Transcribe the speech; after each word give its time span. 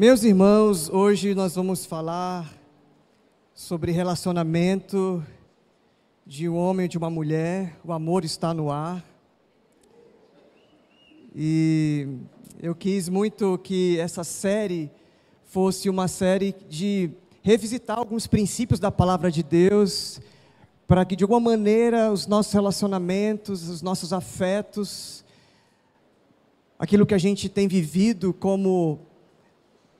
Meus 0.00 0.22
irmãos, 0.22 0.88
hoje 0.88 1.34
nós 1.34 1.56
vamos 1.56 1.84
falar 1.84 2.56
sobre 3.52 3.90
relacionamento 3.90 5.26
de 6.24 6.48
um 6.48 6.56
homem 6.56 6.86
e 6.86 6.88
de 6.88 6.96
uma 6.96 7.10
mulher. 7.10 7.76
O 7.84 7.92
amor 7.92 8.24
está 8.24 8.54
no 8.54 8.70
ar. 8.70 9.04
E 11.34 12.06
eu 12.62 12.76
quis 12.76 13.08
muito 13.08 13.58
que 13.58 13.98
essa 13.98 14.22
série 14.22 14.88
fosse 15.42 15.90
uma 15.90 16.06
série 16.06 16.54
de 16.68 17.10
revisitar 17.42 17.98
alguns 17.98 18.28
princípios 18.28 18.78
da 18.78 18.92
palavra 18.92 19.32
de 19.32 19.42
Deus, 19.42 20.20
para 20.86 21.04
que 21.04 21.16
de 21.16 21.24
alguma 21.24 21.40
maneira 21.40 22.12
os 22.12 22.24
nossos 22.28 22.52
relacionamentos, 22.52 23.68
os 23.68 23.82
nossos 23.82 24.12
afetos, 24.12 25.24
aquilo 26.78 27.04
que 27.04 27.14
a 27.14 27.18
gente 27.18 27.48
tem 27.48 27.66
vivido 27.66 28.32
como 28.32 29.07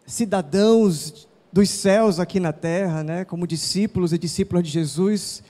cidadãos 0.09 1.29
dos 1.53 1.69
céus 1.69 2.19
aqui 2.19 2.41
na 2.41 2.53
terra, 2.53 3.05
né, 3.05 3.25
como 3.27 3.47
discípulos 3.47 4.13
e 4.13 4.19
discípulas 4.19 4.65
de 4.65 4.71
Jesus, 4.71 5.43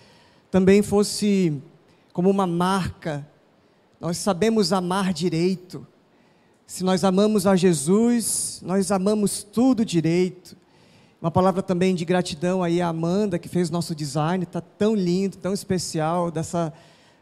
também 0.51 0.82
fosse 0.82 1.62
como 2.12 2.28
uma 2.28 2.46
marca. 2.46 3.27
Nós 4.01 4.16
sabemos 4.16 4.73
amar 4.73 5.12
direito. 5.12 5.87
Se 6.66 6.82
nós 6.82 7.05
amamos 7.05 7.46
a 7.46 7.55
Jesus, 7.55 8.60
nós 8.65 8.91
amamos 8.91 9.45
tudo 9.45 9.84
direito. 9.84 10.56
Uma 11.23 11.30
palavra 11.30 11.62
também 11.62 11.95
de 11.95 12.04
gratidão 12.04 12.60
aí 12.62 12.80
a 12.82 12.88
Amanda, 12.88 13.38
que 13.38 13.48
fez 13.48 13.70
nosso 13.70 13.95
design, 13.95 14.43
está 14.43 14.60
tão 14.60 14.95
lindo, 14.95 15.37
tão 15.37 15.52
especial, 15.52 16.32
dessa 16.32 16.73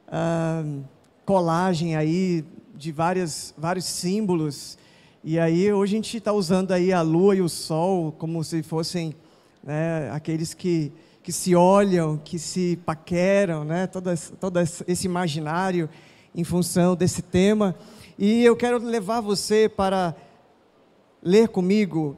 uh, 0.09 0.85
colagem 1.27 1.97
aí 1.97 2.45
de 2.75 2.91
várias, 2.93 3.55
vários 3.59 3.85
símbolos 3.85 4.79
e 5.29 5.41
aí 5.41 5.73
hoje 5.73 5.93
a 5.93 5.97
gente 5.97 6.19
está 6.19 6.33
usando 6.33 6.71
aí 6.71 6.93
a 6.93 7.03
lua 7.03 7.35
e 7.35 7.41
o 7.41 7.49
sol 7.49 8.13
como 8.13 8.45
se 8.45 8.63
fossem 8.63 9.13
né, 9.61 10.09
aqueles 10.13 10.55
que, 10.55 10.93
que 11.21 11.33
se 11.33 11.53
olham, 11.53 12.17
que 12.17 12.39
se 12.39 12.79
paqueram, 12.87 13.65
né, 13.65 13.89
todo, 13.89 14.09
todo 14.39 14.61
esse 14.61 15.05
imaginário 15.05 15.91
em 16.33 16.45
função 16.45 16.95
desse 16.95 17.23
tema. 17.23 17.75
E 18.17 18.45
eu 18.45 18.55
quero 18.55 18.79
levar 18.79 19.21
você 19.21 19.69
para 19.69 20.15
ler 21.21 21.49
comigo 21.49 22.17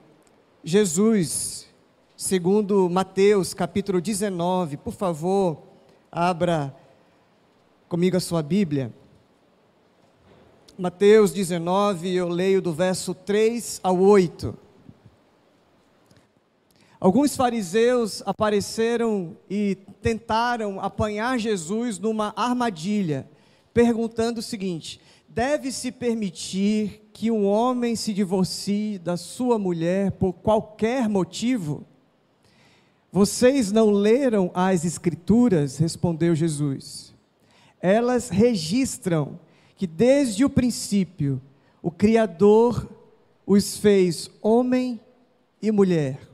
Jesus, 0.63 1.67
segundo 2.15 2.91
Mateus, 2.91 3.55
capítulo 3.55 4.03
19. 4.03 4.77
Por 4.77 4.93
favor, 4.93 5.63
abra 6.13 6.77
comigo 7.89 8.19
a 8.19 8.21
sua 8.21 8.43
Bíblia. 8.43 8.93
Mateus 10.81 11.33
19, 11.33 12.09
eu 12.15 12.29
leio 12.29 12.63
do 12.63 12.73
verso 12.73 13.13
3 13.13 13.81
ao 13.83 13.99
8. 13.99 14.57
Alguns 17.01 17.35
fariseus 17.35 18.23
apareceram 18.25 19.37
e 19.51 19.77
tentaram 20.01 20.79
apanhar 20.79 21.37
Jesus 21.37 21.99
numa 21.99 22.33
armadilha, 22.37 23.29
perguntando 23.75 24.39
o 24.39 24.43
seguinte: 24.43 25.01
deve-se 25.29 25.91
permitir 25.91 27.11
que 27.13 27.29
um 27.29 27.45
homem 27.45 27.97
se 27.97 28.15
divorcie 28.15 29.01
da 29.01 29.17
sua 29.17 29.59
mulher 29.59 30.13
por 30.13 30.33
qualquer 30.33 31.09
motivo? 31.09 31.85
Vocês 33.11 33.73
não 33.73 33.91
leram 33.91 34.49
as 34.55 34.85
Escrituras? 34.85 35.77
respondeu 35.77 36.37
Jesus. 36.37 37.13
Elas 37.81 38.29
registram 38.29 39.41
que 39.79 39.87
desde 39.87 40.45
o 40.45 40.51
princípio 40.51 41.41
o 41.81 41.89
Criador 41.89 42.87
os 43.47 43.79
fez 43.79 44.29
homem 44.43 45.01
e 45.63 45.71
mulher. 45.71 46.29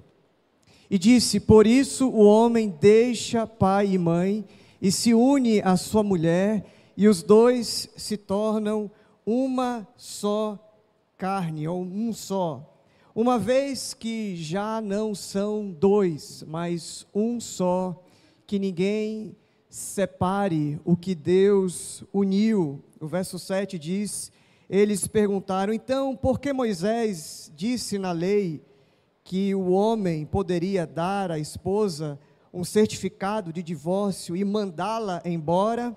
E 0.91 0.99
disse: 0.99 1.39
Por 1.39 1.67
isso 1.67 2.09
o 2.09 2.25
homem 2.25 2.75
deixa 2.81 3.47
pai 3.47 3.93
e 3.93 3.99
mãe 3.99 4.45
e 4.81 4.91
se 4.91 5.13
une 5.13 5.61
à 5.61 5.77
sua 5.77 6.03
mulher, 6.03 6.65
e 6.97 7.07
os 7.07 7.23
dois 7.23 7.89
se 7.97 8.17
tornam 8.17 8.91
uma 9.27 9.87
só 9.95 10.59
carne, 11.19 11.69
ou 11.69 11.83
um 11.83 12.13
só. 12.15 12.71
Uma 13.15 13.39
vez 13.39 13.93
que 13.93 14.37
já 14.37 14.81
não 14.81 15.15
são 15.15 15.71
dois, 15.71 16.43
mas 16.47 17.07
um 17.15 17.39
só, 17.39 18.03
que 18.47 18.59
ninguém 18.59 19.37
separe 19.75 20.79
o 20.85 20.97
que 20.97 21.15
Deus 21.17 22.05
uniu. 22.13 22.81
O 23.05 23.09
verso 23.09 23.39
7 23.39 23.79
diz: 23.79 24.33
Eles 24.69 25.07
perguntaram, 25.07 25.73
então, 25.73 26.17
por 26.17 26.41
que 26.41 26.53
Moisés 26.53 27.53
disse 27.55 27.99
na 27.99 28.13
lei 28.13 28.63
que 29.23 29.55
o 29.55 29.71
homem 29.71 30.25
poderia 30.25 30.87
dar 30.87 31.31
à 31.31 31.39
esposa 31.39 32.19
um 32.53 32.65
certificado 32.65 33.53
de 33.53 33.63
divórcio 33.63 34.35
e 34.35 34.43
mandá-la 34.43 35.21
embora? 35.25 35.95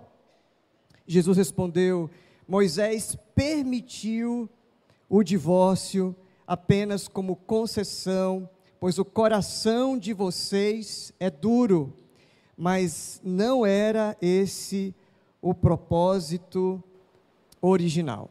Jesus 1.06 1.38
respondeu: 1.38 2.09
Moisés 2.45 3.18
permitiu 3.34 4.50
o 5.09 5.24
divórcio 5.24 6.16
apenas 6.45 7.07
como 7.07 7.35
concessão, 7.35 8.50
pois 8.79 9.00
o 9.00 9.06
coração 9.06 9.97
de 9.97 10.12
vocês 10.12 11.13
é 11.19 11.29
duro 11.29 11.94
mas 12.57 13.22
não 13.24 13.63
era 13.63 14.18
esse 14.19 14.95
o 15.39 15.53
propósito 15.53 16.84
original. 17.67 18.29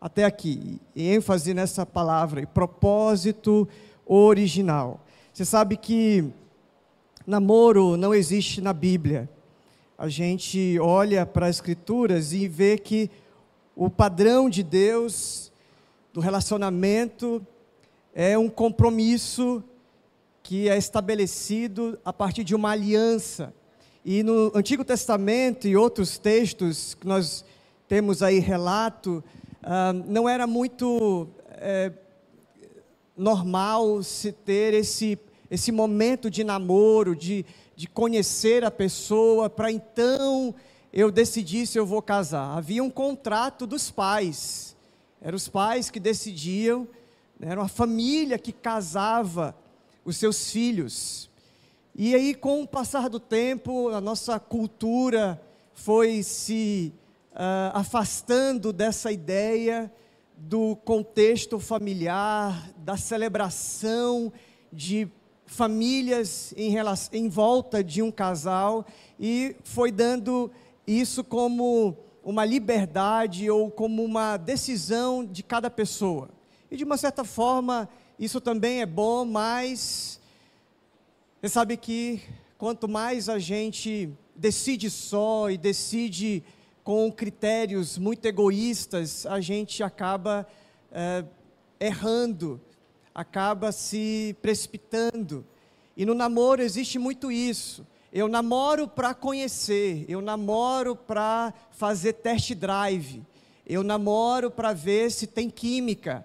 Até 0.00 0.24
aqui, 0.24 0.80
ênfase 0.94 1.54
nessa 1.54 1.86
palavra, 1.86 2.46
propósito 2.46 3.66
original. 4.06 5.00
Você 5.32 5.44
sabe 5.44 5.76
que 5.76 6.24
namoro 7.26 7.96
não 7.96 8.14
existe 8.14 8.60
na 8.60 8.72
Bíblia. 8.72 9.28
A 9.96 10.08
gente 10.08 10.78
olha 10.78 11.24
para 11.24 11.46
as 11.46 11.56
Escrituras 11.56 12.32
e 12.32 12.46
vê 12.46 12.76
que 12.76 13.10
o 13.74 13.88
padrão 13.88 14.50
de 14.50 14.62
Deus, 14.62 15.50
do 16.12 16.20
relacionamento, 16.20 17.44
é 18.14 18.36
um 18.38 18.48
compromisso 18.48 19.64
que 20.42 20.68
é 20.68 20.76
estabelecido 20.76 21.98
a 22.04 22.12
partir 22.12 22.44
de 22.44 22.54
uma 22.54 22.70
aliança. 22.70 23.54
E 24.04 24.22
no 24.22 24.52
Antigo 24.54 24.84
Testamento 24.84 25.66
e 25.66 25.76
outros 25.76 26.18
textos 26.18 26.94
que 26.94 27.06
nós 27.06 27.44
temos 27.88 28.22
aí 28.22 28.38
relato, 28.38 29.22
ah, 29.62 29.92
não 29.92 30.28
era 30.28 30.46
muito 30.46 31.28
é, 31.50 31.92
normal 33.16 34.02
se 34.02 34.32
ter 34.32 34.74
esse, 34.74 35.18
esse 35.50 35.70
momento 35.70 36.30
de 36.30 36.42
namoro, 36.44 37.14
de, 37.14 37.44
de 37.76 37.86
conhecer 37.86 38.64
a 38.64 38.70
pessoa, 38.70 39.48
para 39.48 39.70
então 39.70 40.54
eu 40.92 41.10
decidir 41.10 41.66
se 41.66 41.78
eu 41.78 41.86
vou 41.86 42.00
casar. 42.00 42.56
Havia 42.56 42.82
um 42.82 42.90
contrato 42.90 43.66
dos 43.66 43.90
pais, 43.90 44.76
eram 45.20 45.36
os 45.36 45.48
pais 45.48 45.90
que 45.90 46.00
decidiam, 46.00 46.88
né, 47.38 47.48
era 47.50 47.60
uma 47.60 47.68
família 47.68 48.38
que 48.38 48.52
casava 48.52 49.56
os 50.04 50.16
seus 50.16 50.50
filhos. 50.50 51.30
E 51.94 52.14
aí, 52.14 52.34
com 52.34 52.62
o 52.62 52.66
passar 52.66 53.08
do 53.08 53.20
tempo, 53.20 53.88
a 53.90 54.00
nossa 54.00 54.38
cultura 54.40 55.40
foi 55.72 56.22
se 56.22 56.92
uh, 57.34 57.74
afastando 57.74 58.72
dessa 58.72 59.10
ideia 59.10 59.92
do 60.36 60.76
contexto 60.76 61.58
familiar, 61.58 62.70
da 62.78 62.96
celebração 62.96 64.32
de 64.72 65.08
famílias 65.46 66.54
em, 66.56 66.70
relação, 66.70 67.18
em 67.18 67.28
volta 67.28 67.82
de 67.82 68.02
um 68.02 68.10
casal, 68.10 68.86
e 69.18 69.54
foi 69.62 69.92
dando 69.92 70.50
isso 70.86 71.22
como 71.22 71.96
uma 72.24 72.44
liberdade 72.44 73.50
ou 73.50 73.70
como 73.70 74.02
uma 74.02 74.36
decisão 74.36 75.24
de 75.24 75.42
cada 75.42 75.70
pessoa. 75.70 76.30
E 76.70 76.76
de 76.76 76.84
uma 76.84 76.96
certa 76.96 77.24
forma, 77.24 77.88
isso 78.18 78.40
também 78.40 78.80
é 78.80 78.86
bom, 78.86 79.24
mas 79.24 80.20
você 81.40 81.48
sabe 81.48 81.76
que 81.76 82.22
quanto 82.56 82.88
mais 82.88 83.28
a 83.28 83.38
gente 83.38 84.08
decide 84.34 84.90
só 84.90 85.50
e 85.50 85.58
decide 85.58 86.42
com 86.84 87.10
critérios 87.10 87.96
muito 87.96 88.26
egoístas, 88.26 89.24
a 89.24 89.40
gente 89.40 89.82
acaba 89.82 90.46
é, 90.92 91.24
errando, 91.80 92.60
acaba 93.14 93.72
se 93.72 94.36
precipitando. 94.42 95.46
E 95.96 96.04
no 96.04 96.14
namoro 96.14 96.60
existe 96.60 96.98
muito 96.98 97.32
isso. 97.32 97.86
Eu 98.12 98.28
namoro 98.28 98.86
para 98.86 99.14
conhecer, 99.14 100.04
eu 100.08 100.20
namoro 100.20 100.94
para 100.94 101.54
fazer 101.72 102.12
test 102.12 102.54
drive, 102.54 103.22
eu 103.66 103.82
namoro 103.82 104.50
para 104.50 104.74
ver 104.74 105.10
se 105.10 105.26
tem 105.26 105.48
química. 105.48 106.24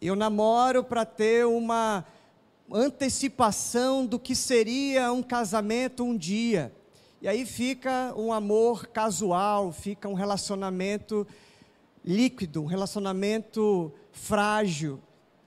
Eu 0.00 0.14
namoro 0.14 0.84
para 0.84 1.04
ter 1.04 1.46
uma 1.46 2.06
antecipação 2.70 4.06
do 4.06 4.18
que 4.18 4.34
seria 4.36 5.12
um 5.12 5.22
casamento 5.22 6.04
um 6.04 6.16
dia. 6.16 6.72
E 7.24 7.26
aí 7.26 7.46
fica 7.46 8.12
um 8.18 8.34
amor 8.34 8.88
casual, 8.88 9.72
fica 9.72 10.06
um 10.06 10.12
relacionamento 10.12 11.26
líquido, 12.04 12.60
um 12.60 12.66
relacionamento 12.66 13.90
frágil, 14.12 15.00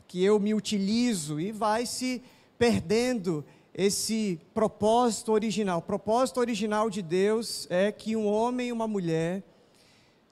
que 0.08 0.24
eu 0.24 0.40
me 0.40 0.56
utilizo 0.56 1.40
e 1.40 1.52
vai 1.52 1.86
se 1.86 2.24
perdendo 2.58 3.46
esse 3.76 4.42
propósito 4.56 5.32
original. 5.32 5.78
O 5.78 5.84
propósito 5.84 6.40
original 6.40 6.90
de 6.90 7.04
Deus 7.04 7.68
é 7.70 7.92
que 7.92 8.16
um 8.16 8.26
homem 8.26 8.70
e 8.70 8.72
uma 8.72 8.88
mulher, 8.88 9.44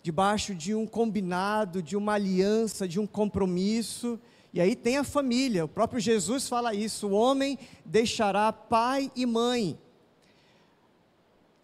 debaixo 0.01 0.55
de 0.55 0.73
um 0.73 0.87
combinado, 0.87 1.79
de 1.79 1.95
uma 1.95 2.13
aliança, 2.13 2.87
de 2.87 2.99
um 2.99 3.05
compromisso, 3.05 4.19
e 4.51 4.59
aí 4.59 4.75
tem 4.75 4.97
a 4.97 5.03
família, 5.03 5.65
o 5.65 5.67
próprio 5.67 5.99
Jesus 5.99 6.49
fala 6.49 6.73
isso: 6.73 7.09
o 7.09 7.13
homem 7.13 7.59
deixará 7.85 8.51
pai 8.51 9.11
e 9.15 9.27
mãe. 9.27 9.77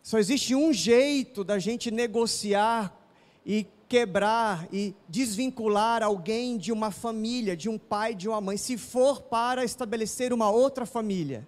Só 0.03 0.17
existe 0.17 0.55
um 0.55 0.73
jeito 0.73 1.43
da 1.43 1.59
gente 1.59 1.91
negociar 1.91 2.97
e 3.45 3.67
quebrar 3.87 4.67
e 4.71 4.95
desvincular 5.07 6.01
alguém 6.01 6.57
de 6.57 6.71
uma 6.71 6.91
família, 6.91 7.57
de 7.57 7.67
um 7.67 7.77
pai, 7.77 8.15
de 8.15 8.27
uma 8.27 8.39
mãe, 8.39 8.57
se 8.57 8.77
for 8.77 9.21
para 9.21 9.63
estabelecer 9.63 10.31
uma 10.31 10.49
outra 10.49 10.85
família. 10.85 11.47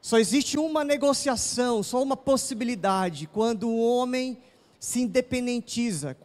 Só 0.00 0.18
existe 0.18 0.58
uma 0.58 0.84
negociação, 0.84 1.82
só 1.82 2.02
uma 2.02 2.16
possibilidade, 2.16 3.26
quando 3.26 3.68
o 3.68 3.80
homem 3.80 4.36
se 4.78 5.00
independentiza, 5.00 6.16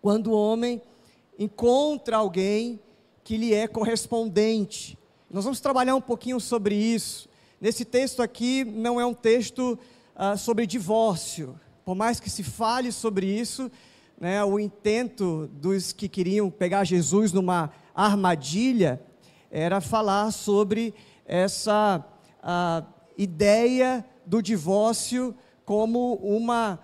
quando 0.00 0.28
o 0.28 0.36
homem 0.36 0.82
encontra 1.38 2.16
alguém 2.16 2.80
que 3.22 3.36
lhe 3.36 3.54
é 3.54 3.68
correspondente. 3.68 4.98
Nós 5.30 5.44
vamos 5.44 5.60
trabalhar 5.60 5.94
um 5.94 6.00
pouquinho 6.00 6.40
sobre 6.40 6.74
isso. 6.74 7.28
Nesse 7.60 7.84
texto 7.84 8.20
aqui 8.20 8.64
não 8.64 9.00
é 9.00 9.06
um 9.06 9.14
texto 9.14 9.78
ah, 10.14 10.36
sobre 10.36 10.66
divórcio, 10.66 11.58
por 11.84 11.94
mais 11.94 12.20
que 12.20 12.30
se 12.30 12.42
fale 12.42 12.92
sobre 12.92 13.26
isso, 13.26 13.70
né, 14.20 14.44
o 14.44 14.58
intento 14.58 15.48
dos 15.54 15.92
que 15.92 16.08
queriam 16.08 16.50
pegar 16.50 16.84
Jesus 16.84 17.32
numa 17.32 17.72
armadilha 17.94 19.00
era 19.50 19.80
falar 19.80 20.30
sobre 20.30 20.94
essa 21.26 22.04
ideia 23.16 24.04
do 24.24 24.40
divórcio 24.40 25.34
como 25.64 26.14
uma 26.14 26.78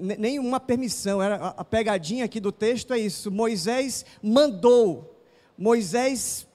nenhuma 0.00 0.60
permissão. 0.60 1.22
Era, 1.22 1.48
a 1.48 1.64
pegadinha 1.64 2.24
aqui 2.24 2.40
do 2.40 2.52
texto 2.52 2.92
é 2.92 2.98
isso. 2.98 3.30
Moisés 3.30 4.04
mandou, 4.22 5.22
Moisés 5.56 6.46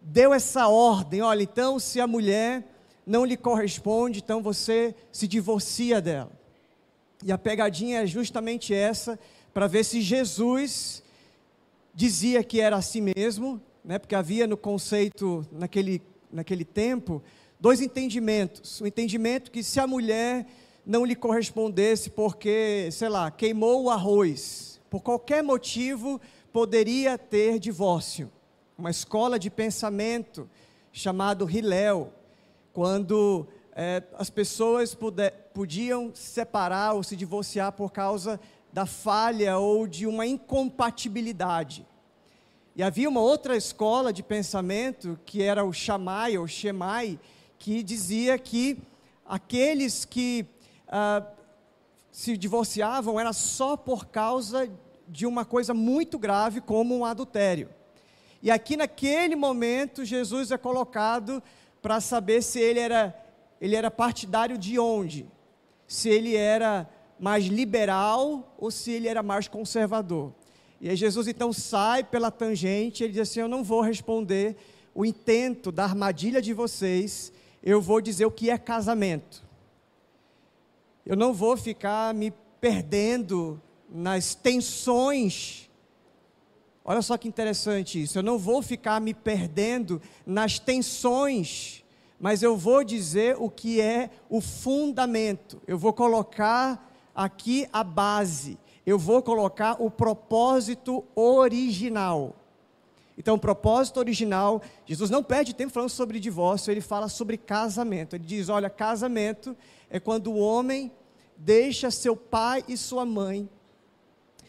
deu 0.00 0.32
essa 0.32 0.68
ordem. 0.68 1.22
Olha, 1.22 1.42
então 1.42 1.78
se 1.78 2.00
a 2.00 2.06
mulher 2.06 2.64
não 3.08 3.24
lhe 3.24 3.38
corresponde, 3.38 4.18
então 4.18 4.42
você 4.42 4.94
se 5.10 5.26
divorcia 5.26 5.98
dela. 5.98 6.30
E 7.24 7.32
a 7.32 7.38
pegadinha 7.38 8.02
é 8.02 8.06
justamente 8.06 8.74
essa, 8.74 9.18
para 9.54 9.66
ver 9.66 9.82
se 9.82 10.02
Jesus 10.02 11.02
dizia 11.94 12.44
que 12.44 12.60
era 12.60 12.76
assim 12.76 13.00
mesmo, 13.16 13.60
né, 13.82 13.98
porque 13.98 14.14
havia 14.14 14.46
no 14.46 14.58
conceito, 14.58 15.44
naquele, 15.50 16.02
naquele 16.30 16.66
tempo, 16.66 17.22
dois 17.58 17.80
entendimentos. 17.80 18.78
O 18.82 18.86
entendimento 18.86 19.50
que 19.50 19.62
se 19.62 19.80
a 19.80 19.86
mulher 19.86 20.46
não 20.84 21.04
lhe 21.04 21.16
correspondesse 21.16 22.10
porque, 22.10 22.90
sei 22.92 23.08
lá, 23.08 23.30
queimou 23.30 23.84
o 23.84 23.90
arroz, 23.90 24.80
por 24.90 25.00
qualquer 25.00 25.42
motivo, 25.42 26.20
poderia 26.52 27.16
ter 27.16 27.58
divórcio. 27.58 28.30
Uma 28.76 28.90
escola 28.90 29.38
de 29.38 29.50
pensamento 29.50 30.48
chamado 30.92 31.48
Hillel, 31.50 32.12
quando 32.78 33.44
é, 33.74 34.04
as 34.16 34.30
pessoas 34.30 34.94
puder, 34.94 35.50
podiam 35.52 36.12
se 36.14 36.30
separar 36.30 36.92
ou 36.92 37.02
se 37.02 37.16
divorciar 37.16 37.72
por 37.72 37.90
causa 37.90 38.38
da 38.72 38.86
falha 38.86 39.58
ou 39.58 39.84
de 39.84 40.06
uma 40.06 40.24
incompatibilidade. 40.24 41.84
E 42.76 42.82
havia 42.84 43.08
uma 43.08 43.20
outra 43.20 43.56
escola 43.56 44.12
de 44.12 44.22
pensamento, 44.22 45.18
que 45.26 45.42
era 45.42 45.64
o 45.64 45.72
Shammai 45.72 46.38
ou 46.38 46.46
Shemai, 46.46 47.18
que 47.58 47.82
dizia 47.82 48.38
que 48.38 48.78
aqueles 49.26 50.04
que 50.04 50.46
ah, 50.86 51.26
se 52.12 52.36
divorciavam 52.36 53.18
era 53.18 53.32
só 53.32 53.76
por 53.76 54.06
causa 54.06 54.70
de 55.08 55.26
uma 55.26 55.44
coisa 55.44 55.74
muito 55.74 56.16
grave 56.16 56.60
como 56.60 56.96
um 56.96 57.04
adultério. 57.04 57.70
E 58.40 58.52
aqui 58.52 58.76
naquele 58.76 59.34
momento 59.34 60.04
Jesus 60.04 60.52
é 60.52 60.56
colocado 60.56 61.42
para 61.88 62.02
saber 62.02 62.42
se 62.42 62.60
ele 62.60 62.80
era 62.80 63.18
ele 63.58 63.74
era 63.74 63.90
partidário 63.90 64.58
de 64.58 64.78
onde? 64.78 65.26
Se 65.86 66.10
ele 66.10 66.36
era 66.36 66.86
mais 67.18 67.46
liberal 67.46 68.54
ou 68.58 68.70
se 68.70 68.92
ele 68.92 69.08
era 69.08 69.22
mais 69.22 69.48
conservador. 69.48 70.34
E 70.82 70.90
aí 70.90 70.94
Jesus 70.94 71.26
então 71.26 71.50
sai 71.50 72.04
pela 72.04 72.30
tangente, 72.30 73.02
ele 73.02 73.14
diz 73.14 73.22
assim: 73.22 73.40
Eu 73.40 73.48
não 73.48 73.64
vou 73.64 73.80
responder 73.80 74.54
o 74.94 75.02
intento 75.02 75.72
da 75.72 75.84
armadilha 75.84 76.42
de 76.42 76.52
vocês, 76.52 77.32
eu 77.62 77.80
vou 77.80 78.02
dizer 78.02 78.26
o 78.26 78.30
que 78.30 78.50
é 78.50 78.58
casamento. 78.58 79.42
Eu 81.06 81.16
não 81.16 81.32
vou 81.32 81.56
ficar 81.56 82.12
me 82.12 82.34
perdendo 82.60 83.58
nas 83.88 84.34
tensões. 84.34 85.67
Olha 86.90 87.02
só 87.02 87.18
que 87.18 87.28
interessante 87.28 88.02
isso. 88.02 88.18
Eu 88.18 88.22
não 88.22 88.38
vou 88.38 88.62
ficar 88.62 89.00
me 89.00 89.12
perdendo 89.12 90.00
nas 90.26 90.58
tensões 90.58 91.84
mas 92.20 92.42
eu 92.42 92.56
vou 92.56 92.82
dizer 92.82 93.36
o 93.38 93.48
que 93.48 93.80
é 93.80 94.10
o 94.28 94.40
fundamento. 94.40 95.62
Eu 95.66 95.78
vou 95.78 95.92
colocar 95.92 96.92
aqui 97.14 97.68
a 97.72 97.84
base. 97.84 98.58
Eu 98.84 98.98
vou 98.98 99.22
colocar 99.22 99.80
o 99.80 99.90
propósito 99.90 101.04
original. 101.14 102.34
Então, 103.16 103.34
o 103.34 103.38
propósito 103.38 103.98
original, 103.98 104.62
Jesus 104.86 105.10
não 105.10 105.22
perde 105.22 105.54
tempo 105.54 105.72
falando 105.72 105.90
sobre 105.90 106.20
divórcio, 106.20 106.70
ele 106.70 106.80
fala 106.80 107.08
sobre 107.08 107.36
casamento. 107.36 108.16
Ele 108.16 108.24
diz: 108.24 108.48
olha, 108.48 108.70
casamento 108.70 109.56
é 109.90 110.00
quando 110.00 110.28
o 110.28 110.38
homem 110.38 110.90
deixa 111.36 111.90
seu 111.90 112.16
pai 112.16 112.64
e 112.66 112.76
sua 112.76 113.04
mãe. 113.04 113.48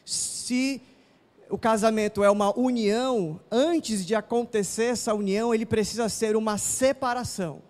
Se 0.06 0.82
o 1.50 1.58
casamento 1.58 2.24
é 2.24 2.30
uma 2.30 2.58
união, 2.58 3.40
antes 3.52 4.06
de 4.06 4.14
acontecer 4.14 4.86
essa 4.86 5.14
união, 5.14 5.54
ele 5.54 5.66
precisa 5.66 6.08
ser 6.08 6.36
uma 6.36 6.58
separação. 6.58 7.62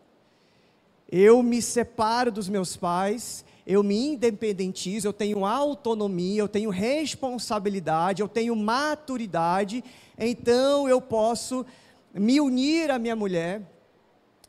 Eu 1.10 1.42
me 1.42 1.62
separo 1.62 2.32
dos 2.32 2.50
meus 2.50 2.76
pais, 2.76 3.46
eu 3.66 3.82
me 3.82 4.10
independentizo, 4.10 5.08
eu 5.08 5.14
tenho 5.14 5.46
autonomia, 5.46 6.42
eu 6.42 6.48
tenho 6.48 6.70
responsabilidade, 6.70 8.22
eu 8.22 8.28
tenho 8.28 8.56
maturidade, 8.56 9.84
então 10.18 10.90
eu 10.90 11.00
posso 11.00 11.66
me 12.14 12.42
unir 12.42 12.92
à 12.92 13.00
minha 13.00 13.16
mulher 13.16 13.62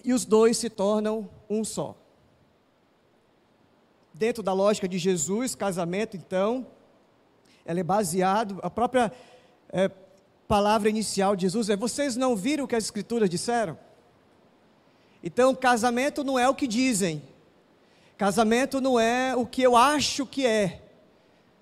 e 0.04 0.12
os 0.12 0.25
dois 0.25 0.56
se 0.56 0.68
tornam 0.68 1.30
um 1.49 1.62
só. 1.62 1.96
Dentro 4.12 4.42
da 4.42 4.52
lógica 4.52 4.88
de 4.88 4.99
Jesus, 4.99 5.54
casamento, 5.54 6.16
então, 6.16 6.66
ela 7.64 7.81
é 7.81 7.83
baseado, 7.83 8.59
a 8.62 8.71
própria 8.71 9.12
é, 9.73 9.90
palavra 10.49 10.88
inicial 10.88 11.37
de 11.37 11.43
Jesus 11.43 11.69
é: 11.69 11.76
vocês 11.76 12.17
não 12.17 12.35
viram 12.35 12.64
o 12.64 12.69
que 12.69 12.75
as 12.75 12.85
Escrituras 12.85 13.31
disseram? 13.31 13.79
Então, 15.23 15.55
casamento 15.55 16.25
não 16.25 16.38
é 16.38 16.49
o 16.49 16.55
que 16.55 16.67
dizem, 16.67 17.23
casamento 18.17 18.81
não 18.81 18.99
é 18.99 19.37
o 19.37 19.47
que 19.47 19.62
eu 19.62 19.76
acho 19.76 20.26
que 20.26 20.47
é. 20.47 20.83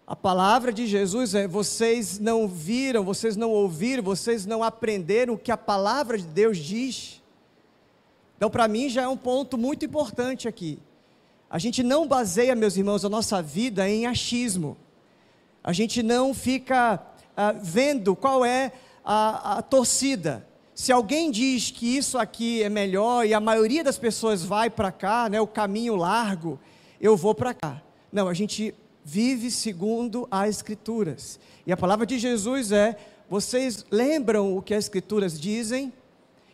A 0.06 0.16
palavra 0.16 0.72
de 0.72 0.86
Jesus 0.86 1.34
é: 1.34 1.46
vocês 1.46 2.18
não 2.18 2.48
viram, 2.48 3.04
vocês 3.04 3.36
não 3.36 3.50
ouviram, 3.50 4.02
vocês 4.02 4.46
não 4.46 4.62
aprenderam 4.62 5.34
o 5.34 5.38
que 5.38 5.52
a 5.52 5.56
palavra 5.56 6.16
de 6.16 6.24
Deus 6.24 6.56
diz. 6.56 7.20
Então, 8.38 8.48
para 8.48 8.66
mim, 8.68 8.88
já 8.88 9.02
é 9.02 9.08
um 9.08 9.16
ponto 9.16 9.58
muito 9.58 9.84
importante 9.84 10.48
aqui. 10.48 10.78
A 11.50 11.58
gente 11.58 11.82
não 11.82 12.06
baseia, 12.06 12.54
meus 12.54 12.76
irmãos, 12.76 13.04
a 13.04 13.08
nossa 13.08 13.42
vida 13.42 13.88
em 13.88 14.06
achismo. 14.06 14.76
A 15.68 15.72
gente 15.74 16.02
não 16.02 16.32
fica 16.32 16.98
ah, 17.36 17.52
vendo 17.52 18.16
qual 18.16 18.42
é 18.42 18.72
a, 19.04 19.58
a 19.58 19.62
torcida. 19.62 20.48
Se 20.74 20.90
alguém 20.90 21.30
diz 21.30 21.70
que 21.70 21.94
isso 21.94 22.16
aqui 22.16 22.62
é 22.62 22.70
melhor 22.70 23.26
e 23.26 23.34
a 23.34 23.38
maioria 23.38 23.84
das 23.84 23.98
pessoas 23.98 24.42
vai 24.42 24.70
para 24.70 24.90
cá, 24.90 25.28
né, 25.28 25.38
o 25.42 25.46
caminho 25.46 25.94
largo, 25.94 26.58
eu 26.98 27.18
vou 27.18 27.34
para 27.34 27.52
cá. 27.52 27.82
Não, 28.10 28.28
a 28.28 28.32
gente 28.32 28.74
vive 29.04 29.50
segundo 29.50 30.26
as 30.30 30.48
Escrituras. 30.48 31.38
E 31.66 31.70
a 31.70 31.76
palavra 31.76 32.06
de 32.06 32.18
Jesus 32.18 32.72
é: 32.72 32.96
vocês 33.28 33.84
lembram 33.90 34.56
o 34.56 34.62
que 34.62 34.72
as 34.72 34.86
Escrituras 34.86 35.38
dizem? 35.38 35.92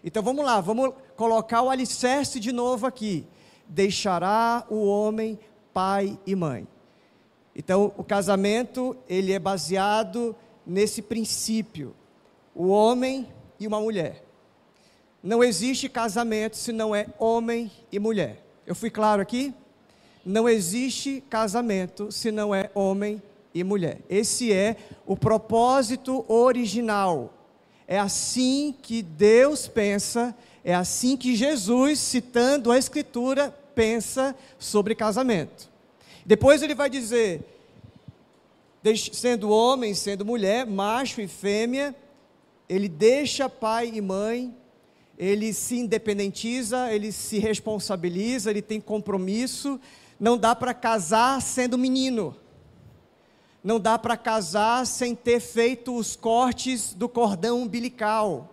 Então 0.03 0.25
vamos 0.25 0.45
lá, 0.45 0.61
vamos 0.61 0.93
colocar 1.15 1.63
o 1.63 1.71
alicerce 1.71 2.41
de 2.41 2.51
novo 2.51 2.85
aqui. 2.85 3.25
Deixará 3.69 4.67
o 4.69 4.85
homem 4.85 5.39
pai 5.73 6.19
e 6.27 6.35
mãe. 6.35 6.67
Então, 7.55 7.93
o 7.97 8.03
casamento, 8.03 8.97
ele 9.09 9.33
é 9.33 9.39
baseado 9.39 10.35
nesse 10.67 11.01
princípio. 11.01 11.95
O 12.55 12.69
homem 12.69 13.29
e 13.61 13.67
uma 13.67 13.81
mulher. 13.81 14.25
Não 15.23 15.43
existe 15.43 15.89
casamento 15.89 16.57
se 16.57 16.73
não 16.73 16.95
é 16.95 17.07
homem 17.19 17.71
e 17.91 17.99
mulher. 17.99 18.45
Eu 18.67 18.75
fui 18.75 18.91
claro 18.91 19.23
aqui? 19.23 19.55
Não 20.25 20.49
existe 20.49 21.23
casamento 21.31 22.11
se 22.11 22.31
não 22.31 22.55
é 22.55 22.71
homem 22.75 23.23
e 23.55 23.63
mulher. 23.63 24.01
Esse 24.09 24.53
é 24.53 24.77
o 25.07 25.17
propósito 25.17 26.25
original. 26.29 27.33
É 27.87 27.99
assim 27.99 28.75
que 28.83 29.03
Deus 29.03 29.69
pensa, 29.69 30.35
é 30.65 30.75
assim 30.75 31.17
que 31.17 31.37
Jesus, 31.37 31.99
citando 31.99 32.73
a 32.73 32.79
Escritura, 32.79 33.55
pensa 33.75 34.35
sobre 34.59 34.95
casamento. 34.95 35.71
Depois 36.25 36.63
ele 36.63 36.75
vai 36.75 36.89
dizer: 36.89 37.43
sendo 39.13 39.51
homem, 39.51 39.95
sendo 39.95 40.25
mulher, 40.25 40.67
macho 40.67 41.21
e 41.21 41.29
fêmea, 41.29 41.95
ele 42.69 42.89
deixa 42.89 43.49
pai 43.49 43.91
e 43.95 44.01
mãe, 44.01 44.55
ele 45.19 45.53
se 45.53 45.77
independentiza, 45.77 46.93
ele 46.93 47.13
se 47.13 47.39
responsabiliza, 47.39 48.51
ele 48.51 48.63
tem 48.63 48.81
compromisso. 48.81 49.81
Não 50.19 50.39
dá 50.39 50.55
para 50.55 50.73
casar 50.73 51.41
sendo 51.43 51.77
menino. 51.77 52.37
Não 53.63 53.81
dá 53.81 53.99
para 53.99 54.17
casar 54.17 54.87
sem 54.87 55.15
ter 55.15 55.41
feito 55.41 55.97
os 55.97 56.15
cortes 56.15 56.93
do 56.93 57.09
cordão 57.09 57.63
umbilical. 57.63 58.51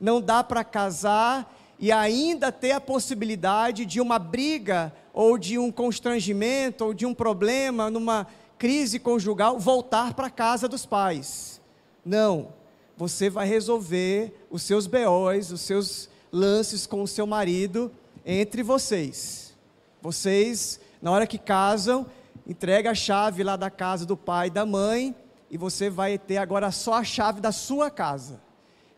Não 0.00 0.20
dá 0.20 0.42
para 0.42 0.64
casar 0.64 1.59
e 1.80 1.90
ainda 1.90 2.52
ter 2.52 2.72
a 2.72 2.80
possibilidade 2.80 3.84
de 3.84 4.00
uma 4.00 4.18
briga 4.18 4.92
ou 5.12 5.36
de 5.36 5.58
um 5.58 5.72
constrangimento 5.72 6.84
ou 6.84 6.94
de 6.94 7.04
um 7.04 7.14
problema 7.14 7.90
numa 7.90 8.26
crise 8.58 8.98
conjugal 9.00 9.58
voltar 9.58 10.14
para 10.14 10.28
a 10.28 10.30
casa 10.30 10.68
dos 10.68 10.86
pais. 10.86 11.60
Não 12.04 12.60
você 13.00 13.30
vai 13.30 13.46
resolver 13.46 14.46
os 14.50 14.60
seus 14.60 14.86
BOs, 14.86 15.50
os 15.50 15.62
seus 15.62 16.10
lances 16.30 16.86
com 16.86 17.02
o 17.02 17.08
seu 17.08 17.26
marido 17.26 17.90
entre 18.26 18.62
vocês. 18.62 19.56
Vocês, 20.02 20.78
na 21.00 21.10
hora 21.10 21.26
que 21.26 21.38
casam, 21.38 22.04
entrega 22.46 22.90
a 22.90 22.94
chave 22.94 23.42
lá 23.42 23.56
da 23.56 23.70
casa 23.70 24.04
do 24.04 24.18
pai 24.18 24.48
e 24.48 24.50
da 24.50 24.66
mãe 24.66 25.14
e 25.50 25.56
você 25.56 25.88
vai 25.88 26.18
ter 26.18 26.36
agora 26.36 26.70
só 26.70 26.92
a 26.92 27.02
chave 27.02 27.40
da 27.40 27.52
sua 27.52 27.90
casa. 27.90 28.38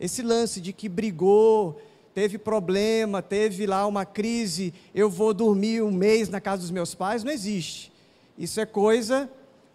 Esse 0.00 0.20
lance 0.20 0.60
de 0.60 0.72
que 0.72 0.88
brigou, 0.88 1.80
teve 2.14 2.38
problema, 2.38 3.22
teve 3.22 3.66
lá 3.66 3.86
uma 3.86 4.04
crise, 4.04 4.72
eu 4.94 5.08
vou 5.08 5.32
dormir 5.32 5.82
um 5.82 5.90
mês 5.90 6.28
na 6.28 6.40
casa 6.40 6.62
dos 6.62 6.70
meus 6.70 6.94
pais, 6.94 7.24
não 7.24 7.32
existe. 7.32 7.92
Isso 8.36 8.60
é 8.60 8.66
coisa 8.66 9.30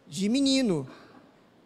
de 0.08 0.30
menino. 0.30 0.88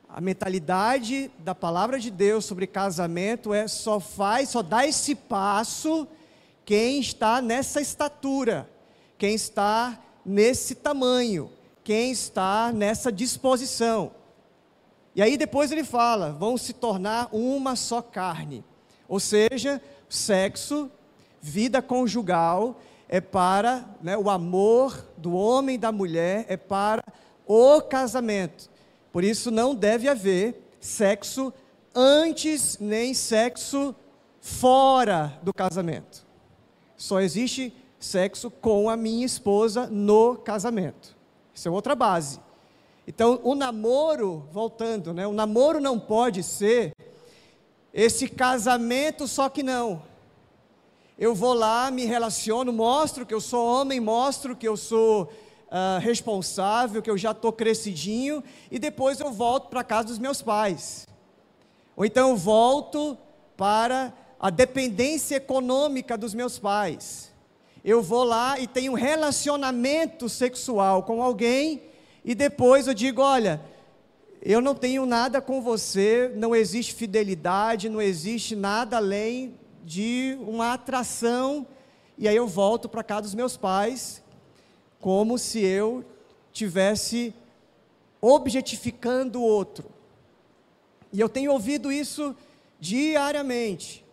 A 0.08 0.20
mentalidade 0.20 1.32
da 1.40 1.56
palavra 1.56 2.00
de 2.00 2.12
Deus 2.12 2.46
sobre 2.46 2.68
casamento 2.68 3.54
é 3.54 3.68
só 3.68 4.00
faz, 4.00 4.50
só 4.50 4.62
dá 4.62 4.86
esse 4.86 5.16
passo 5.16 6.08
quem 6.66 7.00
está 7.00 7.42
nessa 7.42 7.82
estatura, 7.82 8.70
quem 9.18 9.36
está 9.36 10.00
nesse 10.26 10.76
tamanho, 10.76 11.52
quem 11.84 12.12
está 12.12 12.72
nessa 12.72 13.12
disposição. 13.12 14.12
E 15.16 15.22
aí 15.22 15.38
depois 15.38 15.72
ele 15.72 15.84
fala: 15.84 16.32
vão 16.32 16.58
se 16.58 16.74
tornar 16.74 17.28
uma 17.32 17.76
só 17.76 18.02
carne. 18.02 18.64
Ou 19.08 19.20
seja, 19.20 19.82
sexo, 20.12 20.92
vida 21.42 21.82
conjugal, 21.82 22.80
é 23.08 23.20
para 23.20 23.86
né, 24.02 24.18
o 24.18 24.30
amor 24.30 25.06
do 25.18 25.34
homem 25.34 25.76
e 25.76 25.78
da 25.78 25.92
mulher, 25.92 26.46
é 26.48 26.58
para 26.58 27.04
o 27.48 27.82
casamento. 27.82 28.70
Por 29.12 29.24
isso 29.24 29.50
não 29.50 29.74
deve 29.74 30.08
haver 30.08 30.76
sexo 30.80 31.54
antes 31.96 32.78
nem 32.80 33.14
sexo 33.14 33.96
fora 34.40 35.40
do 35.42 35.54
casamento. 35.54 36.26
Só 36.98 37.20
existe 37.20 37.74
sexo 38.00 38.50
com 38.50 38.90
a 38.90 38.98
minha 38.98 39.26
esposa 39.26 39.88
no 39.88 40.36
casamento. 40.36 41.16
Isso 41.54 41.68
é 41.68 41.72
outra 41.72 41.96
base. 41.96 42.40
Então, 43.08 43.40
o 43.44 43.56
namoro, 43.56 44.48
voltando, 44.52 45.14
né? 45.14 45.28
O 45.28 45.34
namoro 45.34 45.80
não 45.80 46.00
pode 46.00 46.44
ser 46.44 46.94
esse 47.94 48.28
casamento 48.28 49.28
só 49.28 49.50
que 49.50 49.64
não. 49.64 50.02
Eu 51.18 51.36
vou 51.36 51.54
lá, 51.54 51.92
me 51.92 52.06
relaciono, 52.06 52.74
mostro 52.74 53.26
que 53.26 53.34
eu 53.34 53.42
sou 53.42 53.66
homem, 53.66 54.00
mostro 54.00 54.56
que 54.56 54.68
eu 54.68 54.76
sou 54.76 55.24
uh, 55.24 56.00
responsável, 56.00 57.02
que 57.02 57.10
eu 57.10 57.18
já 57.18 57.32
estou 57.32 57.52
crescidinho, 57.52 58.44
e 58.72 58.80
depois 58.80 59.20
eu 59.20 59.32
volto 59.32 59.70
para 59.70 59.84
casa 59.84 60.08
dos 60.08 60.18
meus 60.18 60.42
pais. 60.42 61.08
Ou 61.96 62.06
então 62.06 62.30
eu 62.30 62.38
volto 62.38 63.18
para 63.56 64.14
a 64.40 64.50
dependência 64.50 65.36
econômica 65.36 66.18
dos 66.18 66.34
meus 66.34 66.58
pais. 66.58 67.32
Eu 67.84 68.02
vou 68.02 68.24
lá 68.24 68.60
e 68.60 68.66
tenho 68.66 68.94
um 68.94 68.96
relacionamento 68.96 70.28
sexual 70.28 71.04
com 71.04 71.22
alguém, 71.22 71.84
e 72.24 72.34
depois 72.34 72.88
eu 72.88 72.94
digo: 72.94 73.22
olha, 73.22 73.62
eu 74.42 74.60
não 74.60 74.74
tenho 74.74 75.06
nada 75.06 75.40
com 75.40 75.62
você, 75.62 76.32
não 76.36 76.56
existe 76.56 76.96
fidelidade, 76.96 77.90
não 77.90 78.02
existe 78.02 78.56
nada 78.56 78.98
além 78.98 79.54
de 79.84 80.38
uma 80.42 80.74
atração, 80.74 81.68
e 82.18 82.28
aí 82.28 82.36
eu 82.36 82.48
volto 82.48 82.90
para 82.90 83.04
casa 83.04 83.22
dos 83.22 83.36
meus 83.36 83.56
pais 83.56 84.22
como 85.00 85.38
se 85.38 85.60
eu 85.60 86.06
tivesse 86.52 87.34
objetificando 88.20 89.40
o 89.40 89.44
outro. 89.44 89.90
E 91.12 91.20
eu 91.20 91.28
tenho 91.28 91.52
ouvido 91.52 91.92
isso 91.92 92.36
diariamente. 92.80 94.06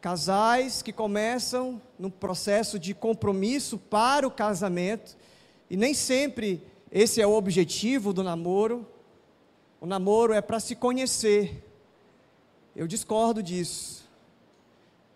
Casais 0.00 0.82
que 0.82 0.92
começam 0.92 1.80
no 1.98 2.10
processo 2.10 2.78
de 2.78 2.94
compromisso 2.94 3.78
para 3.78 4.26
o 4.26 4.30
casamento, 4.30 5.16
e 5.68 5.76
nem 5.76 5.94
sempre 5.94 6.62
esse 6.90 7.20
é 7.20 7.26
o 7.26 7.34
objetivo 7.34 8.12
do 8.12 8.22
namoro. 8.22 8.86
O 9.80 9.86
namoro 9.86 10.34
é 10.34 10.42
para 10.42 10.60
se 10.60 10.76
conhecer. 10.76 11.64
Eu 12.76 12.86
discordo 12.86 13.42
disso. 13.42 14.08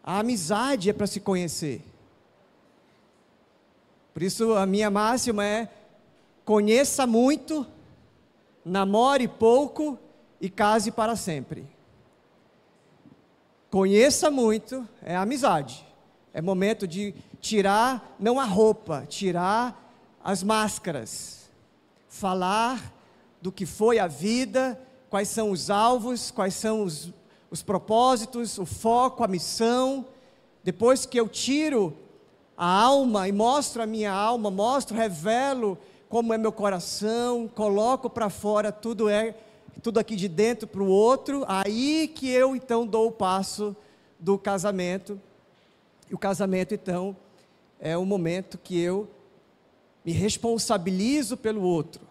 A 0.02 0.20
amizade 0.20 0.88
é 0.88 0.92
para 0.92 1.06
se 1.06 1.20
conhecer. 1.20 1.82
Por 4.14 4.22
isso 4.22 4.54
a 4.54 4.64
minha 4.64 4.90
máxima 4.90 5.44
é: 5.44 5.68
conheça 6.44 7.06
muito, 7.06 7.66
namore 8.64 9.28
pouco 9.28 9.98
e 10.40 10.48
case 10.48 10.90
para 10.90 11.14
sempre. 11.14 11.66
Conheça 13.70 14.30
muito 14.30 14.88
é 15.02 15.16
amizade. 15.16 15.84
É 16.32 16.40
momento 16.40 16.86
de 16.86 17.14
tirar 17.40 18.16
não 18.18 18.40
a 18.40 18.44
roupa, 18.44 19.04
tirar 19.08 19.92
as 20.22 20.42
máscaras. 20.42 21.50
Falar 22.08 22.94
do 23.44 23.52
que 23.52 23.66
foi 23.66 23.98
a 23.98 24.06
vida, 24.06 24.80
quais 25.10 25.28
são 25.28 25.50
os 25.50 25.68
alvos, 25.68 26.30
quais 26.30 26.54
são 26.54 26.82
os, 26.82 27.12
os 27.50 27.62
propósitos, 27.62 28.56
o 28.56 28.64
foco, 28.64 29.22
a 29.22 29.28
missão. 29.28 30.06
Depois 30.62 31.04
que 31.04 31.20
eu 31.20 31.28
tiro 31.28 31.94
a 32.56 32.66
alma 32.66 33.28
e 33.28 33.32
mostro 33.32 33.82
a 33.82 33.86
minha 33.86 34.10
alma, 34.10 34.50
mostro, 34.50 34.96
revelo 34.96 35.76
como 36.08 36.32
é 36.32 36.38
meu 36.38 36.50
coração, 36.50 37.46
coloco 37.46 38.08
para 38.08 38.30
fora 38.30 38.72
tudo 38.72 39.10
é 39.10 39.34
tudo 39.82 40.00
aqui 40.00 40.16
de 40.16 40.26
dentro 40.26 40.66
para 40.66 40.82
o 40.82 40.88
outro, 40.88 41.44
aí 41.46 42.08
que 42.08 42.30
eu 42.30 42.56
então 42.56 42.86
dou 42.86 43.08
o 43.08 43.12
passo 43.12 43.76
do 44.18 44.38
casamento. 44.38 45.20
E 46.10 46.14
o 46.14 46.18
casamento 46.18 46.72
então 46.72 47.14
é 47.78 47.94
o 47.94 48.06
momento 48.06 48.56
que 48.56 48.80
eu 48.80 49.06
me 50.02 50.12
responsabilizo 50.12 51.36
pelo 51.36 51.60
outro. 51.60 52.03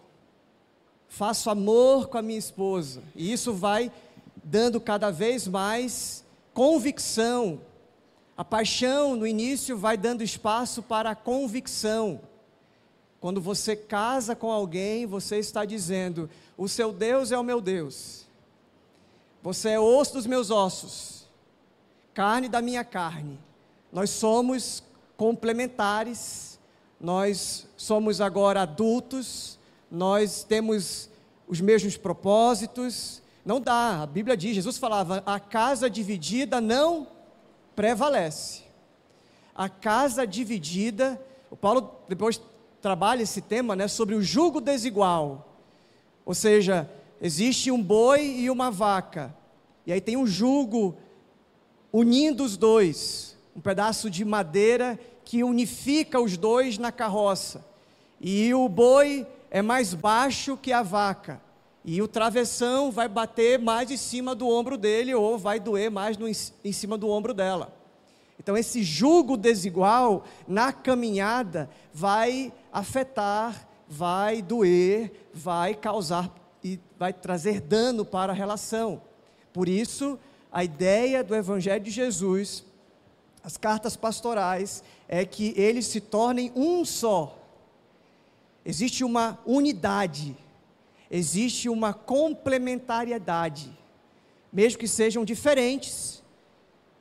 Faço 1.14 1.50
amor 1.50 2.08
com 2.08 2.18
a 2.18 2.22
minha 2.22 2.38
esposa, 2.38 3.02
e 3.14 3.32
isso 3.32 3.52
vai 3.52 3.90
dando 4.42 4.80
cada 4.80 5.10
vez 5.10 5.48
mais 5.48 6.24
convicção 6.52 7.60
a 8.36 8.44
paixão 8.44 9.14
no 9.14 9.26
início 9.26 9.76
vai 9.76 9.96
dando 9.96 10.22
espaço 10.22 10.82
para 10.82 11.10
a 11.10 11.14
convicção. 11.14 12.20
Quando 13.20 13.40
você 13.40 13.76
casa 13.76 14.34
com 14.34 14.50
alguém, 14.50 15.06
você 15.06 15.38
está 15.38 15.64
dizendo: 15.64 16.28
O 16.56 16.68
seu 16.68 16.92
Deus 16.92 17.30
é 17.30 17.38
o 17.38 17.44
meu 17.44 17.60
Deus. 17.60 18.26
Você 19.42 19.70
é 19.70 19.80
osso 19.80 20.14
dos 20.14 20.26
meus 20.26 20.50
ossos, 20.50 21.28
carne 22.12 22.48
da 22.48 22.60
minha 22.60 22.84
carne. 22.84 23.38
Nós 23.92 24.10
somos 24.10 24.82
complementares, 25.16 26.58
nós 27.00 27.68
somos 27.76 28.20
agora 28.20 28.62
adultos, 28.62 29.60
nós 29.94 30.42
temos 30.42 31.08
os 31.46 31.60
mesmos 31.60 31.96
propósitos. 31.96 33.22
Não 33.44 33.60
dá, 33.60 34.02
a 34.02 34.06
Bíblia 34.06 34.36
diz, 34.36 34.54
Jesus 34.56 34.76
falava: 34.76 35.22
a 35.24 35.38
casa 35.38 35.88
dividida 35.88 36.60
não 36.60 37.06
prevalece. 37.76 38.62
A 39.54 39.68
casa 39.68 40.26
dividida, 40.26 41.20
o 41.50 41.56
Paulo 41.56 41.94
depois 42.08 42.40
trabalha 42.82 43.22
esse 43.22 43.40
tema, 43.40 43.76
né, 43.76 43.86
sobre 43.86 44.14
o 44.14 44.22
jugo 44.22 44.60
desigual. 44.60 45.56
Ou 46.26 46.34
seja, 46.34 46.90
existe 47.20 47.70
um 47.70 47.82
boi 47.82 48.22
e 48.24 48.50
uma 48.50 48.70
vaca. 48.70 49.34
E 49.86 49.92
aí 49.92 50.00
tem 50.00 50.16
um 50.16 50.26
jugo 50.26 50.96
unindo 51.92 52.42
os 52.42 52.56
dois, 52.56 53.36
um 53.54 53.60
pedaço 53.60 54.10
de 54.10 54.24
madeira 54.24 54.98
que 55.24 55.44
unifica 55.44 56.20
os 56.20 56.36
dois 56.36 56.78
na 56.78 56.90
carroça. 56.90 57.64
E 58.20 58.52
o 58.52 58.68
boi 58.68 59.26
é 59.54 59.62
mais 59.62 59.94
baixo 59.94 60.56
que 60.56 60.72
a 60.72 60.82
vaca. 60.82 61.40
E 61.84 62.02
o 62.02 62.08
travessão 62.08 62.90
vai 62.90 63.06
bater 63.06 63.56
mais 63.56 63.88
em 63.88 63.96
cima 63.96 64.34
do 64.34 64.48
ombro 64.48 64.76
dele 64.76 65.14
ou 65.14 65.38
vai 65.38 65.60
doer 65.60 65.92
mais 65.92 66.18
no, 66.18 66.26
em 66.26 66.72
cima 66.72 66.98
do 66.98 67.08
ombro 67.08 67.32
dela. 67.32 67.72
Então, 68.36 68.56
esse 68.56 68.82
jugo 68.82 69.36
desigual 69.36 70.24
na 70.48 70.72
caminhada 70.72 71.70
vai 71.92 72.52
afetar, 72.72 73.68
vai 73.88 74.42
doer, 74.42 75.28
vai 75.32 75.72
causar 75.72 76.34
e 76.64 76.80
vai 76.98 77.12
trazer 77.12 77.60
dano 77.60 78.04
para 78.04 78.32
a 78.32 78.34
relação. 78.34 79.00
Por 79.52 79.68
isso, 79.68 80.18
a 80.50 80.64
ideia 80.64 81.22
do 81.22 81.32
Evangelho 81.32 81.84
de 81.84 81.92
Jesus, 81.92 82.64
as 83.40 83.56
cartas 83.56 83.94
pastorais, 83.94 84.82
é 85.06 85.24
que 85.24 85.54
eles 85.56 85.86
se 85.86 86.00
tornem 86.00 86.50
um 86.56 86.84
só. 86.84 87.43
Existe 88.64 89.04
uma 89.04 89.38
unidade, 89.44 90.36
existe 91.10 91.68
uma 91.68 91.92
complementariedade, 91.92 93.76
mesmo 94.52 94.78
que 94.78 94.88
sejam 94.88 95.24
diferentes, 95.24 96.22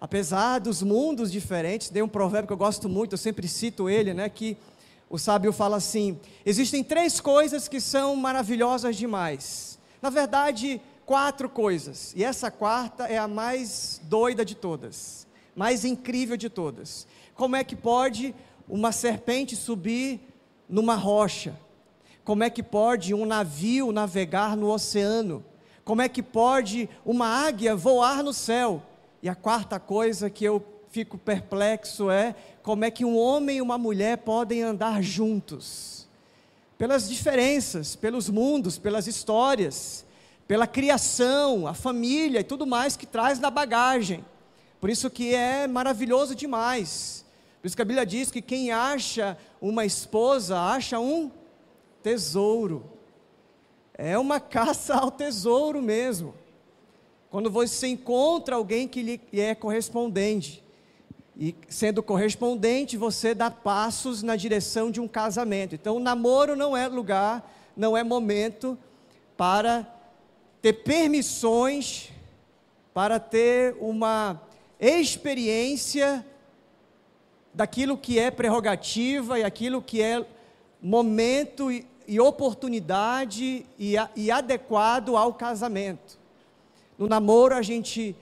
apesar 0.01 0.59
dos 0.59 0.83
mundos 0.83 1.31
diferentes, 1.31 1.89
tem 1.89 2.01
um 2.01 2.07
provérbio 2.09 2.47
que 2.47 2.53
eu 2.53 2.57
gosto 2.57 2.89
muito, 2.89 3.13
eu 3.13 3.17
sempre 3.17 3.47
cito 3.47 3.89
ele, 3.89 4.13
né, 4.13 4.27
que 4.27 4.57
o 5.09 5.17
sábio 5.17 5.53
fala 5.53 5.77
assim: 5.77 6.19
existem 6.45 6.83
três 6.83 7.21
coisas 7.21 7.69
que 7.69 7.79
são 7.79 8.15
maravilhosas 8.15 8.97
demais. 8.97 9.79
Na 10.01 10.09
verdade, 10.09 10.81
quatro 11.05 11.47
coisas, 11.47 12.11
e 12.15 12.23
essa 12.23 12.51
quarta 12.51 13.05
é 13.05 13.17
a 13.17 13.27
mais 13.27 14.01
doida 14.03 14.43
de 14.43 14.55
todas, 14.55 15.25
mais 15.55 15.85
incrível 15.85 16.35
de 16.35 16.49
todas. 16.49 17.07
Como 17.35 17.55
é 17.55 17.63
que 17.63 17.75
pode 17.75 18.35
uma 18.67 18.91
serpente 18.91 19.55
subir 19.55 20.19
numa 20.67 20.95
rocha? 20.95 21.57
Como 22.23 22.43
é 22.43 22.49
que 22.49 22.63
pode 22.63 23.13
um 23.13 23.25
navio 23.25 23.91
navegar 23.91 24.55
no 24.55 24.71
oceano? 24.71 25.43
Como 25.83 26.01
é 26.01 26.07
que 26.07 26.23
pode 26.23 26.89
uma 27.05 27.27
águia 27.27 27.75
voar 27.75 28.23
no 28.23 28.33
céu? 28.33 28.81
E 29.21 29.27
a 29.27 29.35
quarta 29.35 29.79
coisa 29.79 30.29
que 30.29 30.45
eu 30.45 30.65
fico 30.89 31.17
perplexo 31.17 32.09
é 32.09 32.35
como 32.61 32.85
é 32.85 32.91
que 32.91 33.03
um 33.03 33.17
homem 33.17 33.57
e 33.57 33.61
uma 33.61 33.77
mulher 33.77 34.19
podem 34.19 34.61
andar 34.61 35.01
juntos. 35.01 36.07
Pelas 36.77 37.09
diferenças, 37.09 37.95
pelos 37.95 38.29
mundos, 38.29 38.77
pelas 38.77 39.07
histórias, 39.07 40.05
pela 40.47 40.67
criação, 40.67 41.67
a 41.67 41.73
família 41.73 42.39
e 42.39 42.43
tudo 42.43 42.65
mais 42.65 42.95
que 42.95 43.05
traz 43.05 43.39
na 43.39 43.49
bagagem. 43.49 44.23
Por 44.79 44.89
isso 44.89 45.09
que 45.09 45.33
é 45.33 45.67
maravilhoso 45.67 46.35
demais. 46.35 47.22
Por 47.63 47.67
isso 47.67 47.77
que 47.77 47.81
a 47.81 47.85
Bíblia 47.85 48.05
diz 48.05 48.29
que 48.29 48.41
quem 48.41 48.71
acha 48.71 49.37
uma 49.61 49.85
esposa 49.85 50.59
acha 50.59 50.99
um 50.99 51.31
tesouro. 52.03 52.83
É 53.93 54.17
uma 54.17 54.37
caça 54.43 54.95
ao 54.95 55.09
tesouro 55.09 55.81
mesmo. 55.81 56.35
Quando 57.29 57.49
você 57.49 57.87
encontra 57.87 58.57
alguém 58.57 58.85
que 58.85 59.01
lhe 59.01 59.21
é 59.39 59.55
correspondente, 59.55 60.61
e 61.37 61.55
sendo 61.69 62.03
correspondente, 62.03 62.97
você 62.97 63.33
dá 63.33 63.49
passos 63.49 64.21
na 64.21 64.35
direção 64.35 64.91
de 64.91 64.99
um 64.99 65.07
casamento. 65.07 65.73
Então, 65.73 65.95
o 65.95 66.01
namoro 66.01 66.57
não 66.57 66.75
é 66.75 66.89
lugar, 66.89 67.49
não 67.77 67.95
é 67.95 68.03
momento 68.03 68.77
para 69.37 69.87
ter 70.61 70.73
permissões, 70.83 72.09
para 72.93 73.21
ter 73.21 73.77
uma 73.79 74.41
experiência 74.81 76.25
daquilo 77.53 77.97
que 77.97 78.17
é 78.17 78.31
prerrogativa 78.31 79.39
e 79.39 79.43
aquilo 79.43 79.81
que 79.81 80.01
é 80.01 80.25
momento 80.81 81.71
e, 81.71 81.85
e 82.07 82.19
oportunidade 82.19 83.65
e, 83.77 83.95
e 84.15 84.31
adequado 84.31 85.15
ao 85.15 85.33
casamento. 85.33 86.17
No 86.97 87.07
namoro, 87.07 87.55
a 87.55 87.61
gente 87.61 88.15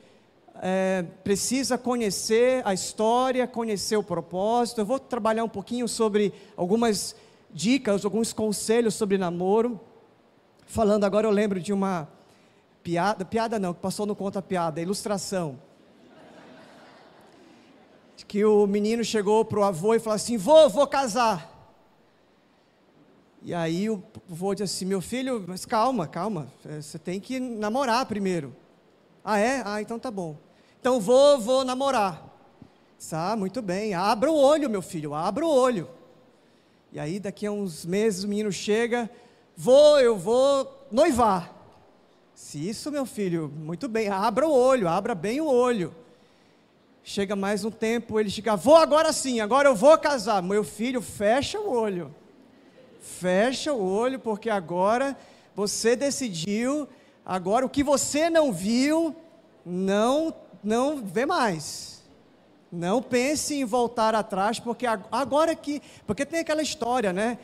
é, 0.55 1.03
precisa 1.23 1.77
conhecer 1.77 2.61
a 2.65 2.73
história, 2.73 3.47
conhecer 3.47 3.97
o 3.97 4.03
propósito. 4.03 4.81
Eu 4.81 4.85
vou 4.85 4.99
trabalhar 4.99 5.43
um 5.43 5.49
pouquinho 5.49 5.87
sobre 5.87 6.33
algumas 6.55 7.15
dicas, 7.53 8.05
alguns 8.05 8.33
conselhos 8.33 8.93
sobre 8.93 9.17
namoro. 9.17 9.79
Falando 10.65 11.03
agora, 11.03 11.27
eu 11.27 11.31
lembro 11.31 11.59
de 11.59 11.73
uma 11.73 12.07
piada, 12.83 13.25
piada 13.25 13.59
não, 13.59 13.73
que 13.73 13.79
passou 13.79 14.05
no 14.05 14.15
conta 14.15 14.41
piada, 14.41 14.81
ilustração. 14.81 15.59
Que 18.27 18.45
o 18.45 18.65
menino 18.67 19.03
chegou 19.03 19.43
para 19.43 19.59
o 19.59 19.63
avô 19.63 19.93
e 19.93 19.99
falou 19.99 20.15
assim: 20.15 20.37
Vô, 20.37 20.69
vou 20.69 20.87
casar. 20.87 21.49
E 23.43 23.53
aí 23.53 23.89
o 23.89 24.03
vô 24.27 24.53
disse 24.53 24.75
assim: 24.75 24.85
Meu 24.85 25.01
filho, 25.01 25.43
mas 25.47 25.65
calma, 25.65 26.07
calma, 26.07 26.51
é, 26.65 26.81
você 26.81 26.99
tem 26.99 27.19
que 27.19 27.39
namorar 27.39 28.05
primeiro. 28.05 28.55
Ah, 29.23 29.39
é? 29.39 29.61
Ah, 29.65 29.81
então 29.81 29.97
tá 29.99 30.11
bom. 30.11 30.37
Então 30.79 30.99
vou, 30.99 31.39
vou 31.39 31.63
namorar. 31.63 32.27
Ah, 33.11 33.35
muito 33.35 33.61
bem. 33.61 33.93
Abra 33.93 34.31
o 34.31 34.35
olho, 34.35 34.69
meu 34.69 34.81
filho, 34.81 35.13
abra 35.13 35.45
o 35.45 35.49
olho. 35.49 35.89
E 36.91 36.99
aí, 36.99 37.19
daqui 37.19 37.45
a 37.45 37.51
uns 37.51 37.85
meses, 37.85 38.23
o 38.23 38.27
menino 38.27 38.51
chega, 38.51 39.09
vou, 39.55 39.99
eu 39.99 40.17
vou 40.17 40.87
noivar. 40.91 41.55
Se 42.35 42.67
isso, 42.69 42.91
meu 42.91 43.05
filho, 43.05 43.51
muito 43.55 43.87
bem, 43.87 44.09
abra 44.09 44.47
o 44.47 44.51
olho, 44.51 44.87
abra 44.87 45.15
bem 45.15 45.39
o 45.39 45.47
olho. 45.47 45.95
Chega 47.03 47.35
mais 47.35 47.65
um 47.65 47.71
tempo, 47.71 48.19
ele 48.19 48.29
chega, 48.29 48.55
vou 48.55 48.75
agora 48.75 49.11
sim, 49.11 49.39
agora 49.39 49.69
eu 49.69 49.75
vou 49.75 49.97
casar. 49.97 50.41
Meu 50.41 50.63
filho, 50.63 51.01
fecha 51.01 51.59
o 51.59 51.71
olho. 51.71 52.13
Fecha 52.99 53.73
o 53.73 53.83
olho, 53.83 54.19
porque 54.19 54.49
agora 54.49 55.17
você 55.55 55.95
decidiu 55.95 56.87
Agora, 57.25 57.65
o 57.65 57.69
que 57.69 57.83
você 57.83 58.29
não 58.29 58.51
viu, 58.51 59.15
não, 59.65 60.33
não 60.63 60.97
vê 60.97 61.25
mais. 61.25 62.01
Não 62.71 63.01
pense 63.01 63.53
em 63.55 63.65
voltar 63.65 64.15
atrás, 64.15 64.59
porque 64.59 64.85
agora 65.11 65.55
que. 65.55 65.81
Porque 66.07 66.25
tem 66.25 66.39
aquela 66.39 66.61
história, 66.61 67.13
né? 67.13 67.37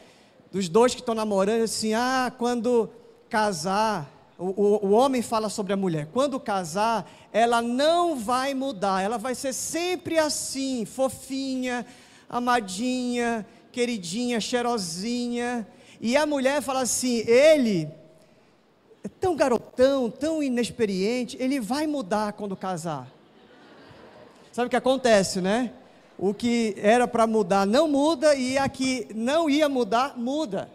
Dos 0.52 0.68
dois 0.68 0.96
que 0.96 1.02
estão 1.02 1.14
namorando, 1.14 1.64
assim, 1.64 1.94
ah, 1.94 2.32
quando 2.38 2.90
casar, 3.30 4.10
o, 4.40 4.88
o, 4.88 4.92
homem 4.92 5.24
fala 5.24 5.50
sobre 5.50 5.74
a 5.74 5.78
mulher, 5.78 6.08
quando 6.14 6.40
casar, 6.40 7.10
ela 7.34 7.60
não 7.60 8.16
vai 8.16 8.54
mudar, 8.54 9.02
ela 9.02 9.18
vai 9.18 9.34
ser 9.34 9.52
sempre 9.52 10.20
assim, 10.20 10.86
fofinha, 10.86 11.84
amadinha, 12.30 13.46
queridinha, 13.72 14.40
cheirosinha. 14.40 15.68
E 16.00 16.16
a 16.16 16.28
mulher 16.28 16.62
fala 16.62 16.82
assim: 16.82 17.24
ele 17.28 17.90
é 19.04 19.08
tão 19.08 19.36
garotão, 19.36 20.08
tão 20.10 20.44
inexperiente, 20.44 21.36
ele 21.40 21.60
vai 21.60 21.88
mudar 21.88 22.34
quando 22.34 22.56
casar. 22.56 23.12
Sabe 24.52 24.68
o 24.68 24.70
que 24.70 24.76
acontece, 24.76 25.42
né? 25.42 25.74
O 26.18 26.32
que 26.32 26.76
era 26.78 27.08
para 27.08 27.26
mudar 27.26 27.66
não 27.66 27.88
muda 27.88 28.36
e 28.36 28.56
a 28.58 28.70
que 28.70 29.08
não 29.16 29.50
ia 29.50 29.68
mudar, 29.68 30.16
muda. 30.16 30.70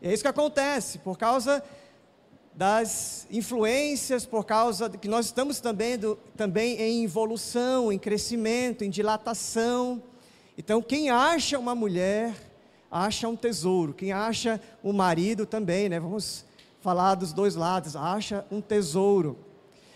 E 0.00 0.06
é 0.06 0.12
isso 0.12 0.22
que 0.22 0.28
acontece, 0.28 0.98
por 0.98 1.18
causa 1.18 1.62
das 2.58 3.24
influências, 3.30 4.26
por 4.26 4.44
causa 4.44 4.88
de 4.88 4.98
que 4.98 5.06
nós 5.06 5.26
estamos 5.26 5.60
também, 5.60 5.96
do, 5.96 6.16
também 6.36 6.74
em 6.80 7.04
evolução, 7.04 7.92
em 7.92 7.98
crescimento, 8.00 8.82
em 8.82 8.90
dilatação. 8.90 10.02
Então, 10.58 10.82
quem 10.82 11.08
acha 11.08 11.56
uma 11.56 11.72
mulher, 11.72 12.34
acha 12.90 13.28
um 13.28 13.36
tesouro. 13.36 13.94
Quem 13.94 14.10
acha 14.10 14.60
um 14.82 14.92
marido 14.92 15.46
também, 15.46 15.88
né? 15.88 16.00
Vamos 16.00 16.44
falar 16.80 17.14
dos 17.14 17.32
dois 17.32 17.54
lados, 17.54 17.94
acha 17.94 18.44
um 18.50 18.60
tesouro. 18.60 19.38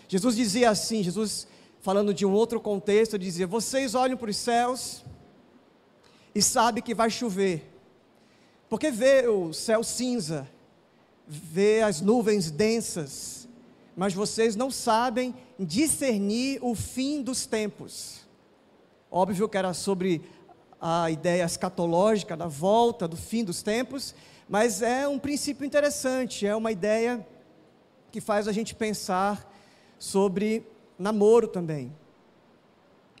Jesus 0.07 0.33
dizia 0.33 0.69
assim, 0.69 1.03
Jesus 1.03 1.45
falando 1.81 2.13
de 2.13 2.25
um 2.25 2.31
outro 2.31 2.61
contexto, 2.61 3.19
dizia: 3.19 3.45
"Vocês 3.45 3.93
olham 3.93 4.15
para 4.15 4.29
os 4.29 4.37
céus 4.37 5.03
e 6.33 6.41
sabem 6.41 6.81
que 6.81 6.95
vai 6.95 7.09
chover. 7.09 7.69
Porque 8.69 8.89
vê 8.89 9.27
o 9.27 9.51
céu 9.51 9.83
cinza, 9.83 10.47
vê 11.27 11.81
as 11.81 12.01
nuvens 12.01 12.51
densas, 12.51 13.47
mas 13.95 14.13
vocês 14.13 14.55
não 14.55 14.69
sabem 14.69 15.33
discernir 15.59 16.59
o 16.61 16.75
fim 16.75 17.21
dos 17.21 17.45
tempos." 17.45 18.21
Óbvio 19.11 19.47
que 19.47 19.57
era 19.57 19.73
sobre 19.73 20.21
a 20.81 21.09
ideia 21.09 21.43
escatológica 21.43 22.35
da 22.35 22.47
volta 22.47 23.07
do 23.07 23.15
fim 23.15 23.43
dos 23.43 23.61
tempos, 23.63 24.13
mas 24.49 24.81
é 24.81 25.07
um 25.07 25.17
princípio 25.17 25.65
interessante, 25.65 26.45
é 26.45 26.55
uma 26.55 26.71
ideia 26.71 27.25
que 28.11 28.19
faz 28.19 28.47
a 28.47 28.51
gente 28.51 28.75
pensar 28.75 29.49
sobre 29.97 30.67
namoro 30.99 31.47
também. 31.47 31.95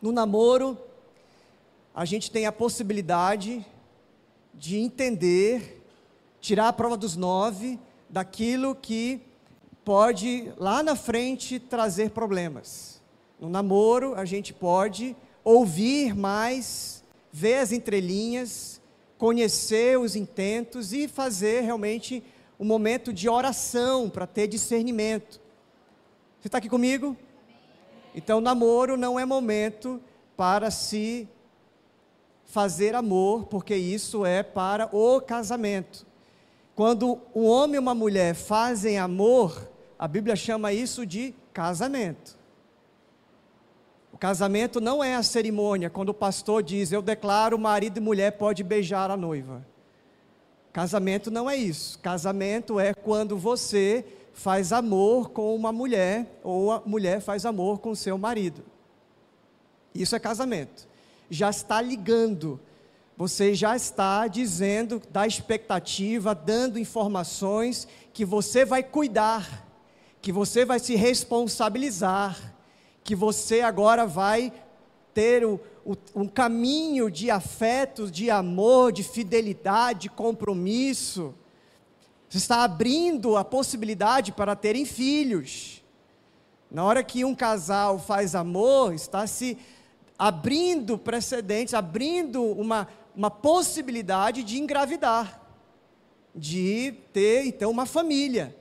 No 0.01 0.11
namoro, 0.11 0.77
a 1.95 2.05
gente 2.05 2.29
tem 2.29 2.45
a 2.45 2.51
possibilidade 2.51 3.65
de 4.53 4.77
entender, 4.77 5.81
tirar 6.41 6.67
a 6.67 6.73
prova 6.73 6.97
dos 6.97 7.15
nove 7.15 7.79
daquilo 8.13 8.75
que 8.75 9.19
pode 9.83 10.53
lá 10.59 10.83
na 10.83 10.95
frente 10.95 11.59
trazer 11.59 12.11
problemas. 12.11 13.01
No 13.39 13.49
namoro, 13.49 14.13
a 14.13 14.23
gente 14.23 14.53
pode 14.53 15.15
ouvir 15.43 16.15
mais, 16.15 17.03
ver 17.31 17.55
as 17.55 17.71
entrelinhas, 17.71 18.79
conhecer 19.17 19.97
os 19.97 20.15
intentos 20.15 20.93
e 20.93 21.07
fazer 21.07 21.61
realmente 21.61 22.23
um 22.59 22.65
momento 22.65 23.11
de 23.11 23.27
oração 23.27 24.07
para 24.11 24.27
ter 24.27 24.47
discernimento. 24.47 25.41
Você 26.39 26.49
está 26.49 26.59
aqui 26.59 26.69
comigo? 26.69 27.17
Então, 28.13 28.39
namoro 28.39 28.95
não 28.95 29.19
é 29.19 29.25
momento 29.25 29.99
para 30.37 30.69
se 30.69 31.27
fazer 32.45 32.93
amor, 32.93 33.45
porque 33.45 33.75
isso 33.75 34.23
é 34.23 34.43
para 34.43 34.87
o 34.95 35.19
casamento. 35.19 36.12
Quando 36.75 37.19
um 37.35 37.45
homem 37.45 37.75
e 37.75 37.79
uma 37.79 37.93
mulher 37.93 38.33
fazem 38.33 38.97
amor, 38.97 39.69
a 39.97 40.07
Bíblia 40.07 40.35
chama 40.35 40.73
isso 40.73 41.05
de 41.05 41.33
casamento. 41.53 42.37
O 44.11 44.17
casamento 44.17 44.81
não 44.81 45.03
é 45.03 45.15
a 45.15 45.23
cerimônia, 45.23 45.89
quando 45.89 46.09
o 46.09 46.13
pastor 46.13 46.63
diz, 46.63 46.91
eu 46.91 47.01
declaro 47.01 47.57
marido 47.59 47.97
e 47.97 48.01
mulher 48.01 48.31
pode 48.31 48.63
beijar 48.63 49.11
a 49.11 49.17
noiva. 49.17 49.65
Casamento 50.71 51.29
não 51.29 51.47
é 51.47 51.55
isso. 51.55 51.99
Casamento 51.99 52.79
é 52.79 52.93
quando 52.93 53.37
você 53.37 54.03
faz 54.33 54.73
amor 54.73 55.29
com 55.29 55.55
uma 55.55 55.71
mulher 55.71 56.39
ou 56.43 56.71
a 56.71 56.81
mulher 56.83 57.21
faz 57.21 57.45
amor 57.45 57.79
com 57.79 57.93
seu 57.93 58.17
marido. 58.17 58.63
Isso 59.93 60.15
é 60.15 60.19
casamento. 60.19 60.87
Já 61.29 61.51
está 61.51 61.79
ligando. 61.79 62.59
Você 63.15 63.53
já 63.53 63.75
está 63.75 64.27
dizendo, 64.27 65.01
da 65.11 65.27
expectativa, 65.27 66.33
dando 66.33 66.79
informações 66.79 67.87
que 68.11 68.25
você 68.25 68.65
vai 68.65 68.81
cuidar, 68.81 69.67
que 70.19 70.31
você 70.31 70.65
vai 70.65 70.79
se 70.79 70.95
responsabilizar, 70.95 72.53
que 73.03 73.15
você 73.15 73.61
agora 73.61 74.07
vai 74.07 74.51
ter 75.13 75.45
o, 75.45 75.59
o, 75.85 75.95
um 76.15 76.27
caminho 76.27 77.11
de 77.11 77.29
afeto, 77.29 78.09
de 78.09 78.31
amor, 78.31 78.91
de 78.91 79.03
fidelidade, 79.03 80.01
de 80.01 80.09
compromisso. 80.09 81.35
Você 82.27 82.39
está 82.39 82.63
abrindo 82.63 83.37
a 83.37 83.45
possibilidade 83.45 84.31
para 84.31 84.55
terem 84.55 84.85
filhos. 84.85 85.83
Na 86.71 86.83
hora 86.83 87.03
que 87.03 87.23
um 87.23 87.35
casal 87.35 87.99
faz 87.99 88.33
amor, 88.33 88.95
está 88.95 89.27
se 89.27 89.55
abrindo 90.17 90.97
precedentes, 90.97 91.75
abrindo 91.75 92.43
uma, 92.43 92.87
uma 93.15 93.29
possibilidade 93.29 94.43
de 94.43 94.59
engravidar, 94.59 95.41
de 96.35 96.93
ter 97.11 97.45
então 97.45 97.69
uma 97.69 97.85
família. 97.85 98.55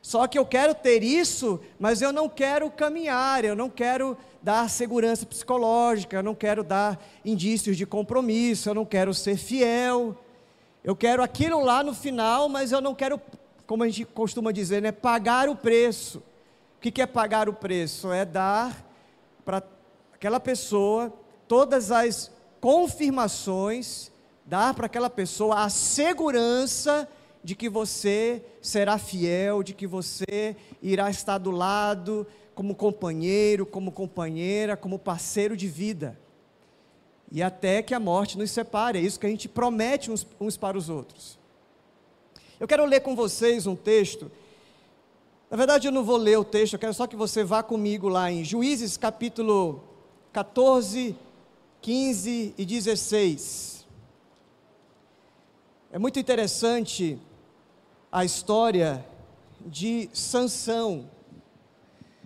Só 0.00 0.26
que 0.26 0.38
eu 0.38 0.46
quero 0.46 0.74
ter 0.74 1.02
isso, 1.02 1.60
mas 1.78 2.00
eu 2.00 2.12
não 2.12 2.28
quero 2.28 2.70
caminhar, 2.70 3.44
eu 3.44 3.56
não 3.56 3.68
quero 3.68 4.16
dar 4.42 4.70
segurança 4.70 5.26
psicológica, 5.26 6.16
eu 6.16 6.22
não 6.22 6.34
quero 6.34 6.62
dar 6.62 6.98
indícios 7.24 7.76
de 7.76 7.84
compromisso, 7.84 8.68
eu 8.68 8.74
não 8.74 8.84
quero 8.84 9.12
ser 9.12 9.36
fiel. 9.36 10.16
Eu 10.84 10.94
quero 10.94 11.22
aquilo 11.22 11.62
lá 11.62 11.82
no 11.82 11.92
final, 11.92 12.48
mas 12.48 12.72
eu 12.72 12.80
não 12.80 12.94
quero, 12.94 13.20
como 13.66 13.82
a 13.82 13.86
gente 13.86 14.04
costuma 14.04 14.52
dizer, 14.52 14.80
né, 14.80 14.92
pagar 14.92 15.48
o 15.48 15.56
preço. 15.56 16.22
O 16.76 16.80
que 16.80 17.02
é 17.02 17.06
pagar 17.06 17.48
o 17.48 17.52
preço? 17.52 18.12
É 18.12 18.24
dar 18.24 18.86
para 19.44 19.62
aquela 20.14 20.38
pessoa 20.38 21.12
todas 21.48 21.90
as 21.90 22.30
confirmações, 22.60 24.10
dar 24.44 24.74
para 24.74 24.86
aquela 24.86 25.10
pessoa 25.10 25.64
a 25.64 25.68
segurança 25.68 27.08
de 27.42 27.54
que 27.54 27.68
você 27.68 28.42
será 28.60 28.98
fiel, 28.98 29.62
de 29.62 29.72
que 29.72 29.86
você 29.86 30.56
irá 30.82 31.08
estar 31.10 31.38
do 31.38 31.50
lado 31.50 32.26
como 32.54 32.74
companheiro, 32.74 33.64
como 33.64 33.92
companheira, 33.92 34.76
como 34.76 34.98
parceiro 34.98 35.56
de 35.56 35.68
vida. 35.68 36.18
E 37.30 37.42
até 37.42 37.82
que 37.82 37.94
a 37.94 38.00
morte 38.00 38.36
nos 38.36 38.50
separe, 38.50 38.98
é 38.98 39.02
isso 39.02 39.20
que 39.20 39.26
a 39.26 39.30
gente 39.30 39.48
promete 39.48 40.10
uns, 40.10 40.26
uns 40.40 40.56
para 40.56 40.76
os 40.76 40.88
outros. 40.88 41.38
Eu 42.58 42.66
quero 42.66 42.84
ler 42.84 43.00
com 43.00 43.14
vocês 43.14 43.66
um 43.66 43.76
texto. 43.76 44.30
Na 45.50 45.56
verdade, 45.56 45.86
eu 45.86 45.92
não 45.92 46.02
vou 46.02 46.16
ler 46.16 46.38
o 46.38 46.44
texto, 46.44 46.72
eu 46.72 46.78
quero 46.78 46.92
só 46.92 47.06
que 47.06 47.14
você 47.14 47.44
vá 47.44 47.62
comigo 47.62 48.08
lá 48.08 48.30
em 48.30 48.44
Juízes 48.44 48.96
capítulo 48.96 49.84
14, 50.32 51.14
15 51.80 52.54
e 52.58 52.64
16. 52.64 53.86
É 55.90 55.98
muito 55.98 56.18
interessante 56.18 57.18
a 58.10 58.24
história 58.24 59.04
de 59.64 60.10
Sansão. 60.12 61.08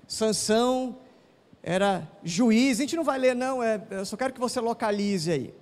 Sansão 0.07 0.97
era 1.63 2.09
juiz, 2.25 2.79
a 2.79 2.83
gente 2.83 2.97
não 2.97 3.05
vai 3.05 3.19
ler 3.19 3.37
não, 3.37 3.63
é, 3.63 3.81
eu 3.91 4.05
só 4.05 4.17
quero 4.17 4.33
que 4.33 4.41
você 4.41 4.61
localize 4.61 5.31
aí. 5.31 5.55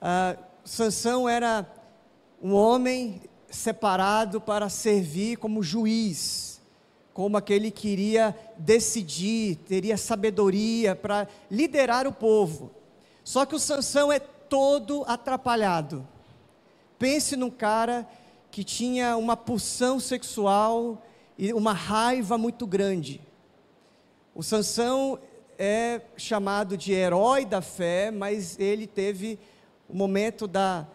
Ah, 0.00 0.36
Sansão 0.64 1.28
era 1.28 1.66
um 2.42 2.54
homem 2.54 3.20
separado 3.50 4.40
para 4.40 4.68
servir 4.68 5.36
como 5.36 5.62
juiz, 5.62 6.60
como 7.12 7.36
aquele 7.36 7.70
que 7.70 7.88
iria 7.88 8.34
decidir, 8.56 9.56
teria 9.68 9.96
sabedoria 9.96 10.96
para 10.96 11.28
liderar 11.50 12.06
o 12.06 12.12
povo. 12.12 12.70
Só 13.24 13.46
que 13.46 13.54
o 13.54 13.58
Sansão 13.58 14.12
é 14.12 14.18
todo 14.18 15.04
atrapalhado. 15.06 16.06
Pense 16.98 17.36
num 17.36 17.50
cara 17.50 18.06
que 18.50 18.62
tinha 18.62 19.16
uma 19.16 19.36
pulsão 19.36 19.98
sexual 19.98 21.02
e 21.38 21.52
uma 21.52 21.72
raiva 21.72 22.36
muito 22.36 22.66
grande. 22.66 23.20
O 24.34 24.42
Sansão 24.42 25.18
é 25.58 26.00
chamado 26.16 26.76
de 26.76 26.92
herói 26.92 27.44
da 27.44 27.60
fé, 27.60 28.10
mas 28.10 28.58
ele 28.58 28.86
teve 28.86 29.38
um 29.88 29.96
momento 29.96 30.46
da, 30.46 30.86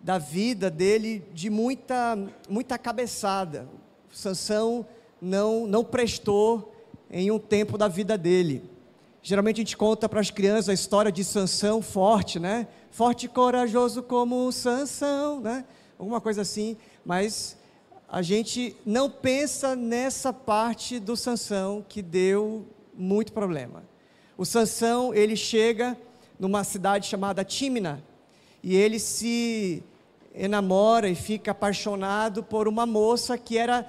da 0.00 0.18
vida 0.18 0.70
dele 0.70 1.24
de 1.32 1.48
muita, 1.48 2.18
muita 2.48 2.78
cabeçada. 2.78 3.68
O 4.12 4.14
Sansão 4.14 4.86
não, 5.20 5.66
não 5.66 5.84
prestou 5.84 6.74
em 7.10 7.30
um 7.30 7.38
tempo 7.38 7.78
da 7.78 7.88
vida 7.88 8.18
dele. 8.18 8.71
Geralmente 9.22 9.56
a 9.56 9.64
gente 9.64 9.76
conta 9.76 10.08
para 10.08 10.20
as 10.20 10.30
crianças 10.30 10.68
a 10.68 10.74
história 10.74 11.12
de 11.12 11.22
Sansão 11.22 11.80
forte, 11.80 12.38
né? 12.38 12.66
Forte 12.90 13.26
e 13.26 13.28
corajoso 13.28 14.02
como 14.02 14.50
Sansão, 14.50 15.40
né? 15.40 15.64
Alguma 15.98 16.20
coisa 16.20 16.42
assim 16.42 16.76
mas 17.04 17.56
a 18.08 18.22
gente 18.22 18.76
não 18.84 19.10
pensa 19.10 19.74
nessa 19.74 20.32
parte 20.32 20.98
do 20.98 21.16
Sansão 21.16 21.84
que 21.88 22.02
deu 22.02 22.66
muito 22.94 23.32
problema. 23.32 23.82
O 24.36 24.44
Sansão, 24.44 25.14
ele 25.14 25.36
chega 25.36 25.96
numa 26.38 26.64
cidade 26.64 27.06
chamada 27.06 27.44
Tímina 27.44 28.02
e 28.62 28.76
ele 28.76 28.98
se 28.98 29.82
enamora 30.34 31.08
e 31.08 31.14
fica 31.14 31.50
apaixonado 31.50 32.42
por 32.42 32.68
uma 32.68 32.86
moça 32.86 33.36
que 33.36 33.58
era 33.58 33.86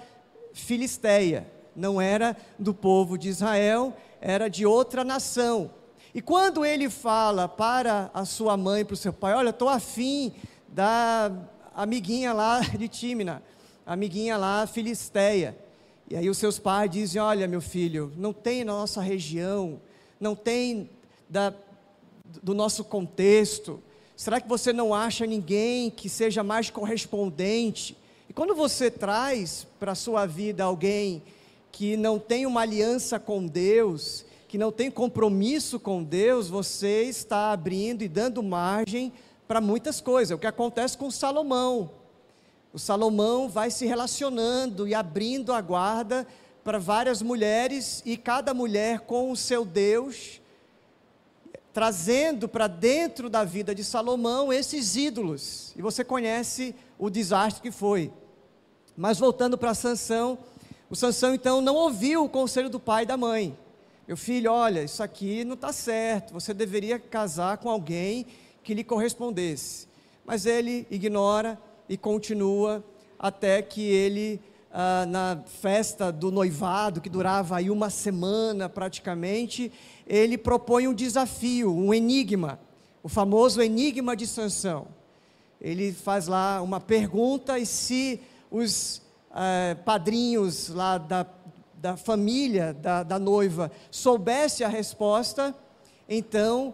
filisteia, 0.54 1.48
não 1.76 2.00
era 2.00 2.36
do 2.60 2.74
povo 2.74 3.18
de 3.18 3.30
Israel, 3.30 3.96
era 4.26 4.50
de 4.50 4.66
outra 4.66 5.04
nação. 5.04 5.70
E 6.16 6.22
quando 6.22 6.64
ele 6.64 6.90
fala 6.90 7.46
para 7.46 8.10
a 8.14 8.24
sua 8.24 8.56
mãe, 8.56 8.86
para 8.86 8.94
o 8.94 8.98
seu 8.98 9.12
pai, 9.12 9.34
olha, 9.34 9.50
estou 9.50 9.68
afim 9.68 10.32
da 10.70 11.30
amiguinha 11.76 12.32
lá 12.32 12.62
de 12.62 12.88
Tímina, 12.88 13.44
amiguinha 13.86 14.38
lá 14.38 14.66
filisteia. 14.66 15.58
E 16.10 16.16
aí 16.16 16.30
os 16.30 16.38
seus 16.38 16.58
pais 16.58 16.90
dizem: 16.90 17.22
Olha, 17.22 17.48
meu 17.50 17.60
filho, 17.60 18.14
não 18.16 18.32
tem 18.32 18.64
na 18.64 18.72
nossa 18.72 19.02
região, 19.02 19.82
não 20.20 20.36
tem 20.36 20.90
da, 21.30 21.54
do 22.42 22.54
nosso 22.54 22.86
contexto. 22.86 23.84
Será 24.16 24.40
que 24.40 24.48
você 24.48 24.72
não 24.72 24.94
acha 24.94 25.26
ninguém 25.26 25.90
que 25.90 26.08
seja 26.08 26.44
mais 26.44 26.70
correspondente? 26.70 27.98
E 28.30 28.34
quando 28.34 28.56
você 28.56 28.90
traz 28.90 29.68
para 29.80 29.92
a 29.92 29.96
sua 29.96 30.26
vida 30.26 30.64
alguém 30.64 31.22
que 31.74 31.98
não 31.98 32.20
tem 32.20 32.46
uma 32.46 32.62
aliança 32.62 33.20
com 33.20 33.48
Deus, 33.48 34.24
que 34.48 34.60
não 34.60 34.72
tem 34.72 34.92
compromisso 34.92 35.80
com 35.80 36.04
Deus, 36.04 36.48
você 36.48 37.02
está 37.06 37.52
abrindo 37.52 38.04
e 38.04 38.08
dando 38.08 38.44
margem 38.44 39.12
para 39.48 39.60
muitas 39.60 40.00
coisas. 40.00 40.30
É 40.30 40.36
o 40.36 40.40
que 40.40 40.46
acontece 40.46 40.96
com 40.96 41.10
Salomão. 41.10 41.90
O 42.72 42.78
Salomão 42.78 43.50
vai 43.50 43.72
se 43.72 43.88
relacionando 43.88 44.88
e 44.88 44.94
abrindo 44.94 45.52
a 45.52 45.60
guarda 45.62 46.28
para 46.64 46.78
várias 46.78 47.24
mulheres 47.24 48.04
e 48.06 48.18
cada 48.18 48.54
mulher 48.54 49.00
com 49.00 49.32
o 49.32 49.36
seu 49.36 49.66
Deus, 49.66 50.40
trazendo 51.74 52.48
para 52.48 52.68
dentro 52.68 53.32
da 53.32 53.44
vida 53.44 53.74
de 53.74 53.84
Salomão 53.84 54.54
esses 54.54 54.96
ídolos. 54.96 55.74
E 55.76 55.82
você 55.82 56.04
conhece 56.04 56.76
o 57.00 57.10
desastre 57.10 57.64
que 57.64 57.72
foi. 57.72 58.14
Mas 58.96 59.18
voltando 59.18 59.58
para 59.58 59.74
Sansão, 59.74 60.38
o 60.94 60.96
Sansão 60.96 61.34
então 61.34 61.60
não 61.60 61.74
ouviu 61.74 62.24
o 62.24 62.30
conselho 62.30 62.70
do 62.70 62.80
pai 62.80 63.02
e 63.02 63.08
da 63.08 63.18
mãe. 63.18 63.58
Meu 64.08 64.16
filho, 64.16 64.52
olha, 64.52 64.84
isso 64.84 65.02
aqui 65.02 65.44
não 65.44 65.56
está 65.56 65.74
certo. 65.74 66.32
Você 66.36 66.54
deveria 66.54 67.00
casar 67.00 67.58
com 67.58 67.68
alguém 67.68 68.28
que 68.62 68.76
lhe 68.76 68.84
correspondesse. 68.84 69.88
Mas 70.24 70.46
ele 70.46 70.86
ignora 70.92 71.60
e 71.90 71.98
continua 71.98 72.84
até 73.18 73.60
que 73.64 73.82
ele, 73.82 74.40
ah, 74.72 75.08
na 75.08 75.42
festa 75.60 76.12
do 76.12 76.32
noivado, 76.32 77.02
que 77.02 77.10
durava 77.10 77.58
aí 77.58 77.72
uma 77.72 77.90
semana 77.90 78.70
praticamente, 78.70 79.72
ele 80.06 80.38
propõe 80.38 80.88
um 80.88 80.94
desafio, 80.94 81.76
um 81.76 81.92
enigma, 81.92 82.60
o 83.02 83.10
famoso 83.10 83.64
enigma 83.64 84.16
de 84.16 84.28
Sansão. 84.28 84.86
Ele 85.60 85.92
faz 85.92 86.28
lá 86.28 86.62
uma 86.62 86.80
pergunta 86.80 87.58
e 87.58 87.66
se 87.66 88.22
os 88.52 89.02
eh, 89.36 89.76
padrinhos 89.86 90.70
lá 90.70 90.98
da, 90.98 91.26
da 91.76 91.98
família 91.98 92.74
da, 92.74 93.04
da 93.04 93.20
noiva 93.20 93.72
soubesse 93.92 94.64
a 94.64 94.68
resposta, 94.68 95.56
então 96.08 96.74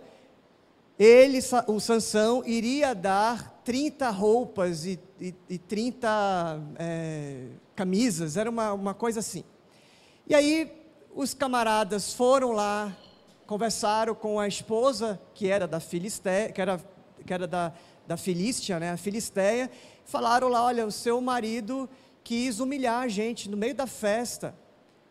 ele, 1.00 1.40
o 1.68 1.80
Sansão, 1.80 2.44
iria 2.46 2.94
dar 2.94 3.62
30 3.64 4.10
roupas 4.10 4.86
e, 4.86 5.00
e, 5.20 5.34
e 5.50 5.58
30 5.58 6.60
é, 6.78 7.46
camisas, 7.74 8.36
era 8.36 8.50
uma, 8.50 8.74
uma 8.74 8.94
coisa 8.94 9.22
assim. 9.22 9.46
E 10.28 10.36
aí 10.36 10.70
os 11.16 11.34
camaradas 11.34 12.14
foram 12.14 12.52
lá, 12.52 12.96
conversaram 13.48 14.14
com 14.14 14.40
a 14.40 14.48
esposa, 14.48 15.20
que 15.34 15.48
era 15.48 15.66
da 15.66 15.80
Filisteia, 15.80 16.52
que 16.52 16.62
era, 16.62 16.80
que 17.26 17.34
era 17.34 17.48
da, 17.48 17.74
da 18.06 18.18
Filístia, 18.18 18.80
né, 18.80 18.92
a 18.92 18.98
Filisteia, 18.98 19.72
falaram 20.04 20.50
lá, 20.50 20.66
olha, 20.66 20.86
o 20.86 20.92
seu 20.92 21.22
marido 21.22 21.90
quis 22.24 22.60
humilhar 22.60 23.04
a 23.04 23.08
gente 23.08 23.50
no 23.50 23.58
meio 23.58 23.76
da 23.76 23.88
festa. 23.88 24.56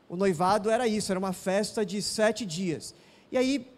O 0.09 0.17
noivado 0.17 0.71
era 0.71 0.87
isso, 0.87 1.13
era 1.13 1.19
uma 1.19 1.33
festa 1.33 1.85
de 1.85 2.01
sete 2.01 2.47
dias. 2.47 2.95
E 3.31 3.37
aí 3.37 3.71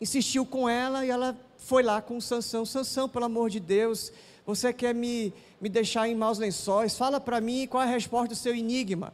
insistiu 0.00 0.46
com 0.46 0.68
ela 0.68 1.04
e 1.04 1.10
ela 1.10 1.36
foi 1.56 1.82
lá 1.82 2.00
com 2.00 2.20
Sansão. 2.20 2.64
Sansão, 2.64 3.08
pelo 3.08 3.24
amor 3.24 3.50
de 3.50 3.60
Deus, 3.60 4.12
você 4.46 4.72
quer 4.72 4.94
me, 4.94 5.32
me 5.60 5.68
deixar 5.68 6.08
em 6.08 6.14
maus 6.14 6.38
lençóis? 6.38 6.96
Fala 6.96 7.20
para 7.20 7.40
mim 7.40 7.66
qual 7.66 7.82
é 7.82 7.86
a 7.86 7.90
resposta 7.90 8.28
do 8.28 8.34
seu 8.34 8.54
enigma. 8.54 9.12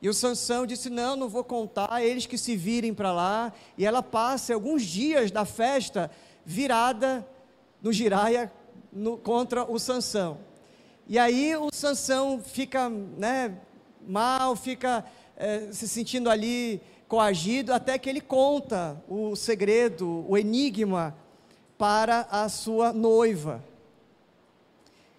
E 0.00 0.08
o 0.08 0.14
Sansão 0.14 0.66
disse: 0.66 0.90
Não, 0.90 1.16
não 1.16 1.28
vou 1.28 1.42
contar, 1.42 2.02
eles 2.02 2.26
que 2.26 2.38
se 2.38 2.56
virem 2.56 2.92
para 2.92 3.12
lá. 3.12 3.52
E 3.78 3.86
ela 3.86 4.02
passa 4.02 4.54
alguns 4.54 4.82
dias 4.82 5.30
da 5.30 5.44
festa 5.44 6.10
virada 6.44 7.26
no 7.82 7.92
giraia 7.92 8.52
no, 8.92 9.16
contra 9.16 9.64
o 9.64 9.78
Sansão. 9.78 10.38
E 11.06 11.18
aí 11.18 11.54
o 11.54 11.68
Sansão 11.72 12.40
fica 12.42 12.88
né, 12.88 13.58
mal, 14.06 14.56
fica 14.56 15.04
é, 15.36 15.68
se 15.70 15.86
sentindo 15.86 16.30
ali 16.30 16.80
coagido, 17.06 17.72
até 17.74 17.98
que 17.98 18.08
ele 18.08 18.22
conta 18.22 19.02
o 19.06 19.36
segredo, 19.36 20.24
o 20.26 20.38
enigma 20.38 21.14
para 21.76 22.26
a 22.30 22.48
sua 22.48 22.92
noiva. 22.92 23.62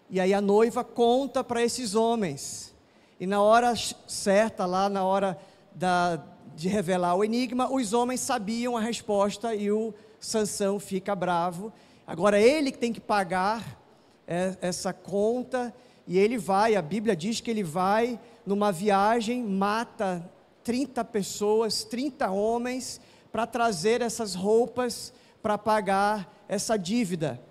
E 0.09 0.19
aí 0.19 0.33
a 0.33 0.41
noiva 0.41 0.83
conta 0.83 1.43
para 1.43 1.63
esses 1.63 1.93
homens. 1.93 2.73
E 3.19 3.27
na 3.27 3.41
hora 3.41 3.73
certa, 4.07 4.65
lá 4.65 4.89
na 4.89 5.03
hora 5.03 5.37
da, 5.73 6.19
de 6.55 6.67
revelar 6.67 7.15
o 7.15 7.23
enigma, 7.23 7.71
os 7.71 7.93
homens 7.93 8.21
sabiam 8.21 8.75
a 8.75 8.81
resposta 8.81 9.53
e 9.53 9.71
o 9.71 9.93
Sansão 10.19 10.79
fica 10.79 11.15
bravo. 11.15 11.71
Agora 12.07 12.39
ele 12.39 12.71
que 12.71 12.77
tem 12.77 12.91
que 12.91 13.01
pagar 13.01 13.84
essa 14.27 14.91
conta 14.93 15.73
e 16.07 16.19
ele 16.19 16.37
vai, 16.37 16.75
a 16.75 16.81
Bíblia 16.81 17.15
diz 17.15 17.41
que 17.41 17.49
ele 17.49 17.63
vai 17.63 18.19
numa 18.45 18.71
viagem, 18.71 19.43
mata 19.43 20.29
30 20.63 21.03
pessoas, 21.05 21.83
30 21.83 22.29
homens, 22.29 23.01
para 23.31 23.47
trazer 23.47 24.01
essas 24.01 24.35
roupas 24.35 25.11
para 25.41 25.57
pagar 25.57 26.45
essa 26.47 26.77
dívida. 26.77 27.41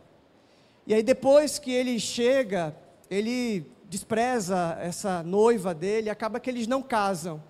E 0.87 0.95
aí 0.95 1.03
depois 1.03 1.59
que 1.59 1.73
ele 1.73 1.99
chega, 1.99 2.77
ele 3.11 3.67
despreza 3.89 4.77
essa 4.81 5.23
noiva 5.23 5.75
dele, 5.75 6.11
acaba 6.11 6.41
que 6.41 6.51
eles 6.51 6.67
não 6.67 6.83
casam. 6.83 7.43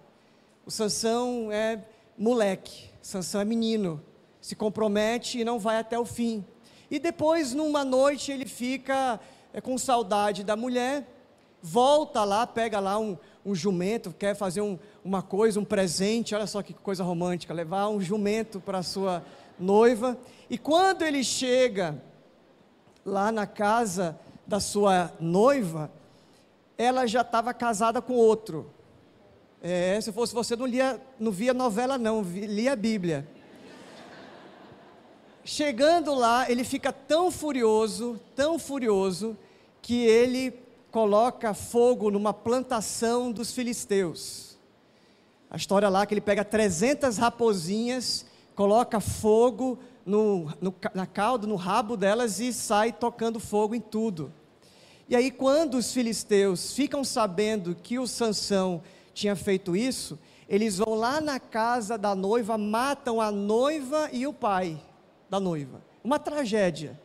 O 0.66 0.70
Sansão 0.70 1.50
é 1.52 1.84
moleque, 2.16 2.90
Sansão 3.02 3.40
é 3.40 3.44
menino, 3.44 4.02
se 4.40 4.54
compromete 4.54 5.38
e 5.38 5.44
não 5.44 5.58
vai 5.58 5.78
até 5.78 5.98
o 5.98 6.04
fim. 6.04 6.44
E 6.94 6.98
depois, 7.00 7.52
numa 7.52 7.84
noite, 7.84 8.30
ele 8.30 8.46
fica 8.46 9.18
é, 9.52 9.60
com 9.60 9.76
saudade 9.76 10.44
da 10.44 10.54
mulher, 10.54 11.04
volta 11.60 12.22
lá, 12.22 12.46
pega 12.46 12.78
lá 12.78 12.96
um, 13.00 13.18
um 13.44 13.52
jumento, 13.52 14.14
quer 14.16 14.36
fazer 14.36 14.60
um, 14.60 14.78
uma 15.04 15.20
coisa, 15.20 15.58
um 15.58 15.64
presente, 15.64 16.36
olha 16.36 16.46
só 16.46 16.62
que 16.62 16.72
coisa 16.72 17.02
romântica, 17.02 17.52
levar 17.52 17.88
um 17.88 18.00
jumento 18.00 18.60
para 18.60 18.80
sua 18.84 19.24
noiva. 19.58 20.16
E 20.48 20.56
quando 20.56 21.02
ele 21.02 21.24
chega 21.24 22.00
lá 23.04 23.32
na 23.32 23.44
casa 23.44 24.16
da 24.46 24.60
sua 24.60 25.12
noiva, 25.18 25.90
ela 26.78 27.08
já 27.08 27.22
estava 27.22 27.52
casada 27.52 28.00
com 28.00 28.12
outro. 28.12 28.70
É, 29.60 30.00
se 30.00 30.12
fosse 30.12 30.32
você, 30.32 30.54
não, 30.54 30.64
lia, 30.64 31.00
não 31.18 31.32
via 31.32 31.52
novela, 31.52 31.98
não, 31.98 32.22
lia 32.22 32.74
a 32.74 32.76
Bíblia. 32.76 33.26
Chegando 35.46 36.14
lá, 36.14 36.50
ele 36.50 36.64
fica 36.64 36.90
tão 36.90 37.30
furioso, 37.30 38.18
tão 38.34 38.58
furioso, 38.58 39.36
que 39.82 40.06
ele 40.06 40.58
coloca 40.90 41.52
fogo 41.52 42.10
numa 42.10 42.32
plantação 42.32 43.30
dos 43.30 43.52
filisteus. 43.52 44.56
A 45.50 45.56
história 45.58 45.90
lá 45.90 46.06
que 46.06 46.14
ele 46.14 46.22
pega 46.22 46.42
300 46.42 47.18
raposinhas, 47.18 48.24
coloca 48.56 49.00
fogo 49.00 49.78
no, 50.06 50.50
no, 50.62 50.74
na 50.94 51.06
cauda, 51.06 51.46
no 51.46 51.56
rabo 51.56 51.94
delas 51.94 52.40
e 52.40 52.50
sai 52.50 52.90
tocando 52.90 53.38
fogo 53.38 53.74
em 53.74 53.80
tudo. 53.82 54.32
E 55.06 55.14
aí, 55.14 55.30
quando 55.30 55.74
os 55.74 55.92
filisteus 55.92 56.72
ficam 56.72 57.04
sabendo 57.04 57.74
que 57.74 57.98
o 57.98 58.06
Sansão 58.06 58.82
tinha 59.12 59.36
feito 59.36 59.76
isso, 59.76 60.18
eles 60.48 60.78
vão 60.78 60.94
lá 60.94 61.20
na 61.20 61.38
casa 61.38 61.98
da 61.98 62.14
noiva, 62.14 62.56
matam 62.56 63.20
a 63.20 63.30
noiva 63.30 64.08
e 64.10 64.26
o 64.26 64.32
pai 64.32 64.80
da 65.34 65.40
noiva. 65.40 65.82
Uma 66.04 66.18
tragédia. 66.18 66.98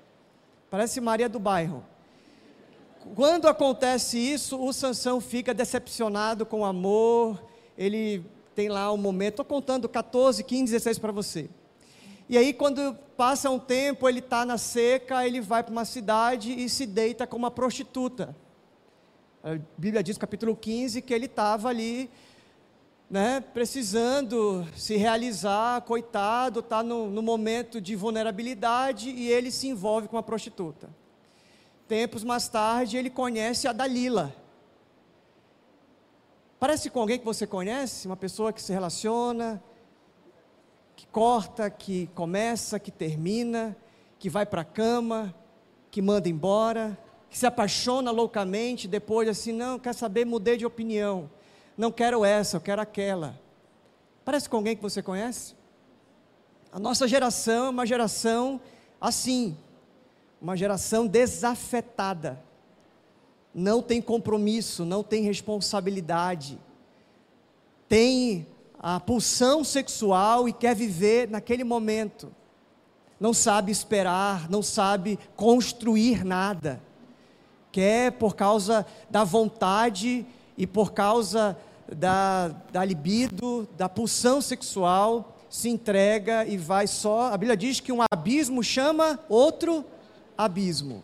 Parece 0.69 1.01
Maria 1.01 1.27
do 1.27 1.39
Bairro. 1.39 1.83
Quando 3.15 3.47
acontece 3.47 4.19
isso, 4.19 4.61
o 4.61 4.71
Sansão 4.71 5.19
fica 5.19 5.51
decepcionado 5.51 6.45
com 6.45 6.59
o 6.59 6.65
amor, 6.65 7.43
ele 7.75 8.23
tem 8.53 8.69
lá 8.69 8.93
um 8.93 8.97
momento, 8.97 9.41
estou 9.41 9.45
contando 9.45 9.89
14, 9.89 10.43
15, 10.43 10.73
16 10.73 10.99
para 10.99 11.11
você. 11.11 11.49
E 12.27 12.37
aí, 12.37 12.53
quando 12.53 12.95
passa 13.17 13.49
um 13.49 13.57
tempo, 13.57 14.07
ele 14.07 14.19
está 14.19 14.45
na 14.45 14.59
seca, 14.59 15.25
ele 15.25 15.41
vai 15.41 15.63
para 15.63 15.71
uma 15.71 15.85
cidade 15.85 16.51
e 16.51 16.69
se 16.69 16.85
deita 16.85 17.25
com 17.25 17.35
uma 17.35 17.49
prostituta. 17.49 18.35
A 19.43 19.57
Bíblia 19.75 20.03
diz, 20.03 20.19
capítulo 20.19 20.55
15, 20.55 21.01
que 21.01 21.13
ele 21.15 21.25
estava 21.25 21.69
ali, 21.69 22.11
né, 23.09 23.41
precisando 23.41 24.67
se 24.75 24.95
realizar, 24.95 25.81
coitado, 25.81 26.59
está 26.59 26.83
no, 26.83 27.09
no 27.09 27.23
momento 27.23 27.81
de 27.81 27.95
vulnerabilidade 27.95 29.09
e 29.09 29.31
ele 29.31 29.49
se 29.49 29.67
envolve 29.67 30.07
com 30.07 30.15
uma 30.15 30.23
prostituta. 30.23 30.89
Tempos 31.87 32.23
mais 32.23 32.47
tarde, 32.47 32.97
ele 32.97 33.09
conhece 33.09 33.67
a 33.67 33.73
Dalila. 33.73 34.35
Parece 36.59 36.89
com 36.89 36.99
alguém 36.99 37.17
que 37.17 37.25
você 37.25 37.47
conhece, 37.47 38.05
uma 38.05 38.17
pessoa 38.17 38.53
que 38.53 38.61
se 38.61 38.71
relaciona, 38.71 39.63
que 40.95 41.07
corta, 41.07 41.69
que 41.69 42.07
começa, 42.13 42.77
que 42.79 42.91
termina, 42.91 43.75
que 44.19 44.29
vai 44.29 44.45
para 44.45 44.61
a 44.61 44.65
cama, 44.65 45.33
que 45.89 46.01
manda 46.01 46.29
embora, 46.29 46.95
que 47.29 47.37
se 47.37 47.47
apaixona 47.47 48.11
loucamente, 48.11 48.87
depois 48.87 49.27
assim, 49.27 49.53
não, 49.53 49.79
quer 49.79 49.95
saber, 49.95 50.25
mudei 50.25 50.57
de 50.57 50.65
opinião. 50.65 51.29
Não 51.79 51.93
quero 51.93 52.25
essa, 52.25 52.57
eu 52.57 52.61
quero 52.61 52.81
aquela. 52.81 53.39
Parece 54.25 54.49
com 54.49 54.57
alguém 54.57 54.75
que 54.75 54.81
você 54.81 55.01
conhece? 55.01 55.55
A 56.73 56.77
nossa 56.77 57.07
geração 57.07 57.67
é 57.67 57.69
uma 57.69 57.85
geração 57.85 58.59
assim, 58.99 59.57
uma 60.41 60.57
geração 60.57 61.07
desafetada. 61.07 62.37
Não 63.55 63.81
tem 63.81 64.01
compromisso, 64.01 64.83
não 64.83 65.01
tem 65.01 65.23
responsabilidade. 65.23 66.59
Tem 67.87 68.45
a 68.77 68.99
pulsão 68.99 69.63
sexual 69.63 70.49
e 70.49 70.51
quer 70.51 70.75
viver 70.75 71.29
naquele 71.29 71.63
momento. 71.63 72.29
Não 73.17 73.33
sabe 73.33 73.71
esperar, 73.71 74.49
não 74.49 74.61
sabe 74.61 75.17
construir 75.33 76.25
nada. 76.25 76.81
Quer 77.71 78.11
por 78.11 78.35
causa 78.35 78.85
da 79.09 79.23
vontade 79.23 80.25
e 80.57 80.67
por 80.67 80.91
causa 80.91 81.57
da, 81.95 82.49
da 82.71 82.83
libido, 82.83 83.67
da 83.77 83.87
pulsão 83.89 84.41
sexual, 84.41 85.37
se 85.49 85.69
entrega 85.69 86.45
e 86.45 86.57
vai 86.57 86.87
só. 86.87 87.33
A 87.33 87.37
Bíblia 87.37 87.57
diz 87.57 87.79
que 87.79 87.91
um 87.91 87.99
abismo 88.11 88.63
chama 88.63 89.19
outro 89.27 89.83
abismo. 90.37 91.03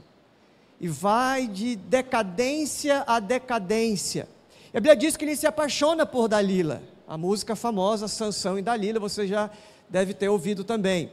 E 0.79 0.87
vai 0.87 1.47
de 1.47 1.75
decadência 1.75 3.03
a 3.07 3.19
decadência. 3.19 4.27
E 4.73 4.77
a 4.77 4.79
Bíblia 4.79 4.95
diz 4.95 5.15
que 5.17 5.25
ele 5.25 5.35
se 5.35 5.47
apaixona 5.47 6.05
por 6.05 6.27
Dalila 6.27 6.81
a 7.07 7.17
música 7.17 7.55
famosa 7.55 8.07
Sansão 8.07 8.57
e 8.57 8.61
Dalila, 8.61 8.99
você 8.99 9.27
já 9.27 9.49
deve 9.87 10.13
ter 10.13 10.27
ouvido 10.27 10.63
também. 10.63 11.11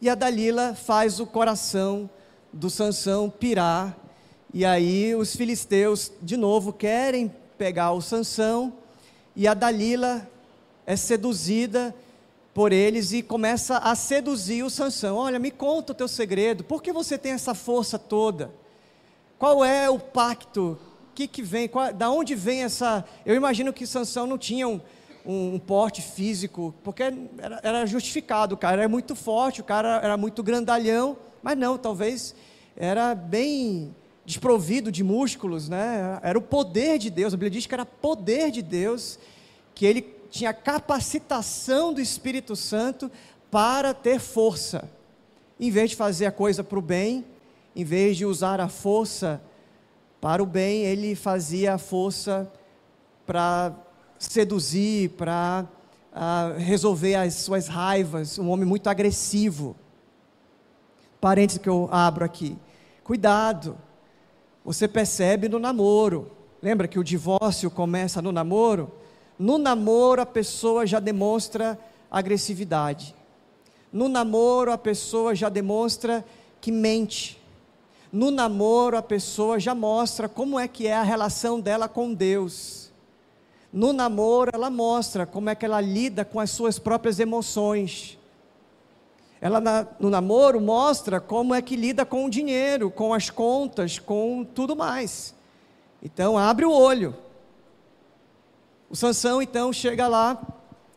E 0.00 0.08
a 0.08 0.14
Dalila 0.14 0.74
faz 0.74 1.18
o 1.18 1.26
coração 1.26 2.08
do 2.52 2.68
Sansão 2.68 3.30
pirar, 3.30 3.96
e 4.52 4.64
aí 4.64 5.14
os 5.14 5.34
filisteus 5.34 6.12
de 6.20 6.36
novo 6.36 6.72
querem 6.72 7.34
pegar 7.60 7.92
o 7.92 8.00
Sansão, 8.00 8.72
e 9.36 9.46
a 9.46 9.52
Dalila 9.52 10.26
é 10.86 10.96
seduzida 10.96 11.94
por 12.54 12.72
eles 12.72 13.12
e 13.12 13.22
começa 13.22 13.76
a 13.76 13.94
seduzir 13.94 14.62
o 14.62 14.70
Sansão. 14.70 15.18
Olha, 15.18 15.38
me 15.38 15.50
conta 15.50 15.92
o 15.92 15.94
teu 15.94 16.08
segredo. 16.08 16.64
Por 16.64 16.82
que 16.82 16.90
você 16.90 17.18
tem 17.18 17.32
essa 17.32 17.54
força 17.54 17.98
toda? 17.98 18.50
Qual 19.38 19.62
é 19.62 19.90
o 19.90 19.98
pacto 19.98 20.78
que, 21.14 21.28
que 21.28 21.42
vem, 21.42 21.68
qual, 21.68 21.92
da 21.92 22.10
onde 22.10 22.34
vem 22.34 22.62
essa. 22.62 23.04
Eu 23.26 23.34
imagino 23.34 23.74
que 23.74 23.86
Sansão 23.86 24.26
não 24.26 24.38
tinha 24.38 24.66
um, 24.66 24.80
um, 25.26 25.56
um 25.56 25.58
porte 25.58 26.00
físico, 26.00 26.74
porque 26.82 27.02
era, 27.02 27.60
era, 27.62 27.86
justificado, 27.86 28.54
o 28.54 28.58
cara 28.58 28.80
era 28.80 28.88
muito 28.88 29.14
forte, 29.14 29.60
o 29.60 29.64
cara 29.64 30.00
era 30.02 30.16
muito 30.16 30.42
grandalhão, 30.42 31.14
mas 31.42 31.58
não, 31.58 31.76
talvez 31.76 32.34
era 32.74 33.14
bem 33.14 33.94
desprovido 34.30 34.90
de 34.92 35.02
músculos, 35.02 35.68
né? 35.68 36.18
Era 36.22 36.38
o 36.38 36.42
poder 36.42 36.98
de 36.98 37.10
Deus, 37.10 37.34
a 37.34 37.36
Bíblia 37.36 37.50
diz 37.50 37.66
que 37.66 37.74
era 37.74 37.84
poder 37.84 38.50
de 38.50 38.62
Deus, 38.62 39.18
que 39.74 39.84
ele 39.84 40.02
tinha 40.30 40.54
capacitação 40.54 41.92
do 41.92 42.00
Espírito 42.00 42.54
Santo 42.54 43.10
para 43.50 43.92
ter 43.92 44.20
força. 44.20 44.88
Em 45.58 45.70
vez 45.70 45.90
de 45.90 45.96
fazer 45.96 46.26
a 46.26 46.32
coisa 46.32 46.62
para 46.62 46.78
o 46.78 46.82
bem, 46.82 47.24
em 47.74 47.84
vez 47.84 48.16
de 48.16 48.24
usar 48.24 48.60
a 48.60 48.68
força 48.68 49.42
para 50.20 50.42
o 50.42 50.46
bem, 50.46 50.84
ele 50.84 51.14
fazia 51.14 51.74
a 51.74 51.78
força 51.78 52.50
para 53.26 53.74
seduzir, 54.18 55.10
para 55.10 55.66
uh, 56.12 56.58
resolver 56.58 57.16
as 57.16 57.34
suas 57.34 57.68
raivas. 57.68 58.38
Um 58.38 58.48
homem 58.50 58.66
muito 58.66 58.88
agressivo. 58.88 59.74
Parênteses 61.20 61.60
que 61.60 61.68
eu 61.68 61.88
abro 61.90 62.24
aqui. 62.24 62.56
Cuidado, 63.02 63.76
você 64.72 64.86
percebe 64.86 65.48
no 65.48 65.58
namoro. 65.58 66.30
Lembra 66.62 66.86
que 66.86 66.96
o 66.96 67.02
divórcio 67.02 67.68
começa 67.72 68.22
no 68.22 68.30
namoro? 68.30 68.88
No 69.36 69.58
namoro, 69.58 70.22
a 70.22 70.26
pessoa 70.26 70.86
já 70.86 71.00
demonstra 71.00 71.76
agressividade. 72.08 73.12
No 73.92 74.08
namoro, 74.08 74.70
a 74.70 74.78
pessoa 74.78 75.34
já 75.34 75.48
demonstra 75.48 76.24
que 76.60 76.70
mente. 76.70 77.42
No 78.12 78.30
namoro, 78.30 78.96
a 78.96 79.02
pessoa 79.02 79.58
já 79.58 79.74
mostra 79.74 80.28
como 80.28 80.56
é 80.56 80.68
que 80.68 80.86
é 80.86 80.94
a 80.94 81.02
relação 81.02 81.58
dela 81.58 81.88
com 81.88 82.14
Deus. 82.14 82.92
No 83.72 83.92
namoro, 83.92 84.52
ela 84.54 84.70
mostra 84.70 85.26
como 85.26 85.50
é 85.50 85.56
que 85.56 85.64
ela 85.64 85.80
lida 85.80 86.24
com 86.24 86.38
as 86.38 86.50
suas 86.50 86.78
próprias 86.78 87.18
emoções. 87.18 88.19
Ela 89.40 89.60
na, 89.60 89.86
no 89.98 90.10
namoro 90.10 90.60
mostra 90.60 91.18
como 91.18 91.54
é 91.54 91.62
que 91.62 91.74
lida 91.74 92.04
com 92.04 92.26
o 92.26 92.30
dinheiro, 92.30 92.90
com 92.90 93.14
as 93.14 93.30
contas, 93.30 93.98
com 93.98 94.44
tudo 94.44 94.76
mais. 94.76 95.34
Então 96.02 96.36
abre 96.36 96.64
o 96.66 96.72
olho. 96.72 97.16
O 98.90 98.96
Sansão 98.96 99.40
então 99.40 99.72
chega 99.72 100.06
lá 100.08 100.40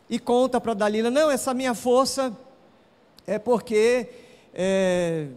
e 0.09 0.19
conta 0.19 0.59
para 0.59 0.73
Dalila: 0.73 1.09
não, 1.09 1.31
essa 1.31 1.53
minha 1.53 1.73
força 1.73 2.35
é 3.25 3.39
porque 3.39 4.09
é, 4.53 5.27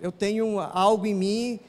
eu 0.00 0.10
tenho 0.10 0.58
algo 0.58 1.06
em 1.06 1.14
mim 1.14 1.60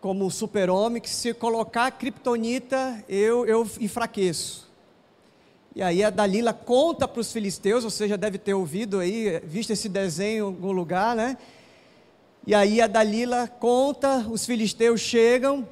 como 0.00 0.30
super-homem 0.30 1.00
que 1.00 1.08
se 1.08 1.32
colocar 1.32 1.90
kriptonita 1.90 3.02
eu, 3.08 3.46
eu 3.46 3.68
enfraqueço. 3.80 4.63
E 5.76 5.82
aí 5.82 6.04
a 6.04 6.10
Dalila 6.10 6.52
conta 6.52 7.08
para 7.08 7.20
os 7.20 7.32
filisteus, 7.32 7.82
você 7.82 8.06
já 8.06 8.14
deve 8.14 8.38
ter 8.38 8.54
ouvido 8.54 9.00
aí, 9.00 9.40
visto 9.44 9.72
esse 9.72 9.88
desenho 9.88 10.44
em 10.44 10.46
algum 10.46 10.70
lugar, 10.70 11.16
né? 11.16 11.36
E 12.46 12.54
aí 12.54 12.80
a 12.80 12.86
Dalila 12.86 13.48
conta, 13.48 14.18
os 14.30 14.46
filisteus 14.46 15.00
chegam 15.00 15.66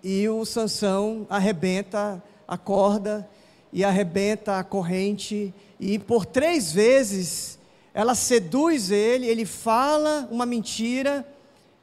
e 0.00 0.28
o 0.28 0.44
Sansão 0.44 1.26
arrebenta 1.28 2.22
a 2.46 2.56
corda 2.56 3.28
e 3.72 3.82
arrebenta 3.82 4.60
a 4.60 4.62
corrente 4.62 5.52
e 5.80 5.98
por 5.98 6.24
três 6.24 6.70
vezes 6.70 7.58
ela 7.92 8.14
seduz 8.14 8.92
ele, 8.92 9.26
ele 9.26 9.44
fala 9.44 10.28
uma 10.30 10.46
mentira 10.46 11.26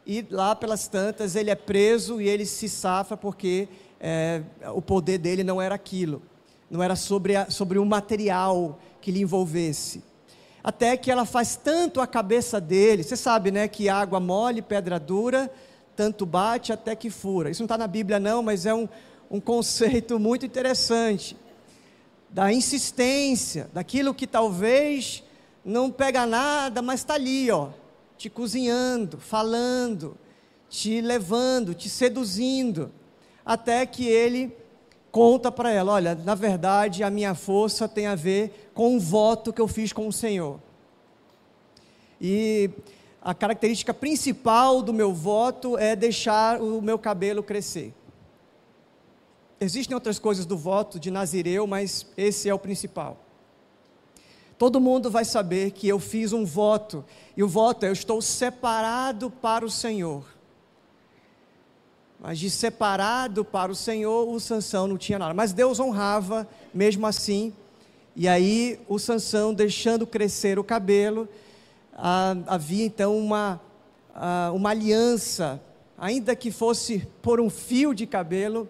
e 0.07 0.25
lá 0.31 0.55
pelas 0.55 0.87
tantas 0.87 1.35
ele 1.35 1.49
é 1.49 1.55
preso 1.55 2.21
e 2.21 2.29
ele 2.29 2.45
se 2.45 2.69
safa 2.69 3.17
porque 3.17 3.67
é, 3.99 4.41
o 4.73 4.81
poder 4.81 5.17
dele 5.17 5.43
não 5.43 5.61
era 5.61 5.75
aquilo 5.75 6.21
não 6.69 6.81
era 6.81 6.95
sobre, 6.95 7.35
a, 7.35 7.49
sobre 7.49 7.79
um 7.79 7.85
material 7.85 8.79
que 9.01 9.11
lhe 9.11 9.21
envolvesse. 9.21 10.03
Até 10.63 10.97
que 10.97 11.11
ela 11.11 11.25
faz 11.25 11.55
tanto 11.55 12.01
a 12.01 12.07
cabeça 12.07 12.59
dele, 12.59 13.03
você 13.03 13.15
sabe, 13.15 13.51
né, 13.51 13.67
que 13.67 13.87
água 13.87 14.19
mole, 14.19 14.61
pedra 14.61 14.99
dura, 14.99 15.51
tanto 15.95 16.25
bate 16.25 16.73
até 16.73 16.95
que 16.95 17.09
fura. 17.09 17.49
Isso 17.49 17.61
não 17.61 17.65
está 17.65 17.77
na 17.77 17.87
Bíblia, 17.87 18.19
não, 18.19 18.41
mas 18.41 18.65
é 18.65 18.73
um, 18.73 18.89
um 19.29 19.39
conceito 19.39 20.19
muito 20.19 20.45
interessante. 20.45 21.37
Da 22.29 22.51
insistência, 22.51 23.69
daquilo 23.73 24.13
que 24.13 24.25
talvez 24.25 25.23
não 25.63 25.89
pega 25.91 26.25
nada, 26.25 26.81
mas 26.81 27.01
está 27.01 27.13
ali, 27.13 27.49
ó, 27.49 27.69
te 28.17 28.29
cozinhando, 28.29 29.19
falando, 29.19 30.17
te 30.69 30.99
levando, 30.99 31.73
te 31.73 31.89
seduzindo, 31.89 32.91
até 33.45 33.85
que 33.85 34.07
ele 34.07 34.55
conta 35.15 35.49
para 35.49 35.71
ela: 35.71 35.93
olha, 35.93 36.13
na 36.13 36.35
verdade 36.35 37.01
a 37.01 37.09
minha 37.09 37.33
força 37.33 37.87
tem 37.87 38.05
a 38.05 38.15
ver 38.15 38.69
com 38.73 38.97
um 38.97 38.99
voto 38.99 39.53
que 39.53 39.61
eu 39.61 39.67
fiz 39.67 39.93
com 39.93 40.09
o 40.09 40.11
Senhor. 40.11 40.59
E 42.19 42.69
a 43.21 43.33
característica 43.33 43.93
principal 43.93 44.81
do 44.81 44.91
meu 44.91 45.13
voto 45.13 45.77
é 45.77 45.95
deixar 45.95 46.61
o 46.61 46.81
meu 46.81 46.99
cabelo 46.99 47.41
crescer. 47.41 47.93
Existem 49.57 49.95
outras 49.95 50.19
coisas 50.19 50.45
do 50.45 50.57
voto 50.57 50.99
de 50.99 51.09
Nazireu, 51.09 51.65
mas 51.65 52.05
esse 52.17 52.49
é 52.49 52.53
o 52.53 52.59
principal. 52.59 53.17
Todo 54.57 54.81
mundo 54.81 55.09
vai 55.09 55.23
saber 55.23 55.71
que 55.71 55.87
eu 55.87 55.97
fiz 55.97 56.33
um 56.33 56.43
voto, 56.43 57.05
e 57.37 57.41
o 57.41 57.47
voto 57.47 57.85
é: 57.85 57.87
eu 57.87 57.93
estou 57.93 58.21
separado 58.21 59.31
para 59.31 59.63
o 59.63 59.71
Senhor. 59.71 60.34
Mas 62.27 62.39
de 62.39 62.49
separado 62.49 63.45
para 63.45 63.71
o 63.71 63.75
Senhor, 63.75 64.27
o 64.27 64.39
Sansão 64.39 64.87
não 64.87 64.97
tinha 64.97 65.19
nada. 65.19 65.31
Mas 65.31 65.53
Deus 65.53 65.79
honrava 65.79 66.47
mesmo 66.73 67.05
assim. 67.05 67.53
E 68.15 68.27
aí 68.27 68.79
o 68.87 68.97
Sansão 68.97 69.53
deixando 69.53 70.07
crescer 70.07 70.57
o 70.57 70.63
cabelo, 70.63 71.29
ah, 71.93 72.35
havia 72.47 72.83
então 72.83 73.15
uma, 73.15 73.61
ah, 74.15 74.51
uma 74.55 74.71
aliança, 74.71 75.61
ainda 75.95 76.35
que 76.35 76.49
fosse 76.49 77.07
por 77.21 77.39
um 77.39 77.47
fio 77.47 77.93
de 77.93 78.07
cabelo, 78.07 78.67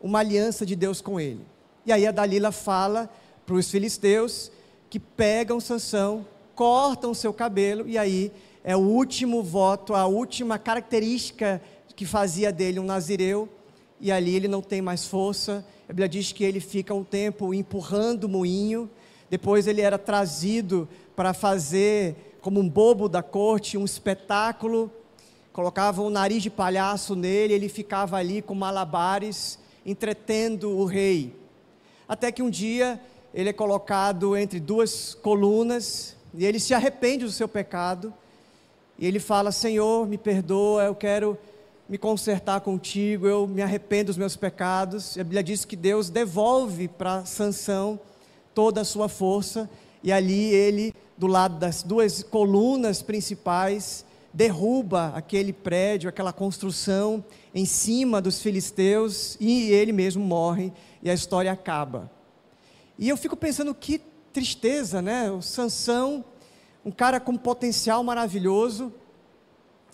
uma 0.00 0.20
aliança 0.20 0.64
de 0.64 0.76
Deus 0.76 1.00
com 1.00 1.18
ele. 1.18 1.44
E 1.84 1.90
aí 1.90 2.06
a 2.06 2.12
Dalila 2.12 2.52
fala 2.52 3.10
para 3.44 3.56
os 3.56 3.68
filisteus 3.68 4.52
que 4.88 5.00
pegam 5.00 5.58
Sansão, 5.58 6.24
cortam 6.54 7.10
o 7.10 7.16
seu 7.16 7.32
cabelo, 7.32 7.88
e 7.88 7.98
aí 7.98 8.30
é 8.62 8.76
o 8.76 8.80
último 8.80 9.42
voto, 9.42 9.92
a 9.92 10.06
última 10.06 10.56
característica 10.56 11.60
que 12.00 12.06
fazia 12.06 12.50
dele 12.50 12.80
um 12.80 12.84
nazireu, 12.84 13.46
e 14.00 14.10
ali 14.10 14.34
ele 14.34 14.48
não 14.48 14.62
tem 14.62 14.80
mais 14.80 15.06
força. 15.06 15.62
A 15.84 15.88
Bíblia 15.88 16.08
diz 16.08 16.32
que 16.32 16.42
ele 16.42 16.58
fica 16.58 16.94
um 16.94 17.04
tempo 17.04 17.52
empurrando 17.52 18.24
o 18.24 18.28
moinho, 18.28 18.88
depois 19.28 19.66
ele 19.66 19.82
era 19.82 19.98
trazido 19.98 20.88
para 21.14 21.34
fazer, 21.34 22.38
como 22.40 22.58
um 22.58 22.66
bobo 22.66 23.06
da 23.06 23.22
corte, 23.22 23.76
um 23.76 23.84
espetáculo, 23.84 24.90
colocavam 25.52 26.06
um 26.06 26.08
nariz 26.10 26.42
de 26.42 26.48
palhaço 26.48 27.14
nele, 27.14 27.52
ele 27.52 27.68
ficava 27.68 28.16
ali 28.16 28.40
com 28.40 28.54
malabares, 28.54 29.58
entretendo 29.84 30.70
o 30.70 30.86
rei. 30.86 31.36
Até 32.08 32.32
que 32.32 32.42
um 32.42 32.48
dia 32.48 32.98
ele 33.34 33.50
é 33.50 33.52
colocado 33.52 34.34
entre 34.38 34.58
duas 34.58 35.12
colunas, 35.12 36.16
e 36.32 36.46
ele 36.46 36.58
se 36.58 36.72
arrepende 36.72 37.26
do 37.26 37.30
seu 37.30 37.46
pecado, 37.46 38.10
e 38.98 39.06
ele 39.06 39.20
fala: 39.20 39.52
Senhor, 39.52 40.08
me 40.08 40.16
perdoa, 40.16 40.84
eu 40.84 40.94
quero 40.94 41.36
me 41.90 41.98
consertar 41.98 42.60
contigo, 42.60 43.26
eu 43.26 43.48
me 43.48 43.62
arrependo 43.62 44.06
dos 44.06 44.16
meus 44.16 44.36
pecados. 44.36 45.18
A 45.18 45.24
Bíblia 45.24 45.42
diz 45.42 45.64
que 45.64 45.74
Deus 45.74 46.08
devolve 46.08 46.86
para 46.86 47.24
Sansão 47.24 47.98
toda 48.54 48.82
a 48.82 48.84
sua 48.84 49.08
força, 49.08 49.68
e 50.00 50.12
ali 50.12 50.54
ele, 50.54 50.94
do 51.18 51.26
lado 51.26 51.58
das 51.58 51.82
duas 51.82 52.22
colunas 52.22 53.02
principais, 53.02 54.04
derruba 54.32 55.10
aquele 55.16 55.52
prédio, 55.52 56.08
aquela 56.08 56.32
construção 56.32 57.24
em 57.52 57.64
cima 57.64 58.20
dos 58.20 58.40
filisteus, 58.40 59.36
e 59.40 59.72
ele 59.72 59.90
mesmo 59.90 60.24
morre, 60.24 60.72
e 61.02 61.10
a 61.10 61.14
história 61.14 61.50
acaba. 61.50 62.08
E 62.96 63.08
eu 63.08 63.16
fico 63.16 63.34
pensando 63.34 63.74
que 63.74 64.00
tristeza, 64.32 65.02
né? 65.02 65.28
O 65.28 65.42
Sansão, 65.42 66.24
um 66.84 66.92
cara 66.92 67.18
com 67.18 67.36
potencial 67.36 68.04
maravilhoso, 68.04 68.92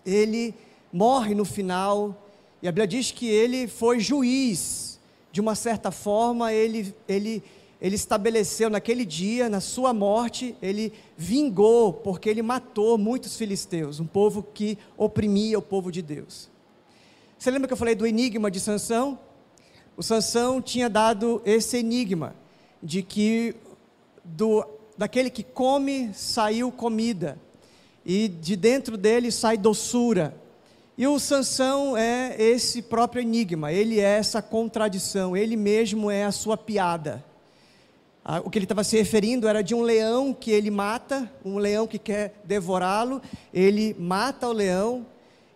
ele 0.05 0.55
morre 0.93 1.34
no 1.34 1.45
final, 1.45 2.26
e 2.62 2.68
a 2.68 2.72
Bíblia 2.72 2.87
diz 2.87 3.11
que 3.11 3.28
ele 3.28 3.68
foi 3.68 4.01
juiz, 4.01 4.99
de 5.30 5.41
uma 5.41 5.55
certa 5.55 5.91
forma, 5.91 6.53
ele, 6.53 6.95
ele, 7.07 7.43
ele 7.80 7.95
estabeleceu 7.95 8.70
naquele 8.70 9.05
dia, 9.05 9.49
na 9.49 9.61
sua 9.61 9.93
morte, 9.93 10.57
ele 10.62 10.93
vingou, 11.16 11.93
porque 11.93 12.28
ele 12.28 12.41
matou 12.41 12.97
muitos 12.97 13.37
filisteus, 13.37 14.01
um 14.01 14.07
povo 14.07 14.43
que 14.43 14.78
oprimia 14.97 15.59
o 15.59 15.62
povo 15.62 15.93
de 15.93 16.01
Deus. 16.01 16.49
Você 17.39 17.51
lembra 17.51 17.68
que 17.68 17.74
eu 17.74 17.76
falei 17.76 17.95
do 17.95 18.07
enigma 18.07 18.51
de 18.51 18.59
Sansão? 18.59 19.18
O 19.97 20.03
Sansão 20.03 20.62
tinha 20.62 20.89
dado 20.89 21.43
esse 21.45 21.76
enigma 21.76 22.34
de 22.82 23.03
que 23.03 23.55
do, 24.24 24.66
daquele 24.97 25.28
que 25.28 25.43
come 25.43 26.11
saiu 26.14 26.72
comida 26.72 27.39
e 28.05 28.28
de 28.28 28.57
dentro 28.57 28.97
dele 28.97 29.30
sai 29.30 29.59
doçura 29.59 30.34
E 30.99 31.07
o 31.07 31.18
Sansão 31.18 31.94
é 31.94 32.34
esse 32.38 32.80
próprio 32.80 33.20
enigma, 33.20 33.70
ele 33.70 34.01
é 34.01 34.16
essa 34.16 34.40
contradição, 34.40 35.36
ele 35.36 35.55
mesmo 35.55 36.11
é 36.11 36.24
a 36.24 36.32
sua 36.32 36.57
piada. 36.57 37.22
O 38.42 38.51
que 38.51 38.59
ele 38.59 38.64
estava 38.64 38.82
se 38.82 38.97
referindo 38.97 39.47
era 39.47 39.62
de 39.62 39.74
um 39.74 39.82
leão 39.82 40.32
que 40.32 40.51
ele 40.51 40.70
mata, 40.70 41.30
um 41.44 41.59
leão 41.59 41.86
que 41.86 41.99
quer 41.99 42.40
devorá-lo, 42.44 43.20
ele 43.53 43.94
mata 43.99 44.49
o 44.49 44.53
leão, 44.53 45.05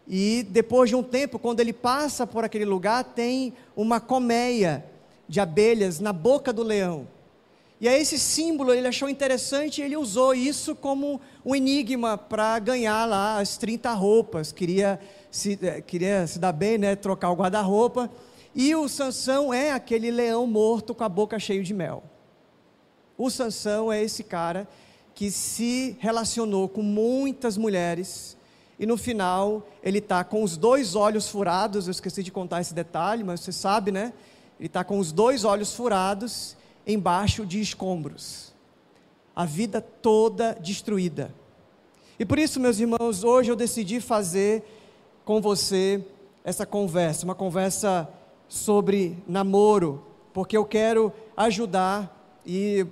e 0.07 0.43
depois 0.43 0.91
de 0.91 0.97
um 0.97 1.03
tempo, 1.03 1.39
quando 1.39 1.61
ele 1.61 1.73
passa 1.73 2.27
por 2.27 2.45
aquele 2.45 2.67
lugar, 2.67 3.03
tem 3.03 3.55
uma 3.75 3.99
colmeia 3.99 4.85
de 5.27 5.41
abelhas 5.41 6.01
na 6.01 6.13
boca 6.13 6.53
do 6.53 6.63
leão. 6.63 7.09
E 7.81 7.89
aí 7.89 8.03
esse 8.03 8.19
símbolo 8.19 8.75
ele 8.75 8.87
achou 8.87 9.09
interessante 9.09 9.81
e 9.81 9.85
ele 9.85 9.97
usou 9.97 10.35
isso 10.35 10.75
como 10.75 11.19
um 11.43 11.55
enigma 11.55 12.19
para 12.19 12.59
ganhar 12.59 13.07
lá 13.07 13.39
as 13.39 13.57
30 13.57 13.91
roupas. 13.93 14.53
Queria 14.53 15.01
se, 15.31 15.59
eh, 15.63 15.81
queria 15.81 16.27
se 16.27 16.39
dar 16.39 16.53
bem, 16.53 16.79
né, 16.79 16.97
trocar 16.97 17.31
o 17.31 17.37
guarda-roupa. 17.37 18.11
E 18.55 18.75
o 18.75 18.89
Sansão 18.89 19.55
é 19.55 19.73
aquele 19.73 20.11
leão 20.11 20.47
morto 20.47 20.95
com 20.95 21.05
a 21.05 21.09
boca 21.09 21.39
cheia 21.39 21.63
de 21.63 21.73
mel. 21.73 22.03
O 23.17 23.31
Sansão 23.31 23.93
é 23.93 24.03
esse 24.03 24.25
cara 24.25 24.67
que 25.15 25.31
se 25.31 25.97
relacionou 26.01 26.69
com 26.69 26.83
muitas 26.83 27.57
mulheres 27.57 28.37
e 28.79 28.87
no 28.87 28.97
final 28.97 29.69
ele 29.83 29.99
está 29.99 30.25
com 30.25 30.43
os 30.43 30.57
dois 30.57 30.95
olhos 30.95 31.29
furados. 31.29 31.87
Eu 31.87 31.91
esqueci 31.91 32.23
de 32.23 32.33
contar 32.33 32.63
esse 32.63 32.73
detalhe, 32.73 33.23
mas 33.23 33.41
você 33.41 33.53
sabe, 33.53 33.93
né? 33.93 34.15
Ele 34.59 34.67
está 34.69 34.83
com 34.83 34.99
os 34.99 35.13
dois 35.13 35.45
olhos 35.45 35.75
furados 35.75 36.57
embaixo 36.87 37.45
de 37.45 37.61
escombros. 37.61 38.55
A 39.37 39.45
vida 39.45 39.83
toda 39.83 40.55
destruída. 40.55 41.33
E 42.19 42.25
por 42.25 42.39
isso, 42.39 42.59
meus 42.59 42.81
irmãos, 42.81 43.23
hoje 43.23 43.51
eu 43.51 43.57
decidi 43.57 44.01
fazer 44.01 44.65
com 45.31 45.41
você 45.41 46.05
essa 46.43 46.67
conversa, 46.67 47.25
uma 47.25 47.37
conversa 47.37 48.09
sobre 48.49 49.17
namoro, 49.29 50.05
porque 50.33 50.57
eu 50.57 50.65
quero 50.65 51.13
ajudar 51.37 52.41
e 52.45 52.85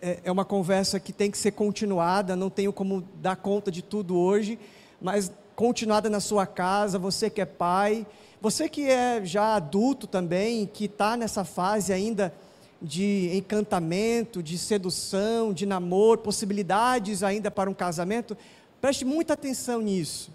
é, 0.00 0.20
é 0.22 0.30
uma 0.30 0.44
conversa 0.44 1.00
que 1.00 1.12
tem 1.12 1.28
que 1.28 1.36
ser 1.36 1.50
continuada, 1.50 2.36
não 2.36 2.48
tenho 2.48 2.72
como 2.72 3.02
dar 3.16 3.34
conta 3.34 3.68
de 3.68 3.82
tudo 3.82 4.16
hoje, 4.16 4.60
mas 5.00 5.32
continuada 5.56 6.08
na 6.08 6.20
sua 6.20 6.46
casa, 6.46 7.00
você 7.00 7.28
que 7.28 7.40
é 7.40 7.44
pai, 7.44 8.06
você 8.40 8.68
que 8.68 8.88
é 8.88 9.20
já 9.24 9.56
adulto 9.56 10.06
também, 10.06 10.66
que 10.66 10.84
está 10.84 11.16
nessa 11.16 11.44
fase 11.44 11.92
ainda 11.92 12.32
de 12.80 13.28
encantamento, 13.36 14.40
de 14.40 14.56
sedução, 14.56 15.52
de 15.52 15.66
namoro, 15.66 16.20
possibilidades 16.20 17.24
ainda 17.24 17.50
para 17.50 17.68
um 17.68 17.74
casamento, 17.74 18.36
preste 18.80 19.04
muita 19.04 19.34
atenção 19.34 19.80
nisso. 19.80 20.30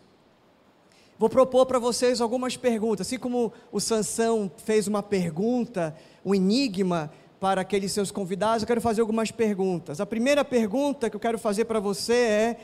Vou 1.20 1.30
propor 1.30 1.66
para 1.66 1.80
vocês 1.80 2.22
algumas 2.22 2.56
perguntas, 2.56 3.08
assim 3.08 3.18
como 3.18 3.52
o 3.72 3.80
Sansão 3.80 4.52
fez 4.58 4.88
uma 4.88 5.02
pergunta, 5.02 5.96
um 6.24 6.36
enigma, 6.36 7.12
para 7.40 7.62
aqueles 7.62 7.92
seus 7.92 8.12
convidados, 8.12 8.64
eu 8.64 8.68
quero 8.68 8.82
fazer 8.82 9.02
algumas 9.02 9.32
perguntas. 9.32 10.02
A 10.02 10.06
primeira 10.06 10.44
pergunta 10.44 11.10
que 11.10 11.16
eu 11.16 11.20
quero 11.20 11.38
fazer 11.38 11.66
para 11.66 11.80
você 11.80 12.14
é: 12.14 12.58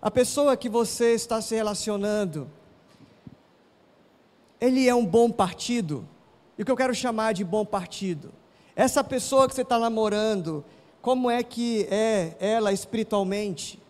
a 0.00 0.10
pessoa 0.10 0.56
que 0.56 0.68
você 0.68 1.14
está 1.14 1.40
se 1.40 1.54
relacionando, 1.54 2.48
ele 4.60 4.88
é 4.88 4.94
um 4.94 5.04
bom 5.04 5.30
partido? 5.30 6.06
E 6.56 6.62
o 6.62 6.64
que 6.64 6.70
eu 6.70 6.76
quero 6.76 6.94
chamar 6.94 7.32
de 7.32 7.44
bom 7.44 7.64
partido? 7.64 8.32
Essa 8.76 9.02
pessoa 9.02 9.48
que 9.48 9.54
você 9.54 9.62
está 9.62 9.78
namorando, 9.78 10.64
como 11.02 11.30
é 11.30 11.42
que 11.42 11.86
é 11.90 12.36
ela 12.38 12.72
espiritualmente? 12.72 13.80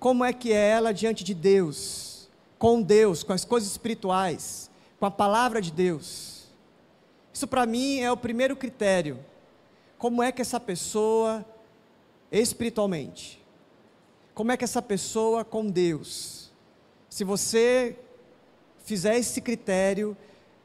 Como 0.00 0.24
é 0.24 0.32
que 0.32 0.52
é 0.52 0.70
ela 0.70 0.92
diante 0.92 1.22
de 1.22 1.34
Deus? 1.34 2.17
Com 2.58 2.82
Deus, 2.82 3.22
com 3.22 3.32
as 3.32 3.44
coisas 3.44 3.70
espirituais, 3.70 4.70
com 4.98 5.06
a 5.06 5.10
palavra 5.10 5.62
de 5.62 5.70
Deus? 5.70 6.48
Isso 7.32 7.46
para 7.46 7.64
mim 7.66 8.00
é 8.00 8.10
o 8.10 8.16
primeiro 8.16 8.56
critério. 8.56 9.18
Como 9.96 10.22
é 10.22 10.32
que 10.32 10.42
essa 10.42 10.58
pessoa 10.58 11.44
espiritualmente? 12.32 13.40
Como 14.34 14.52
é 14.52 14.56
que 14.56 14.64
essa 14.64 14.82
pessoa 14.82 15.44
com 15.44 15.66
Deus? 15.66 16.52
Se 17.08 17.24
você 17.24 17.96
fizer 18.84 19.16
esse 19.18 19.40
critério, 19.40 20.16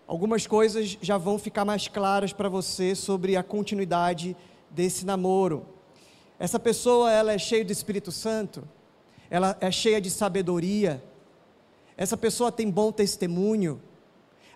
algumas 0.07 0.47
coisas 0.47 0.97
já 1.01 1.17
vão 1.17 1.37
ficar 1.37 1.65
mais 1.65 1.87
claras 1.87 2.31
para 2.31 2.49
você 2.49 2.95
sobre 2.95 3.35
a 3.35 3.43
continuidade 3.43 4.35
desse 4.69 5.05
namoro. 5.05 5.65
Essa 6.39 6.59
pessoa, 6.59 7.11
ela 7.11 7.33
é 7.33 7.37
cheia 7.37 7.63
do 7.63 7.71
Espírito 7.71 8.11
Santo, 8.11 8.67
ela 9.29 9.57
é 9.61 9.71
cheia 9.71 10.01
de 10.01 10.09
sabedoria, 10.09 11.03
essa 12.03 12.17
pessoa 12.17 12.51
tem 12.51 12.69
bom 12.69 12.91
testemunho, 12.91 13.81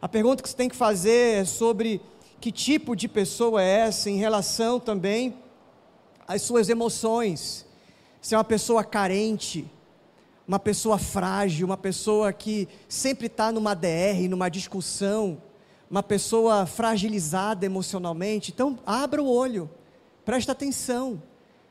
a 0.01 0.09
pergunta 0.09 0.43
que 0.43 0.49
você 0.49 0.55
tem 0.55 0.67
que 0.67 0.75
fazer 0.75 1.39
é 1.39 1.45
sobre 1.45 2.01
que 2.41 2.51
tipo 2.51 2.93
de 2.93 3.07
pessoa 3.07 3.63
é 3.63 3.87
essa 3.87 4.09
em 4.09 4.17
relação 4.17 4.81
também 4.81 5.33
às 6.27 6.41
suas 6.41 6.67
emoções. 6.67 7.65
Se 8.19 8.35
é 8.35 8.37
uma 8.37 8.43
pessoa 8.43 8.83
carente, 8.83 9.65
uma 10.45 10.59
pessoa 10.59 10.97
frágil, 10.97 11.65
uma 11.65 11.77
pessoa 11.77 12.33
que 12.33 12.67
sempre 12.89 13.27
está 13.27 13.49
numa 13.49 13.73
DR, 13.73 14.27
numa 14.29 14.49
discussão, 14.49 15.41
uma 15.89 16.03
pessoa 16.03 16.65
fragilizada 16.65 17.65
emocionalmente. 17.65 18.51
Então, 18.51 18.77
abra 18.85 19.23
o 19.23 19.29
olho, 19.29 19.69
presta 20.25 20.51
atenção. 20.51 21.23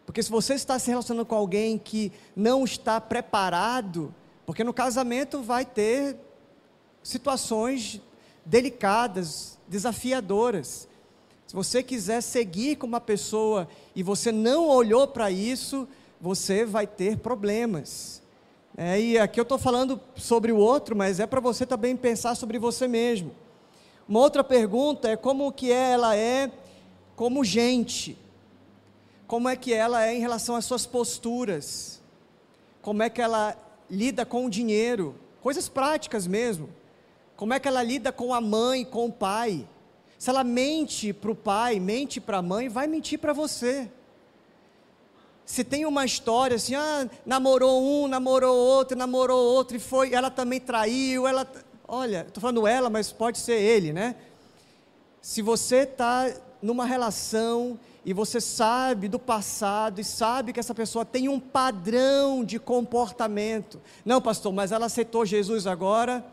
Porque 0.07 0.23
se 0.23 0.31
você 0.31 0.55
está 0.55 0.79
se 0.79 0.89
relacionando 0.89 1.27
com 1.27 1.35
alguém 1.35 1.77
que 1.77 2.11
não 2.35 2.65
está 2.65 2.99
preparado, 2.99 4.15
porque 4.47 4.63
no 4.63 4.73
casamento 4.73 5.43
vai 5.43 5.65
ter 5.65 6.17
situações 7.03 8.01
delicadas, 8.45 9.59
desafiadoras. 9.67 10.89
Se 11.47 11.55
você 11.55 11.83
quiser 11.83 12.21
seguir 12.21 12.77
com 12.77 12.87
uma 12.87 13.01
pessoa 13.01 13.69
e 13.95 14.03
você 14.03 14.31
não 14.31 14.69
olhou 14.69 15.07
para 15.09 15.31
isso, 15.31 15.89
você 16.21 16.65
vai 16.65 16.87
ter 16.87 17.19
problemas. 17.19 18.23
É, 18.77 19.01
e 19.01 19.19
aqui 19.19 19.41
eu 19.41 19.43
estou 19.43 19.59
falando 19.59 20.01
sobre 20.15 20.53
o 20.53 20.59
outro, 20.59 20.95
mas 20.95 21.19
é 21.19 21.27
para 21.27 21.41
você 21.41 21.67
também 21.67 21.97
pensar 21.97 22.35
sobre 22.37 22.59
você 22.59 22.87
mesmo. 22.87 23.33
Uma 24.09 24.21
outra 24.21 24.45
pergunta 24.45 25.09
é 25.09 25.17
como 25.17 25.51
que 25.51 25.73
ela 25.73 26.15
é 26.15 26.51
como 27.17 27.43
gente. 27.43 28.17
Como 29.27 29.49
é 29.49 29.57
que 29.57 29.73
ela 29.73 30.07
é 30.07 30.15
em 30.15 30.21
relação 30.21 30.55
às 30.55 30.65
suas 30.65 30.87
posturas? 30.87 32.01
Como 32.81 33.03
é 33.03 33.11
que 33.11 33.21
ela 33.21 33.57
lida 33.91 34.25
com 34.27 34.47
o 34.47 34.51
dinheiro? 34.51 35.15
Coisas 35.41 35.69
práticas 35.69 36.27
mesmo. 36.27 36.69
Como 37.37 37.53
é 37.53 37.61
que 37.61 37.69
ela 37.69 37.83
lida 37.83 38.11
com 38.11 38.33
a 38.33 38.41
mãe, 38.41 38.85
com 38.85 39.07
o 39.07 39.13
pai? 39.13 39.67
Se 40.19 40.31
ela 40.31 40.43
mente 40.43 41.13
para 41.13 41.31
o 41.31 41.35
pai, 41.35 41.79
mente 41.79 42.21
para 42.21 42.39
a 42.39 42.43
mãe, 42.43 42.69
vai 42.69 42.87
mentir 42.87 43.19
para 43.19 43.33
você. 43.33 43.91
Se 45.45 45.63
tem 45.63 45.87
uma 45.87 46.05
história 46.05 46.57
assim, 46.57 46.75
ah, 46.75 47.09
namorou 47.25 47.83
um, 47.83 48.09
namorou 48.09 48.57
outro, 48.57 48.97
namorou 48.97 49.39
outro 49.39 49.77
e 49.77 49.81
foi, 49.81 50.13
ela 50.13 50.31
também 50.31 50.59
traiu, 50.59 51.29
ela, 51.29 51.47
olha, 51.87 52.25
estou 52.27 52.41
falando 52.41 52.67
ela, 52.67 52.91
mas 52.91 53.13
pode 53.13 53.39
ser 53.39 53.61
ele, 53.61 53.93
né? 53.93 54.17
Se 55.21 55.43
você 55.43 55.79
está 55.79 56.33
numa 56.61 56.85
relação 56.85 57.79
e 58.07 58.13
você 58.13 58.41
sabe 58.41 59.09
do 59.09 59.19
passado 59.19 60.01
e 60.01 60.05
sabe 60.05 60.53
que 60.53 60.61
essa 60.61 60.73
pessoa 60.73 61.05
tem 61.05 61.29
um 61.29 61.41
padrão 61.41 62.45
de 62.45 62.57
comportamento, 62.57 63.83
não, 64.05 64.23
pastor, 64.23 64.53
mas 64.53 64.71
ela 64.71 64.87
aceitou 64.87 65.27
Jesus 65.27 65.67
agora, 65.67 66.25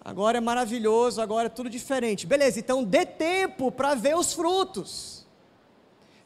agora 0.00 0.38
é 0.38 0.40
maravilhoso, 0.40 1.20
agora 1.20 1.46
é 1.46 1.50
tudo 1.50 1.68
diferente. 1.68 2.28
Beleza, 2.28 2.60
então 2.60 2.84
dê 2.84 3.04
tempo 3.04 3.72
para 3.72 3.96
ver 3.96 4.16
os 4.16 4.32
frutos. 4.32 5.26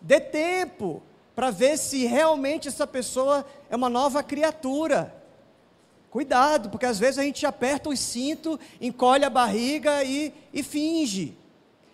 Dê 0.03 0.21
tempo 0.21 1.03
para 1.35 1.51
ver 1.51 1.79
se 1.79 2.05
realmente 2.05 2.69
essa 2.69 2.87
pessoa 2.87 3.47
é 3.71 3.75
uma 3.75 3.89
nova 3.89 4.23
criatura. 4.23 5.15
Cuidado, 6.11 6.69
porque 6.69 6.85
às 6.85 6.99
vezes 6.99 7.19
a 7.19 7.23
gente 7.23 7.47
aperta 7.47 7.89
o 7.89 7.97
cinto, 7.97 8.61
encolhe 8.83 9.25
a 9.25 9.31
barriga 9.31 10.05
e, 10.05 10.31
e 10.53 10.63
finge. 10.63 11.39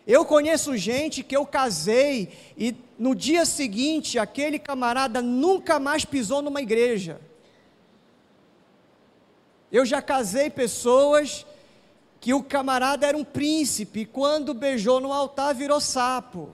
Eu 0.09 0.25
conheço 0.25 0.75
gente 0.75 1.23
que 1.23 1.37
eu 1.37 1.45
casei 1.45 2.31
e 2.57 2.75
no 2.99 3.15
dia 3.15 3.45
seguinte 3.45 4.19
aquele 4.19 4.59
camarada 4.59 5.21
nunca 5.21 5.79
mais 5.79 6.03
pisou 6.03 6.41
numa 6.41 6.63
igreja. 6.63 7.21
Eu 9.71 9.85
já 9.85 10.01
casei 10.01 10.49
pessoas 10.49 11.45
que 12.23 12.33
o 12.33 12.43
camarada 12.43 13.07
era 13.07 13.19
um 13.19 13.23
príncipe, 13.23 14.01
e 14.01 14.07
quando 14.07 14.55
beijou 14.55 14.99
no 14.99 15.13
altar 15.13 15.55
virou 15.55 15.79
sapo. 15.79 16.49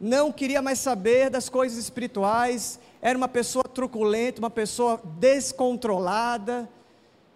Não 0.00 0.32
queria 0.32 0.62
mais 0.62 0.78
saber 0.78 1.28
das 1.28 1.50
coisas 1.50 1.76
espirituais, 1.76 2.80
era 3.02 3.18
uma 3.18 3.28
pessoa 3.28 3.64
truculenta, 3.64 4.40
uma 4.40 4.50
pessoa 4.50 4.98
descontrolada. 5.18 6.66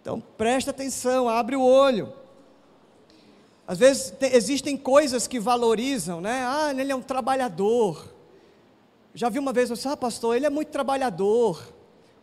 Então 0.01 0.19
presta 0.35 0.71
atenção, 0.71 1.29
abre 1.29 1.55
o 1.55 1.61
olho. 1.61 2.11
Às 3.67 3.77
vezes 3.77 4.11
te, 4.11 4.25
existem 4.27 4.77
coisas 4.77 5.27
que 5.27 5.39
valorizam, 5.39 6.21
né? 6.21 6.45
Ah, 6.45 6.73
ele 6.75 6.91
é 6.91 6.95
um 6.95 7.01
trabalhador. 7.01 8.13
Já 9.13 9.27
vi 9.27 9.39
uma 9.39 9.51
vez 9.51 9.69
você, 9.69 9.89
ah, 9.89 9.97
pastor, 9.97 10.37
ele 10.37 10.45
é 10.45 10.49
muito 10.49 10.69
trabalhador. 10.69 11.61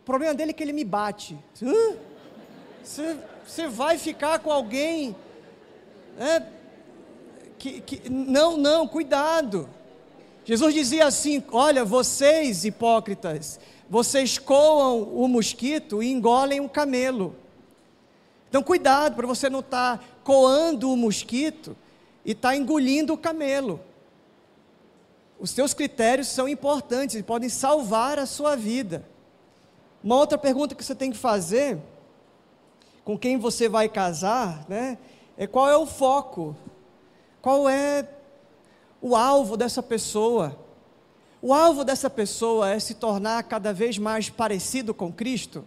O 0.01 0.03
problema 0.03 0.33
dele 0.33 0.51
é 0.51 0.53
que 0.53 0.63
ele 0.63 0.73
me 0.73 0.83
bate. 0.83 1.37
Você 2.83 3.15
Você 3.45 3.67
vai 3.67 3.99
ficar 3.99 4.39
com 4.39 4.51
alguém. 4.51 5.15
Né, 6.17 6.47
que, 7.59 7.81
que, 7.81 8.09
não, 8.09 8.57
não, 8.57 8.87
cuidado. 8.87 9.69
Jesus 10.43 10.73
dizia 10.73 11.05
assim: 11.05 11.43
Olha, 11.51 11.85
vocês 11.85 12.65
hipócritas, 12.65 13.59
vocês 13.87 14.39
coam 14.39 15.03
o 15.03 15.27
mosquito 15.27 16.01
e 16.01 16.11
engolem 16.11 16.59
o 16.59 16.69
camelo. 16.69 17.35
Então, 18.55 18.63
cuidado 18.63 19.17
para 19.17 19.27
você 19.27 19.49
não 19.49 19.59
estar 19.59 19.97
tá 19.97 20.03
coando 20.23 20.89
o 20.89 20.95
mosquito 20.95 21.75
e 22.23 22.31
estar 22.31 22.51
tá 22.51 22.55
engolindo 22.55 23.13
o 23.13 23.17
camelo. 23.17 23.81
Os 25.37 25.49
seus 25.49 25.73
critérios 25.73 26.29
são 26.29 26.47
importantes 26.47 27.17
e 27.17 27.21
podem 27.21 27.49
salvar 27.49 28.17
a 28.17 28.25
sua 28.25 28.55
vida. 28.55 29.05
Uma 30.01 30.15
outra 30.15 30.37
pergunta 30.37 30.73
que 30.73 30.85
você 30.85 30.95
tem 30.95 31.11
que 31.11 31.17
fazer 31.17 31.77
com 33.03 33.19
quem 33.19 33.37
você 33.37 33.67
vai 33.67 33.89
casar, 33.89 34.63
né, 34.69 34.99
é 35.35 35.45
qual 35.45 35.69
é 35.69 35.75
o 35.75 35.85
foco? 35.85 36.55
Qual 37.41 37.67
é 37.67 38.07
o 39.01 39.17
alvo 39.17 39.57
dessa 39.57 39.83
pessoa? 39.83 40.57
O 41.41 41.53
alvo 41.53 41.83
dessa 41.83 42.09
pessoa 42.09 42.69
é 42.69 42.79
se 42.79 42.93
tornar 42.93 43.43
cada 43.43 43.73
vez 43.73 43.97
mais 43.97 44.29
parecido 44.29 44.93
com 44.93 45.11
Cristo? 45.11 45.65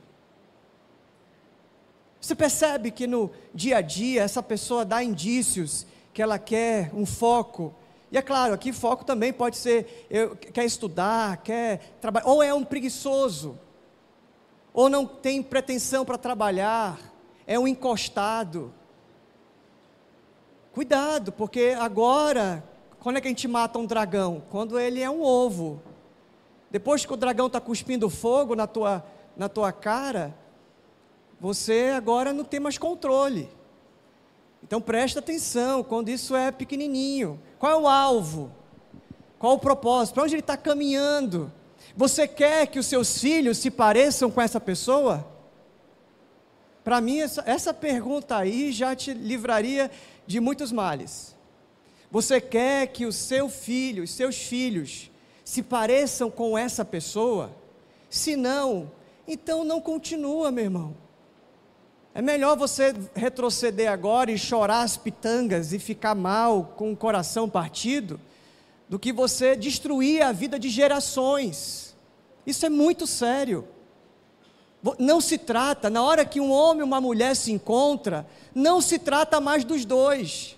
Você 2.21 2.35
percebe 2.35 2.91
que 2.91 3.07
no 3.07 3.31
dia 3.55 3.79
a 3.79 3.81
dia 3.81 4.23
essa 4.23 4.43
pessoa 4.43 4.85
dá 4.85 5.03
indícios 5.03 5.87
que 6.12 6.21
ela 6.21 6.39
quer 6.39 6.91
um 6.93 7.07
foco. 7.07 7.75
E 8.11 8.19
é 8.19 8.23
claro, 8.23 8.55
aqui 8.55 8.73
foco 8.73 9.05
também 9.05 9.33
pode 9.33 9.57
ser 9.57 10.07
eu, 10.11 10.35
quer 10.35 10.64
estudar, 10.64 11.37
quer 11.39 11.97
trabalhar, 12.01 12.27
ou 12.27 12.43
é 12.43 12.53
um 12.53 12.64
preguiçoso, 12.64 13.59
ou 14.73 14.89
não 14.89 15.07
tem 15.07 15.43
pretensão 15.43 16.05
para 16.05 16.19
trabalhar, 16.19 16.99
é 17.47 17.59
um 17.59 17.69
encostado. 17.69 18.73
Cuidado, 20.73 21.33
porque 21.33 21.77
agora, 21.79 22.64
quando 23.01 23.19
é 23.19 23.21
que 23.21 23.29
a 23.29 23.31
gente 23.31 23.47
mata 23.47 23.79
um 23.79 23.87
dragão? 23.87 24.43
Quando 24.51 24.79
ele 24.79 25.01
é 25.01 25.11
um 25.11 25.23
ovo. 25.23 25.83
Depois 26.71 27.07
que 27.07 27.12
o 27.12 27.16
dragão 27.16 27.47
está 27.47 27.61
cuspindo 27.61 28.11
fogo 28.11 28.55
na 28.55 28.66
tua, 28.66 29.05
na 29.37 29.49
tua 29.49 29.73
cara, 29.73 30.35
você 31.41 31.93
agora 31.95 32.32
não 32.32 32.45
tem 32.45 32.59
mais 32.59 32.78
controle. 32.78 33.49
Então 34.62 34.80
presta 34.80 35.20
atenção 35.20 35.84
quando 35.84 36.09
isso 36.09 36.34
é 36.34 36.51
pequenininho. 36.51 37.41
Qual 37.59 37.72
é 37.72 37.76
o 37.76 37.89
alvo? 37.89 38.51
Qual 39.39 39.55
o 39.55 39.59
propósito? 39.59 40.14
Para 40.14 40.24
onde 40.24 40.34
ele 40.34 40.41
está 40.41 40.57
caminhando? 40.57 41.53
Você 41.97 42.26
quer 42.26 42.66
que 42.66 42.78
os 42.78 42.86
seus 42.86 43.18
filhos 43.18 43.59
se 43.59 43.70
pareçam 43.70 44.30
com 44.30 44.41
essa 44.41 44.61
pessoa? 44.61 45.26
Para 46.82 47.01
mim, 47.01 47.20
essa, 47.20 47.43
essa 47.47 47.74
pergunta 47.74 48.36
aí 48.36 48.72
já 48.72 48.97
te 48.97 49.12
livraria 49.12 49.91
de 50.26 50.41
muitos 50.41 50.72
males. 50.72 51.36
Você 52.11 52.41
quer 52.41 52.86
que 52.89 53.05
o 53.05 53.12
seu 53.12 53.49
filho, 53.49 54.05
os 54.05 54.11
seus 54.11 54.36
filhos, 54.36 55.11
se 55.45 55.62
pareçam 55.62 56.30
com 56.30 56.57
essa 56.57 56.84
pessoa? 56.84 57.51
Se 58.09 58.36
não, 58.36 58.91
então 59.26 59.64
não 59.64 59.80
continua, 59.80 60.51
meu 60.51 60.64
irmão. 60.64 61.08
É 62.15 62.23
melhor 62.23 62.57
você 62.57 62.95
retroceder 63.15 63.91
agora 63.91 64.31
e 64.31 64.39
chorar 64.39 64.83
as 64.83 64.97
pitangas 64.97 65.73
e 65.73 65.79
ficar 65.79 66.15
mal 66.15 66.75
com 66.77 66.93
o 66.93 66.97
coração 66.97 67.49
partido, 67.49 68.21
do 68.89 68.99
que 68.99 69.13
você 69.13 69.55
destruir 69.55 70.23
a 70.23 70.33
vida 70.33 70.59
de 70.59 70.69
gerações. 70.69 71.95
Isso 72.47 72.65
é 72.65 72.71
muito 72.71 73.07
sério. 73.07 73.69
Não 74.99 75.21
se 75.21 75.37
trata, 75.37 75.91
na 75.91 76.03
hora 76.03 76.25
que 76.25 76.41
um 76.41 76.51
homem 76.51 76.81
e 76.81 76.85
uma 76.85 77.01
mulher 77.01 77.37
se 77.37 77.53
encontram, 77.53 78.25
não 78.55 78.81
se 78.81 78.99
trata 78.99 79.41
mais 79.41 79.65
dos 79.65 79.85
dois. 79.85 80.57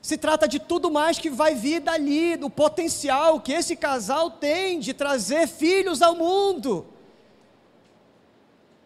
Se 0.00 0.18
trata 0.18 0.46
de 0.46 0.58
tudo 0.58 0.90
mais 0.90 1.18
que 1.18 1.30
vai 1.30 1.54
vir 1.54 1.80
dali, 1.80 2.36
do 2.36 2.50
potencial 2.50 3.40
que 3.40 3.52
esse 3.52 3.74
casal 3.74 4.30
tem 4.30 4.78
de 4.78 4.92
trazer 4.92 5.48
filhos 5.48 6.02
ao 6.02 6.14
mundo. 6.14 6.86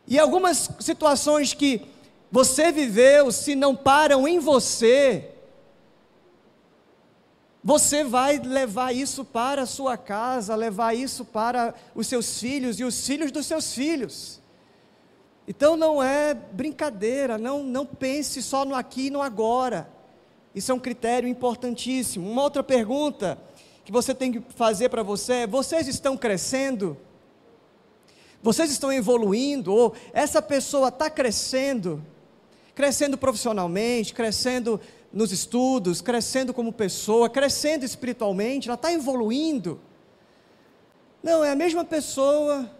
E 0.08 0.18
algumas 0.18 0.70
situações 0.80 1.52
que 1.52 1.82
você 2.32 2.72
viveu, 2.72 3.30
se 3.30 3.54
não 3.54 3.76
param 3.76 4.26
em 4.26 4.38
você, 4.38 5.32
você 7.62 8.02
vai 8.02 8.38
levar 8.38 8.94
isso 8.94 9.22
para 9.22 9.62
a 9.62 9.66
sua 9.66 9.98
casa, 9.98 10.56
levar 10.56 10.94
isso 10.94 11.26
para 11.26 11.74
os 11.94 12.06
seus 12.06 12.40
filhos 12.40 12.80
e 12.80 12.84
os 12.84 13.06
filhos 13.06 13.30
dos 13.30 13.44
seus 13.44 13.74
filhos. 13.74 14.40
Então 15.46 15.76
não 15.76 16.02
é 16.02 16.32
brincadeira, 16.32 17.36
não, 17.36 17.62
não 17.62 17.84
pense 17.84 18.42
só 18.42 18.64
no 18.64 18.74
aqui 18.74 19.08
e 19.08 19.10
no 19.10 19.20
agora. 19.20 19.90
Isso 20.54 20.72
é 20.72 20.74
um 20.74 20.80
critério 20.80 21.28
importantíssimo. 21.28 22.30
Uma 22.30 22.44
outra 22.44 22.62
pergunta 22.62 23.38
que 23.84 23.92
você 23.92 24.14
tem 24.14 24.32
que 24.32 24.40
fazer 24.54 24.88
para 24.88 25.02
você 25.02 25.32
é: 25.34 25.46
vocês 25.46 25.86
estão 25.86 26.16
crescendo? 26.16 26.96
Vocês 28.42 28.70
estão 28.70 28.92
evoluindo, 28.92 29.72
ou 29.74 29.94
essa 30.12 30.40
pessoa 30.40 30.88
está 30.88 31.10
crescendo, 31.10 32.04
crescendo 32.74 33.18
profissionalmente, 33.18 34.14
crescendo 34.14 34.80
nos 35.12 35.32
estudos, 35.32 36.00
crescendo 36.00 36.54
como 36.54 36.72
pessoa, 36.72 37.28
crescendo 37.28 37.84
espiritualmente, 37.84 38.68
ela 38.68 38.76
está 38.76 38.92
evoluindo. 38.92 39.80
Não, 41.22 41.42
é 41.42 41.50
a 41.50 41.56
mesma 41.56 41.84
pessoa, 41.84 42.70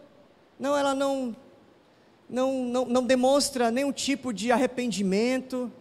não, 0.59 0.77
ela 0.77 0.95
não, 0.95 1.35
não, 2.29 2.65
não, 2.65 2.85
não 2.85 3.05
demonstra 3.05 3.71
nenhum 3.71 3.93
tipo 3.93 4.33
de 4.33 4.53
arrependimento. 4.53 5.73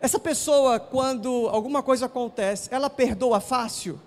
Essa 0.00 0.18
pessoa, 0.18 0.80
quando 0.80 1.48
alguma 1.48 1.82
coisa 1.82 2.06
acontece, 2.06 2.68
ela 2.72 2.90
perdoa 2.90 3.40
fácil? 3.40 4.00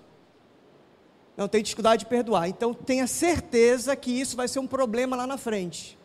Não 1.36 1.48
tem 1.48 1.62
dificuldade 1.62 2.00
de 2.00 2.06
perdoar. 2.06 2.48
Então 2.48 2.72
tenha 2.72 3.06
certeza 3.06 3.94
que 3.94 4.10
isso 4.10 4.36
vai 4.36 4.48
ser 4.48 4.58
um 4.58 4.66
problema 4.66 5.16
lá 5.16 5.26
na 5.26 5.36
frente. 5.36 5.98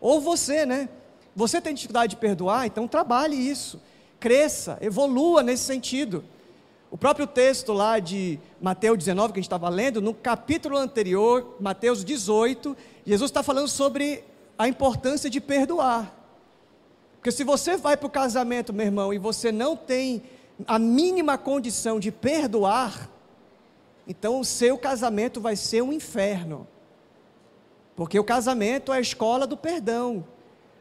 Ou 0.00 0.20
você, 0.20 0.64
né? 0.64 0.88
Você 1.36 1.60
tem 1.60 1.74
dificuldade 1.74 2.10
de 2.10 2.16
perdoar, 2.16 2.66
então 2.66 2.86
trabalhe 2.86 3.36
isso. 3.36 3.80
Cresça, 4.20 4.78
evolua 4.80 5.42
nesse 5.42 5.64
sentido. 5.64 6.24
O 6.90 6.96
próprio 6.96 7.26
texto 7.26 7.72
lá 7.72 7.98
de 7.98 8.38
Mateus 8.60 8.96
19, 8.98 9.32
que 9.32 9.38
a 9.38 9.42
gente 9.42 9.46
estava 9.46 9.68
lendo, 9.68 10.00
no 10.00 10.14
capítulo 10.14 10.76
anterior, 10.76 11.56
Mateus 11.58 12.04
18, 12.04 12.76
Jesus 13.04 13.30
está 13.30 13.42
falando 13.42 13.66
sobre 13.66 14.22
a 14.56 14.68
importância 14.68 15.28
de 15.28 15.40
perdoar. 15.40 16.14
Porque 17.16 17.32
se 17.32 17.42
você 17.42 17.76
vai 17.76 17.96
para 17.96 18.06
o 18.06 18.10
casamento, 18.10 18.72
meu 18.72 18.86
irmão, 18.86 19.12
e 19.12 19.18
você 19.18 19.50
não 19.50 19.76
tem 19.76 20.22
a 20.66 20.78
mínima 20.78 21.36
condição 21.36 21.98
de 21.98 22.12
perdoar, 22.12 23.10
então 24.06 24.38
o 24.38 24.44
seu 24.44 24.76
casamento 24.76 25.40
vai 25.40 25.56
ser 25.56 25.82
um 25.82 25.92
inferno. 25.92 26.66
Porque 27.96 28.18
o 28.18 28.24
casamento 28.24 28.92
é 28.92 28.98
a 28.98 29.00
escola 29.00 29.46
do 29.46 29.56
perdão, 29.56 30.24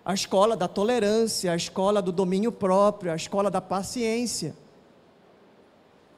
a 0.04 0.14
escola 0.14 0.58
da 0.58 0.68
tolerância, 0.68 1.52
a 1.52 1.56
escola 1.56 2.02
do 2.02 2.12
domínio 2.12 2.52
próprio, 2.52 3.12
a 3.12 3.16
escola 3.16 3.50
da 3.50 3.62
paciência. 3.62 4.56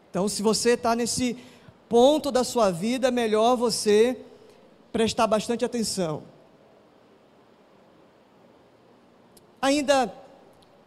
Então, 0.09 0.27
se 0.27 0.41
você 0.41 0.71
está 0.71 0.95
nesse 0.95 1.37
ponto 1.89 2.31
da 2.31 2.43
sua 2.43 2.71
vida, 2.71 3.09
é 3.09 3.11
melhor 3.11 3.55
você 3.55 4.17
prestar 4.91 5.27
bastante 5.27 5.65
atenção. 5.65 6.23
Ainda 9.61 10.13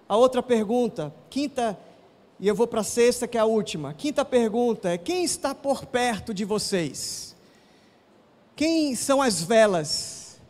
a 0.09 0.17
outra 0.17 0.43
pergunta, 0.43 1.13
quinta 1.29 1.79
e 2.41 2.47
eu 2.47 2.55
vou 2.55 2.67
para 2.67 2.83
a 2.83 2.85
sexta, 2.85 3.27
que 3.27 3.37
é 3.37 3.41
a 3.41 3.45
última. 3.45 3.93
Quinta 3.95 4.25
pergunta 4.25 4.91
é: 4.91 4.99
quem 4.99 5.25
está 5.25 5.55
por 5.55 5.87
perto 5.87 6.33
de 6.33 6.45
vocês? 6.45 7.35
Quem 8.55 8.95
são 8.95 9.21
as 9.21 9.43
velas? 9.43 10.41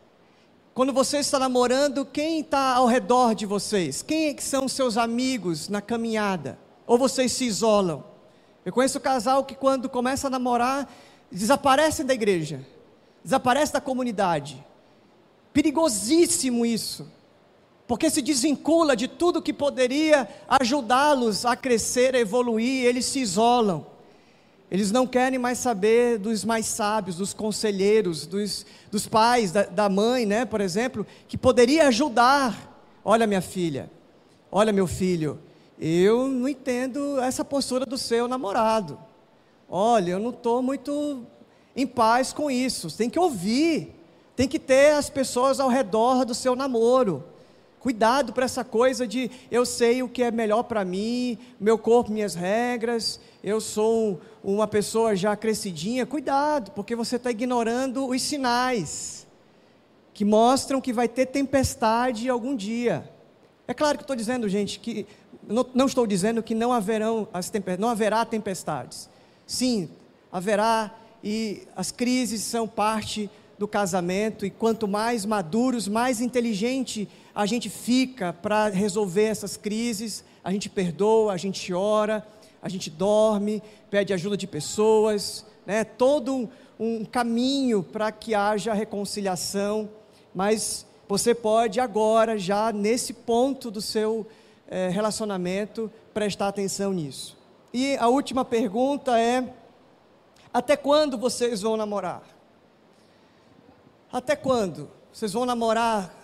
Quando 0.75 0.93
você 0.93 1.19
está 1.19 1.39
namorando, 1.39 2.05
quem 2.05 2.41
está 2.41 2.75
ao 2.75 2.87
redor 2.87 3.35
de 3.35 3.47
vocês? 3.47 4.03
Quem 4.03 4.29
é 4.29 4.37
são 4.39 4.69
seus 4.69 4.97
amigos 4.97 5.69
na 5.69 5.81
caminhada? 5.81 6.59
Ou 6.87 6.97
vocês 6.97 7.33
se 7.33 7.45
isolam? 7.45 8.05
Eu 8.65 8.73
conheço 8.73 9.01
casal 9.01 9.45
que 9.45 9.55
quando 9.55 9.89
começa 9.89 10.29
a 10.29 10.31
namorar, 10.31 10.89
desaparecem 11.33 12.07
da 12.07 12.15
igreja, 12.15 12.65
desaparece 13.25 13.73
da 13.73 13.81
comunidade. 13.81 14.65
Perigosíssimo 15.53 16.65
isso 16.65 17.11
porque 17.89 18.11
se 18.11 18.21
desvincula 18.21 18.95
de 18.95 19.09
tudo 19.09 19.41
que 19.41 19.53
poderia 19.53 20.29
ajudá-los 20.47 21.47
a 21.47 21.57
crescer, 21.57 22.15
a 22.15 22.19
evoluir, 22.19 22.85
eles 22.85 23.07
se 23.07 23.19
isolam. 23.19 23.87
Eles 24.71 24.93
não 24.93 25.07
querem 25.07 25.39
mais 25.39 25.57
saber 25.57 26.19
dos 26.19 26.45
mais 26.45 26.67
sábios, 26.67 27.17
dos 27.17 27.33
conselheiros, 27.33 28.27
dos, 28.27 28.67
dos 28.91 29.07
pais, 29.07 29.51
da, 29.51 29.63
da 29.63 29.89
mãe, 29.89 30.27
né, 30.27 30.45
por 30.45 30.61
exemplo, 30.61 31.07
que 31.27 31.39
poderia 31.39 31.89
ajudar. 31.89 32.79
Olha, 33.03 33.27
minha 33.27 33.41
filha, 33.41 33.91
olha, 34.53 34.71
meu 34.71 34.87
filho, 34.87 35.39
eu 35.81 36.29
não 36.29 36.47
entendo 36.47 37.19
essa 37.19 37.43
postura 37.43 37.87
do 37.87 37.97
seu 37.97 38.29
namorado. 38.29 38.99
Olha, 39.67 40.11
eu 40.11 40.19
não 40.19 40.31
estou 40.31 40.63
muito 40.63 41.25
em 41.75 41.87
paz 41.87 42.35
com 42.35 42.51
isso. 42.51 42.95
Tem 42.95 43.09
que 43.09 43.19
ouvir, 43.19 43.95
tem 44.37 44.47
que 44.47 44.59
ter 44.59 44.93
as 44.93 45.09
pessoas 45.09 45.59
ao 45.59 45.71
redor 45.71 46.27
do 46.27 46.35
seu 46.35 46.55
namoro 46.55 47.25
Cuidado 47.81 48.33
para 48.33 48.45
essa 48.45 48.65
coisa 48.65 49.07
de 49.07 49.31
eu 49.51 49.65
sei 49.65 50.03
o 50.03 50.09
que 50.09 50.23
é 50.23 50.31
melhor 50.31 50.65
para 50.65 50.85
mim, 50.85 51.39
meu 51.61 51.79
corpo, 51.79 52.11
minhas 52.11 52.35
regras, 52.35 53.21
eu 53.43 53.61
sou 53.61 54.21
uma 54.43 54.67
pessoa 54.67 55.15
já 55.15 55.37
crescidinha. 55.37 56.05
Cuidado, 56.05 56.73
porque 56.73 56.97
você 56.97 57.17
está 57.17 57.31
ignorando 57.31 58.09
os 58.09 58.21
sinais 58.21 59.27
que 60.13 60.25
mostram 60.25 60.81
que 60.81 60.93
vai 60.93 61.07
ter 61.07 61.27
tempestade 61.27 62.29
algum 62.29 62.57
dia. 62.57 63.09
É 63.69 63.73
claro 63.73 63.97
que 63.97 64.03
estou 64.03 64.17
dizendo, 64.17 64.49
gente, 64.49 64.81
que 64.81 65.07
não, 65.47 65.65
não, 65.73 65.87
estou 65.87 66.07
dizendo 66.07 66.43
que 66.43 66.55
não 66.55 66.73
haverão 66.73 67.29
as 67.33 67.53
não 67.79 67.89
haverá 67.89 68.25
tempestades. 68.25 69.09
Sim, 69.47 69.89
haverá 70.33 70.93
e 71.23 71.63
as 71.77 71.93
crises 71.93 72.43
são 72.43 72.67
parte 72.67 73.31
do 73.59 73.69
casamento 73.69 74.47
e 74.47 74.51
quanto 74.51 74.87
mais 74.87 75.25
maduros, 75.25 75.89
mais 75.89 76.21
inteligente 76.21 77.09
a 77.39 77.47
gente 77.47 77.71
fica 77.71 78.33
para 78.33 78.67
resolver 78.69 79.27
essas 79.27 79.57
crises, 79.57 80.25
a 80.43 80.51
gente 80.51 80.69
perdoa, 80.69 81.33
a 81.33 81.37
gente 81.37 81.73
ora, 81.73 82.27
a 82.61 82.69
gente 82.69 82.91
dorme, 82.91 83.63
pede 83.89 84.13
ajuda 84.13 84.37
de 84.37 84.45
pessoas, 84.45 85.47
né? 85.65 85.85
todo 85.85 86.51
um, 86.81 87.05
caminho 87.05 87.81
para 87.81 88.11
que 88.11 88.35
haja 88.35 88.75
reconciliação, 88.75 89.89
mas 90.35 90.85
você 91.09 91.33
pode 91.33 91.79
agora, 91.79 92.37
já 92.37 92.73
nesse 92.73 93.13
ponto 93.13 93.71
do 93.71 93.81
seu 93.81 94.27
eh, 94.67 94.89
relacionamento, 94.89 95.89
prestar 96.13 96.49
atenção 96.49 96.93
nisso. 96.93 97.39
E 97.73 97.97
a 97.99 98.09
última 98.09 98.45
pergunta 98.45 99.17
é: 99.17 99.55
até 100.53 100.77
quando 100.77 101.17
vocês 101.17 101.63
vão 101.63 101.77
namorar? 101.77 102.25
Até 104.13 104.35
quando? 104.35 104.91
Vocês 105.13 105.33
vão 105.33 105.47
namorar 105.47 106.18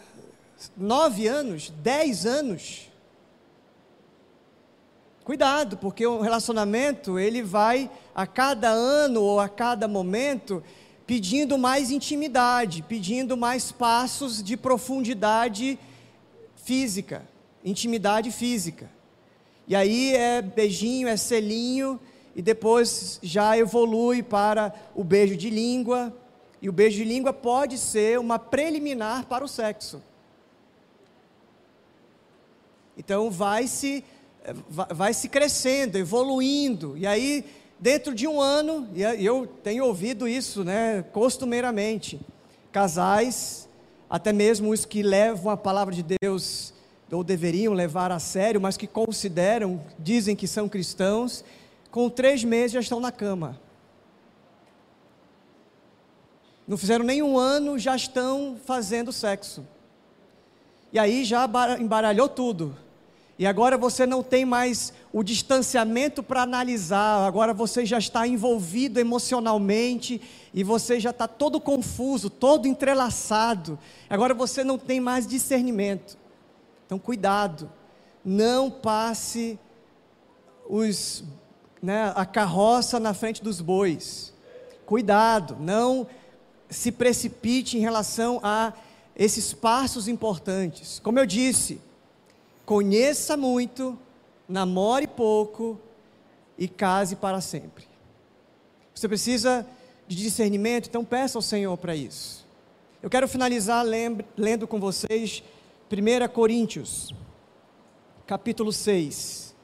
nove 0.76 1.26
anos, 1.26 1.72
dez 1.82 2.26
anos. 2.26 2.90
Cuidado, 5.24 5.78
porque 5.78 6.07
o 6.07 6.20
relacionamento 6.20 7.18
ele 7.18 7.42
vai 7.42 7.90
a 8.14 8.26
cada 8.26 8.68
ano 8.68 9.22
ou 9.22 9.40
a 9.40 9.48
cada 9.48 9.88
momento 9.88 10.62
pedindo 11.07 11.57
mais 11.57 11.90
intimidade, 11.90 12.82
pedindo 12.82 13.36
mais 13.36 13.72
passos 13.72 14.42
de 14.42 14.57
profundidade 14.57 15.78
física, 16.57 17.22
intimidade 17.64 18.30
física. 18.30 18.90
E 19.66 19.74
aí 19.74 20.14
é 20.14 20.42
beijinho, 20.42 21.09
é 21.09 21.16
selinho, 21.16 21.98
e 22.36 22.42
depois 22.42 23.18
já 23.22 23.57
evolui 23.57 24.22
para 24.22 24.74
o 24.94 25.05
beijo 25.05 25.36
de 25.36 25.48
língua. 25.48 26.14
E 26.61 26.68
o 26.68 26.72
beijo 26.72 26.96
de 26.98 27.05
língua 27.05 27.32
pode 27.32 27.78
ser 27.78 28.18
uma 28.18 28.38
preliminar 28.38 29.26
para 29.26 29.44
o 29.44 29.48
sexo. 29.48 30.02
Então 32.97 33.30
vai 33.30 33.66
se, 33.66 34.05
vai 34.68 35.12
se 35.12 35.28
crescendo, 35.28 35.97
evoluindo, 35.97 36.97
e 36.97 37.07
aí 37.07 37.45
dentro 37.78 38.14
de 38.14 38.26
um 38.26 38.40
ano, 38.40 38.88
e 38.95 39.03
eu 39.03 39.47
tenho 39.62 39.84
ouvido 39.84 40.26
isso 40.26 40.64
né, 40.64 41.05
costumeiramente, 41.12 42.20
casais, 42.72 43.68
até 44.09 44.32
mesmo 44.32 44.70
os 44.70 44.84
que 44.84 45.03
levam 45.03 45.51
a 45.53 45.57
palavra 45.57 45.95
de 45.95 46.16
Deus, 46.20 46.72
ou 47.11 47.22
deveriam 47.22 47.72
levar 47.72 48.11
a 48.11 48.18
sério, 48.18 48.61
mas 48.61 48.76
que 48.76 48.86
consideram, 48.86 49.84
dizem 49.99 50.34
que 50.34 50.49
são 50.49 50.68
cristãos, 50.68 51.45
com 51.90 52.09
três 52.09 52.42
meses 52.42 52.72
já 52.72 52.80
estão 52.80 53.01
na 53.01 53.12
cama. 53.12 53.61
Não 56.66 56.76
fizeram 56.76 57.05
nem 57.05 57.22
um 57.22 57.38
ano, 57.38 57.78
já 57.78 57.95
estão 57.95 58.57
fazendo 58.64 59.12
sexo. 59.12 59.66
E 60.92 60.99
aí 60.99 61.24
já 61.24 61.49
embaralhou 61.78 62.28
tudo. 62.28 62.76
E 63.39 63.47
agora 63.47 63.76
você 63.76 64.07
não 64.07 64.22
tem 64.22 64.45
mais 64.45 64.93
o 65.12 65.22
distanciamento 65.22 66.22
para 66.22 66.43
analisar, 66.43 67.26
agora 67.26 67.53
você 67.53 67.85
já 67.85 67.99
está 67.99 68.26
envolvido 68.26 69.01
emocionalmente 69.01 70.20
e 70.53 70.62
você 70.62 71.01
já 71.01 71.11
está 71.11 71.26
todo 71.26 71.61
confuso, 71.61 72.30
todo 72.30 72.68
entrelaçado. 72.68 73.76
Agora 74.09 74.35
você 74.35 74.62
não 74.62 74.78
tem 74.78 75.01
mais 75.01 75.26
discernimento. 75.26 76.16
Então, 76.87 76.99
cuidado, 76.99 77.68
não 78.24 78.70
passe 78.70 79.59
os, 80.68 81.24
né, 81.82 82.12
a 82.14 82.24
carroça 82.24 83.01
na 83.01 83.14
frente 83.14 83.43
dos 83.43 83.61
bois. 83.61 84.32
Cuidado, 84.87 85.57
não 85.59 86.07
se 86.70 86.93
precipite 86.93 87.76
em 87.76 87.80
relação 87.80 88.39
a 88.43 88.72
esses 89.16 89.53
passos 89.53 90.07
importantes. 90.07 91.01
Como 91.01 91.18
eu 91.18 91.26
disse, 91.26 91.80
Conheça 92.65 93.37
muito, 93.37 93.99
namore 94.49 95.07
pouco 95.07 95.79
e 96.57 96.67
case 96.67 97.17
para 97.17 97.41
sempre. 97.41 97.87
Você 98.95 99.07
precisa 99.09 99.67
de 100.07 100.17
discernimento, 100.17 100.89
então 100.89 101.05
peça 101.05 101.37
ao 101.37 101.43
Senhor 101.43 101.77
para 101.77 101.95
isso. 101.95 102.47
Eu 103.03 103.11
quero 103.11 103.29
finalizar 103.29 103.85
lendo 103.85 104.67
com 104.67 104.81
vocês 104.81 105.43
1 105.91 106.29
Coríntios, 106.33 107.12
capítulo 108.27 108.73
6. 108.73 109.55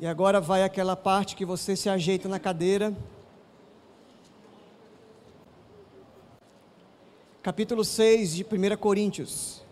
E 0.00 0.06
agora 0.06 0.40
vai 0.40 0.62
aquela 0.62 0.94
parte 0.94 1.34
que 1.34 1.44
você 1.44 1.74
se 1.74 1.88
ajeita 1.88 2.28
na 2.28 2.38
cadeira. 2.38 2.96
Capítulo 7.42 7.84
6 7.84 8.36
de 8.36 8.44
1 8.44 8.76
Coríntios. 8.76 9.66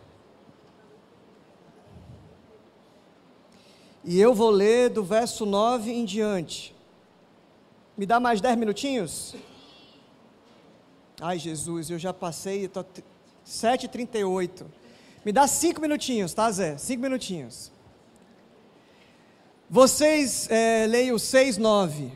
E 4.09 4.21
eu 4.21 4.33
vou 4.33 4.51
ler 4.51 4.89
do 4.89 5.03
verso 5.03 5.45
9 5.45 5.91
em 5.91 6.05
diante. 6.05 6.73
Me 7.99 8.07
dá 8.07 8.21
mais 8.21 8.41
10 8.41 8.57
minutinhos? 8.57 9.35
Ai, 11.21 11.41
Jesus, 11.41 11.91
eu 11.91 11.99
já 11.99 12.15
passei, 12.15 12.67
estou 12.67 12.87
7h38. 13.45 14.65
Me 15.25 15.33
dá 15.33 15.49
5 15.49 15.81
minutinhos, 15.81 16.33
tá, 16.33 16.49
Zé? 16.53 16.79
5 16.79 17.03
minutinhos. 17.03 17.73
Vocês, 19.69 20.49
é, 20.53 20.87
leio 20.87 21.19
6, 21.19 21.59
9. 21.59 22.13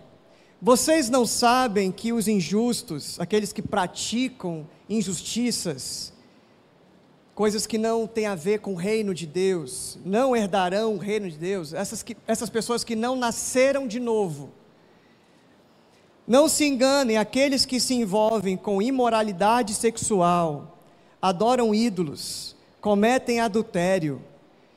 Vocês 0.62 1.11
não 1.11 1.26
sabem 1.26 1.91
que 1.91 2.12
os 2.12 2.28
injustos, 2.28 3.18
aqueles 3.18 3.53
que 3.53 3.62
praticam 3.62 4.64
injustiças, 4.88 6.12
coisas 7.35 7.66
que 7.66 7.78
não 7.78 8.07
têm 8.07 8.26
a 8.26 8.35
ver 8.35 8.61
com 8.61 8.72
o 8.72 8.76
reino 8.76 9.14
de 9.14 9.26
Deus, 9.26 9.99
não 10.05 10.37
herdarão 10.37 10.95
o 10.95 10.99
reino 10.99 11.31
de 11.31 11.37
Deus, 11.37 11.72
essas, 11.72 12.03
que, 12.03 12.16
essas 12.26 12.51
pessoas 12.51 12.85
que 12.85 12.95
não 12.95 13.16
nasceram 13.16 13.87
de 13.87 13.99
novo. 13.99 14.51
Não 16.26 16.49
se 16.49 16.64
enganem, 16.64 17.16
aqueles 17.16 17.64
que 17.64 17.81
se 17.81 17.95
envolvem 17.95 18.57
com 18.57 18.81
imoralidade 18.81 19.74
sexual, 19.74 20.78
adoram 21.20 21.74
ídolos, 21.74 22.55
cometem 22.81 23.41
adultério, 23.41 24.22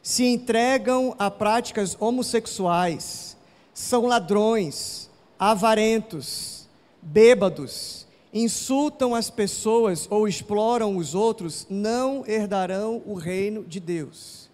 se 0.02 0.26
entregam 0.26 1.16
a 1.20 1.30
práticas 1.30 1.96
homossexuais, 2.00 3.38
são 3.74 4.06
ladrões, 4.06 5.10
avarentos, 5.38 6.68
bêbados, 7.02 8.03
insultam 8.34 9.14
as 9.14 9.30
pessoas 9.30 10.08
ou 10.10 10.28
exploram 10.28 10.98
os 10.98 11.14
outros, 11.14 11.68
não 11.70 12.26
herdarão 12.26 13.04
o 13.06 13.14
reino 13.14 13.64
de 13.64 13.80
Deus. 13.80 14.50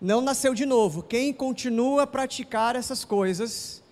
Não 0.00 0.20
nasceu 0.20 0.52
de 0.52 0.66
novo. 0.66 1.02
Quem 1.02 1.32
continua 1.32 2.02
a 2.02 2.06
praticar 2.06 2.74
essas 2.74 3.04
coisas, 3.04 3.82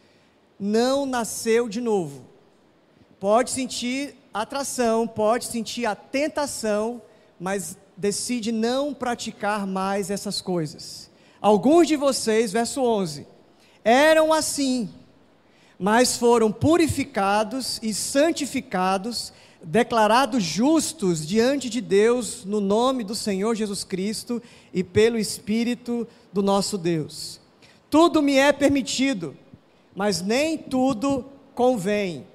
não 0.59 1.07
nasceu 1.07 1.69
de 1.69 1.81
novo. 1.81 2.25
Pode 3.21 3.51
sentir 3.51 4.17
atração, 4.33 5.07
pode 5.07 5.47
sentir 5.47 5.87
a 5.87 5.95
tentação, 5.95 7.01
mas 7.39 7.79
decide 7.97 8.51
não 8.51 8.93
praticar 8.93 9.67
mais 9.67 10.11
essas 10.11 10.41
coisas. 10.41 11.09
Alguns 11.41 11.87
de 11.87 11.95
vocês, 11.95 12.53
verso 12.53 12.83
11, 12.83 13.27
eram 13.85 14.33
assim 14.33 14.91
mas 15.85 16.17
foram 16.17 16.51
purificados 16.51 17.79
e 17.83 17.93
santificados, 17.93 19.35
declarados 19.63 20.43
justos 20.43 21.27
diante 21.27 21.69
de 21.69 21.83
Deus 21.83 22.43
no 22.43 22.59
nome 22.59 23.05
do 23.05 23.15
Senhor 23.15 23.55
Jesus 23.55 23.85
Cristo 23.85 24.43
e 24.73 24.83
pelo 24.83 25.19
Espírito 25.19 26.09
do 26.33 26.43
nosso 26.43 26.79
Deus. 26.79 27.39
Tudo 27.91 28.23
me 28.23 28.39
é 28.39 28.51
permitido, 28.51 29.37
mas 29.95 30.23
nem 30.23 30.57
tudo 30.57 31.27
convém. 31.55 32.27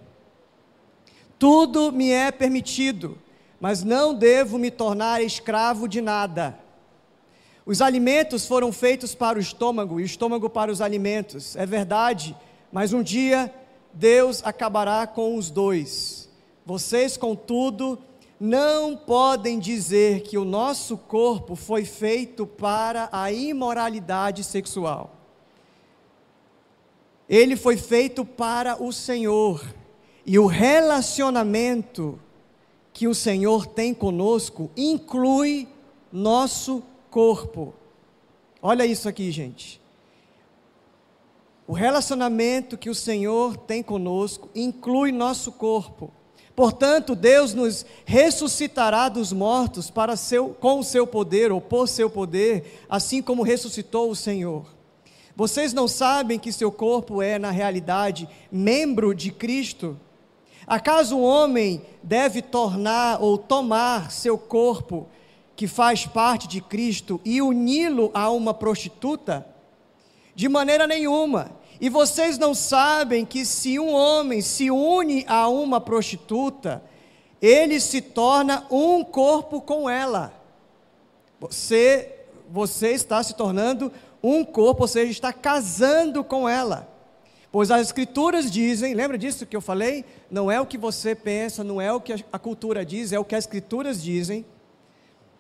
Tudo 1.40 1.92
me 1.92 2.12
é 2.12 2.32
permitido, 2.32 3.18
mas 3.60 3.84
não 3.84 4.14
devo 4.14 4.60
me 4.60 4.70
tornar 4.70 5.24
escravo 5.24 5.88
de 5.88 6.02
nada. 6.02 6.60
Os 7.66 7.82
alimentos 7.82 8.46
foram 8.46 8.72
feitos 8.72 9.16
para 9.16 9.40
o 9.40 9.42
estômago 9.42 10.00
e 10.00 10.04
o 10.04 10.06
estômago 10.06 10.52
para 10.52 10.72
os 10.72 10.82
alimentos. 10.82 11.56
É 11.56 11.66
verdade 11.66 12.38
mas 12.72 12.94
um 12.94 13.02
dia 13.02 13.54
Deus 13.94 14.42
acabará 14.44 15.06
com 15.08 15.36
os 15.36 15.50
dois. 15.50 16.30
Vocês, 16.66 17.18
contudo, 17.18 17.98
não 18.40 18.96
podem 18.96 19.60
dizer 19.60 20.22
que 20.22 20.38
o 20.38 20.46
nosso 20.46 20.98
corpo 20.98 21.56
foi 21.56 21.84
feito 21.84 22.46
para 22.46 23.10
a 23.12 23.32
imoralidade 23.32 24.44
sexual. 24.44 25.16
Ele 27.28 27.56
foi 27.56 27.76
feito 27.76 28.24
para 28.24 28.82
o 28.82 28.94
Senhor. 28.94 29.64
E 30.26 30.40
o 30.40 30.46
relacionamento 30.46 32.20
que 32.94 33.08
o 33.08 33.16
Senhor 33.16 33.66
tem 33.66 33.94
conosco 33.94 34.70
inclui 34.76 35.68
nosso 36.12 36.84
corpo. 37.10 37.74
Olha 38.62 38.86
isso 38.86 39.08
aqui, 39.08 39.32
gente. 39.32 39.82
O 41.70 41.74
relacionamento 41.74 42.76
que 42.76 42.90
o 42.90 42.96
Senhor 42.96 43.56
tem 43.56 43.84
conosco 43.84 44.50
inclui 44.56 45.12
nosso 45.12 45.52
corpo. 45.52 46.12
Portanto, 46.56 47.14
Deus 47.14 47.54
nos 47.54 47.86
ressuscitará 48.06 49.08
dos 49.08 49.32
mortos 49.32 49.92
para 49.92 50.16
seu, 50.16 50.50
com 50.50 50.80
o 50.80 50.84
seu 50.84 51.06
poder 51.06 51.52
ou 51.52 51.62
por 51.62 51.88
seu 51.88 52.10
poder, 52.10 52.84
assim 52.90 53.22
como 53.22 53.44
ressuscitou 53.44 54.10
o 54.10 54.16
Senhor. 54.16 54.66
Vocês 55.36 55.72
não 55.72 55.88
sabem 55.88 56.40
que 56.40 56.52
seu 56.52 56.72
corpo 56.72 57.22
é, 57.22 57.38
na 57.38 57.52
realidade, 57.52 58.28
membro 58.52 59.14
de 59.14 59.30
Cristo? 59.30 59.96
Acaso 60.66 61.18
o 61.18 61.24
homem 61.24 61.84
deve 62.02 62.42
tornar 62.42 63.22
ou 63.22 63.38
tomar 63.38 64.10
seu 64.10 64.40
corpo, 64.40 65.08
que 65.56 65.68
faz 65.68 66.04
parte 66.04 66.48
de 66.48 66.62
Cristo, 66.62 67.22
e 67.24 67.44
uni-lo 67.44 68.10
a 68.16 68.32
uma 68.32 68.56
prostituta? 68.56 69.46
De 70.34 70.50
maneira 70.50 70.88
nenhuma. 70.88 71.59
E 71.82 71.88
vocês 71.88 72.38
não 72.38 72.54
sabem 72.54 73.26
que 73.26 73.46
se 73.46 73.80
um 73.80 73.94
homem 73.94 74.42
se 74.42 74.70
une 74.70 75.24
a 75.28 75.48
uma 75.48 75.80
prostituta, 75.80 76.84
ele 77.42 77.80
se 77.80 78.02
torna 78.02 78.66
um 78.70 79.04
corpo 79.04 79.62
com 79.62 79.90
ela. 79.90 80.34
Você, 81.40 82.26
você 82.50 82.90
está 82.92 83.24
se 83.24 83.34
tornando 83.34 83.92
um 84.22 84.44
corpo, 84.44 84.82
ou 84.82 84.88
seja, 84.90 85.10
está 85.10 85.32
casando 85.32 86.22
com 86.22 86.50
ela. 86.50 86.86
Pois 87.50 87.72
as 87.72 87.82
escrituras 87.82 88.52
dizem, 88.52 88.94
lembra 88.94 89.18
disso 89.18 89.46
que 89.46 89.56
eu 89.56 89.62
falei? 89.62 90.04
Não 90.30 90.52
é 90.52 90.60
o 90.60 90.66
que 90.66 90.78
você 90.78 91.16
pensa, 91.16 91.64
não 91.64 91.80
é 91.80 91.92
o 91.94 92.02
que 92.02 92.14
a 92.32 92.38
cultura 92.38 92.86
diz, 92.86 93.14
é 93.14 93.18
o 93.18 93.24
que 93.24 93.36
as 93.36 93.46
escrituras 93.46 94.04
dizem. 94.04 94.46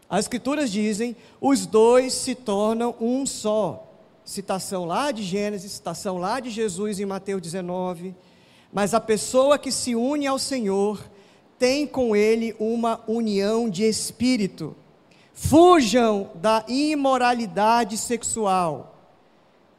As 0.09 0.21
escrituras 0.21 0.71
dizem: 0.71 1.17
os 1.39 1.65
dois 1.65 2.13
se 2.13 2.33
tornam 2.33 2.95
um 2.99 3.25
só 3.25 3.88
citação 4.29 4.85
lá 4.85 5.09
de 5.11 5.23
Gênesis, 5.23 5.71
citação 5.71 6.19
lá 6.19 6.39
de 6.39 6.51
Jesus 6.51 6.99
em 6.99 7.05
Mateus 7.05 7.41
19. 7.41 8.13
Mas 8.71 8.93
a 8.93 9.01
pessoa 9.01 9.57
que 9.57 9.71
se 9.71 9.95
une 9.95 10.27
ao 10.27 10.37
Senhor 10.37 11.03
tem 11.57 11.87
com 11.87 12.15
Ele 12.15 12.55
uma 12.59 13.01
união 13.07 13.67
de 13.67 13.83
espírito. 13.83 14.75
Fujam 15.33 16.29
da 16.35 16.63
imoralidade 16.67 17.97
sexual. 17.97 18.95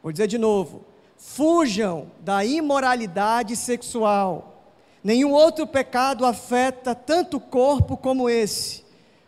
Vou 0.03 0.11
dizer 0.11 0.27
de 0.27 0.37
novo: 0.37 0.83
fujam 1.15 2.11
da 2.19 2.43
imoralidade 2.43 3.55
sexual. 3.55 4.65
Nenhum 5.01 5.31
outro 5.31 5.65
pecado 5.65 6.25
afeta 6.25 6.93
tanto 6.93 7.37
o 7.37 7.41
corpo 7.41 7.95
como 7.95 8.29
esse, 8.29 8.83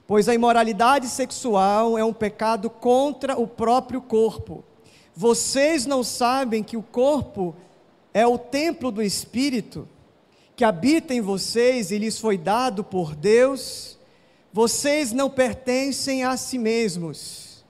pois 0.05 0.27
a 0.27 0.33
imoralidade 0.33 1.07
sexual 1.07 1.97
é 1.97 2.03
um 2.03 2.13
pecado 2.13 2.69
contra 2.69 3.39
o 3.39 3.47
próprio 3.47 4.01
corpo. 4.01 4.65
Vocês 5.15 5.85
não 5.85 6.03
sabem 6.03 6.63
que 6.63 6.75
o 6.75 6.81
corpo 6.81 7.55
é 8.13 8.25
o 8.25 8.37
templo 8.37 8.91
do 8.91 9.01
Espírito 9.01 9.87
que 10.55 10.63
habita 10.63 11.13
em 11.13 11.21
vocês 11.21 11.91
e 11.91 11.97
lhes 11.97 12.19
foi 12.19 12.37
dado 12.37 12.83
por 12.83 13.15
Deus? 13.15 13.97
Vocês 14.51 15.11
não 15.11 15.29
pertencem 15.29 16.23
a 16.23 16.35
si 16.37 16.57
mesmos. 16.57 17.63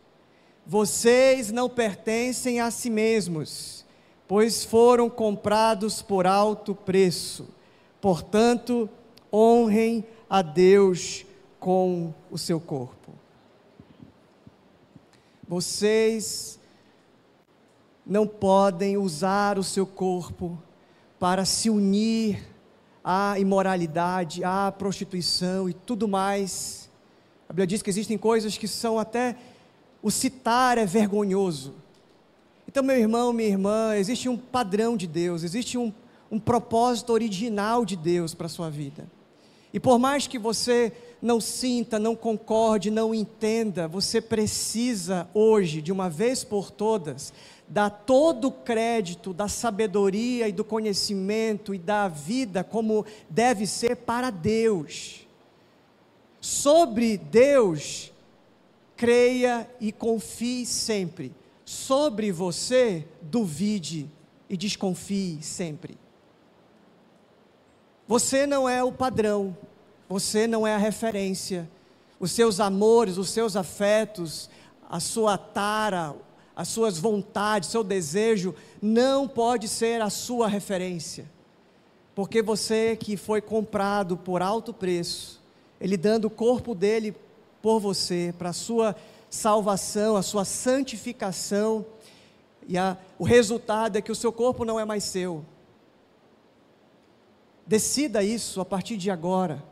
Vocês 0.65 1.51
não 1.51 1.69
pertencem 1.69 2.61
a 2.61 2.71
si 2.71 2.89
mesmos, 2.89 3.85
pois 4.27 4.63
foram 4.63 5.09
comprados 5.09 6.01
por 6.01 6.25
alto 6.25 6.73
preço. 6.73 7.47
Portanto, 7.99 8.89
honrem 9.31 10.05
a 10.29 10.41
Deus 10.41 11.25
com 11.59 12.13
o 12.31 12.37
seu 12.37 12.59
corpo. 12.59 13.11
Vocês 15.45 16.59
não 18.05 18.27
podem 18.27 18.97
usar 18.97 19.57
o 19.57 19.63
seu 19.63 19.85
corpo 19.85 20.57
para 21.19 21.45
se 21.45 21.69
unir 21.69 22.43
à 23.03 23.39
imoralidade, 23.39 24.43
à 24.43 24.71
prostituição 24.71 25.69
e 25.69 25.73
tudo 25.73 26.07
mais. 26.07 26.89
A 27.47 27.53
Bíblia 27.53 27.67
diz 27.67 27.81
que 27.81 27.89
existem 27.89 28.17
coisas 28.17 28.57
que 28.57 28.67
são 28.67 28.99
até 28.99 29.35
o 30.01 30.11
citar 30.11 30.77
é 30.77 30.85
vergonhoso. 30.85 31.73
Então, 32.67 32.83
meu 32.83 32.97
irmão, 32.97 33.31
minha 33.31 33.47
irmã, 33.47 33.95
existe 33.95 34.27
um 34.27 34.37
padrão 34.37 34.97
de 34.97 35.07
Deus, 35.07 35.43
existe 35.43 35.77
um, 35.77 35.93
um 36.29 36.39
propósito 36.39 37.13
original 37.13 37.85
de 37.85 37.95
Deus 37.95 38.33
para 38.33 38.47
a 38.47 38.49
sua 38.49 38.69
vida. 38.69 39.07
E 39.73 39.79
por 39.79 39.97
mais 39.97 40.27
que 40.27 40.37
você 40.37 40.91
não 41.21 41.39
sinta, 41.39 41.97
não 41.97 42.15
concorde, 42.15 42.91
não 42.91 43.15
entenda, 43.15 43.87
você 43.87 44.19
precisa 44.19 45.27
hoje, 45.33 45.81
de 45.81 45.91
uma 45.91 46.09
vez 46.09 46.43
por 46.43 46.69
todas, 46.69 47.33
dá 47.73 47.89
todo 47.89 48.49
o 48.49 48.51
crédito 48.51 49.33
da 49.33 49.47
sabedoria 49.47 50.47
e 50.47 50.51
do 50.51 50.63
conhecimento 50.63 51.73
e 51.73 51.79
da 51.79 52.07
vida 52.07 52.63
como 52.63 53.03
deve 53.27 53.65
ser 53.65 53.95
para 53.95 54.29
Deus. 54.29 55.25
Sobre 56.39 57.17
Deus, 57.17 58.13
creia 58.95 59.67
e 59.81 59.91
confie 59.91 60.67
sempre. 60.67 61.33
Sobre 61.65 62.31
você, 62.31 63.07
duvide 63.19 64.07
e 64.47 64.55
desconfie 64.55 65.39
sempre. 65.41 65.97
Você 68.07 68.45
não 68.45 68.69
é 68.69 68.83
o 68.83 68.91
padrão, 68.91 69.57
você 70.07 70.45
não 70.45 70.67
é 70.67 70.75
a 70.75 70.77
referência. 70.77 71.67
Os 72.19 72.31
seus 72.33 72.59
amores, 72.59 73.17
os 73.17 73.31
seus 73.31 73.55
afetos, 73.55 74.47
a 74.87 74.99
sua 74.99 75.39
tara, 75.39 76.15
as 76.55 76.67
suas 76.67 76.97
vontades, 76.97 77.69
seu 77.69 77.83
desejo, 77.83 78.53
não 78.81 79.27
pode 79.27 79.67
ser 79.67 80.01
a 80.01 80.09
sua 80.09 80.47
referência. 80.47 81.25
Porque 82.15 82.41
você 82.41 82.95
que 82.95 83.17
foi 83.17 83.41
comprado 83.41 84.15
por 84.15 84.41
alto 84.41 84.73
preço, 84.73 85.41
ele 85.81 85.97
dando 85.97 86.25
o 86.25 86.29
corpo 86.29 86.75
dele 86.75 87.15
por 87.61 87.79
você, 87.79 88.33
para 88.37 88.49
a 88.49 88.53
sua 88.53 88.95
salvação, 89.29 90.15
a 90.15 90.21
sua 90.21 90.45
santificação, 90.45 91.85
e 92.67 92.77
a, 92.77 92.97
o 93.17 93.23
resultado 93.23 93.97
é 93.97 94.01
que 94.01 94.11
o 94.11 94.15
seu 94.15 94.31
corpo 94.31 94.63
não 94.63 94.79
é 94.79 94.85
mais 94.85 95.03
seu. 95.03 95.43
Decida 97.65 98.23
isso 98.23 98.61
a 98.61 98.65
partir 98.65 98.97
de 98.97 99.09
agora. 99.09 99.63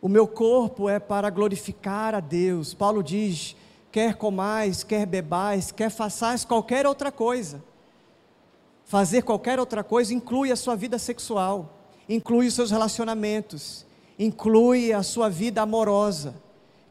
O 0.00 0.08
meu 0.08 0.26
corpo 0.26 0.88
é 0.88 0.98
para 0.98 1.28
glorificar 1.30 2.14
a 2.14 2.20
Deus. 2.20 2.72
Paulo 2.72 3.02
diz: 3.02 3.56
quer 3.98 4.14
comais, 4.14 4.84
quer 4.84 5.04
bebais, 5.04 5.72
quer 5.72 5.90
façais 5.90 6.44
qualquer 6.44 6.86
outra 6.86 7.10
coisa. 7.10 7.60
Fazer 8.84 9.22
qualquer 9.22 9.58
outra 9.58 9.82
coisa 9.82 10.14
inclui 10.14 10.52
a 10.52 10.56
sua 10.56 10.76
vida 10.76 11.00
sexual, 11.00 11.76
inclui 12.08 12.46
os 12.46 12.54
seus 12.54 12.70
relacionamentos, 12.70 13.84
inclui 14.16 14.92
a 14.92 15.02
sua 15.02 15.28
vida 15.28 15.62
amorosa. 15.62 16.36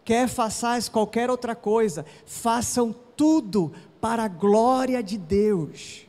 Quer 0.03 0.27
façais 0.27 0.89
qualquer 0.89 1.29
outra 1.29 1.55
coisa, 1.55 2.05
façam 2.25 2.93
tudo 3.15 3.71
para 4.01 4.25
a 4.25 4.27
glória 4.27 5.01
de 5.01 5.17
Deus. 5.17 6.05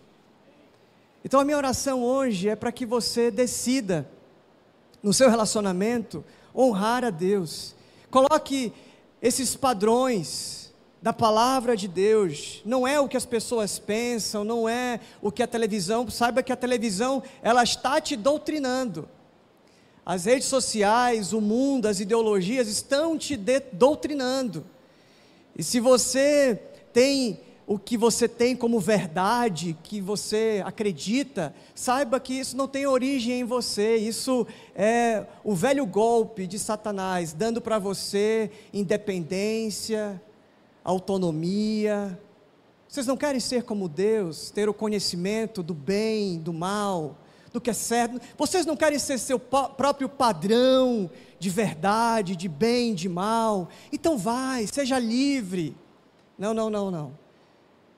Então 1.25 1.39
a 1.39 1.45
minha 1.45 1.59
oração 1.59 2.03
hoje 2.03 2.49
é 2.49 2.57
para 2.57 2.73
que 2.73 2.85
você 2.85 3.31
decida, 3.31 4.11
no 5.01 5.13
seu 5.13 5.31
relacionamento, 5.31 6.25
honrar 6.53 7.05
a 7.05 7.11
Deus. 7.11 7.77
Coloque 8.11 8.73
esses 9.23 9.55
padrões, 9.55 10.58
da 11.01 11.13
palavra 11.13 11.77
de 11.77 11.87
Deus, 11.87 12.61
não 12.65 12.87
é 12.87 12.99
o 12.99 13.09
que 13.09 13.17
as 13.17 13.27
pessoas 13.27 13.79
pensam, 13.79 14.43
não 14.45 14.69
é 14.69 15.01
o 15.23 15.31
que 15.31 15.43
a 15.43 15.47
televisão, 15.47 16.09
saiba 16.11 16.43
que 16.43 16.53
a 16.53 16.57
televisão, 16.57 17.23
ela 17.43 17.63
está 17.63 18.01
te 18.01 18.17
doutrinando. 18.17 19.09
As 20.05 20.25
redes 20.25 20.49
sociais, 20.49 21.33
o 21.33 21.41
mundo, 21.41 21.87
as 21.87 22.01
ideologias 22.01 22.67
estão 22.67 23.17
te 23.17 23.37
doutrinando. 23.73 24.65
E 25.57 25.63
se 25.63 25.79
você 25.81 26.61
tem 26.93 27.41
o 27.67 27.79
que 27.79 27.99
você 27.99 28.27
tem 28.27 28.57
como 28.57 28.81
verdade, 28.81 29.77
que 29.83 30.01
você 30.01 30.63
acredita, 30.65 31.55
saiba 31.75 32.19
que 32.19 32.33
isso 32.33 32.57
não 32.57 32.67
tem 32.67 32.87
origem 32.87 33.41
em 33.41 33.45
você, 33.45 33.97
isso 33.97 34.47
é 34.75 35.27
o 35.45 35.55
velho 35.55 35.85
golpe 35.85 36.47
de 36.47 36.59
Satanás, 36.59 37.35
dando 37.35 37.61
para 37.61 37.79
você 37.79 38.51
independência, 38.73 40.19
autonomia. 40.89 42.19
Vocês 42.89 43.07
não 43.07 43.17
querem 43.17 43.41
ser 43.41 43.63
como 43.65 43.89
Deus, 43.89 44.51
ter 44.51 44.69
o 44.69 44.75
conhecimento 44.75 45.63
do 45.63 45.75
bem, 45.75 46.39
do 46.39 46.53
mal, 46.53 47.19
do 47.53 47.61
que 47.61 47.69
é 47.69 47.75
certo. 47.75 48.19
Vocês 48.37 48.65
não 48.65 48.75
querem 48.77 48.99
ser 48.99 49.19
seu 49.19 49.39
próprio 49.39 50.09
padrão 50.09 51.11
de 51.39 51.51
verdade, 51.51 52.35
de 52.35 52.49
bem, 52.49 52.95
de 52.95 53.09
mal. 53.09 53.69
Então 53.93 54.17
vai, 54.17 54.67
seja 54.67 54.99
livre. 54.99 55.77
Não, 56.39 56.55
não, 56.55 56.71
não, 56.71 56.91
não. 56.91 57.13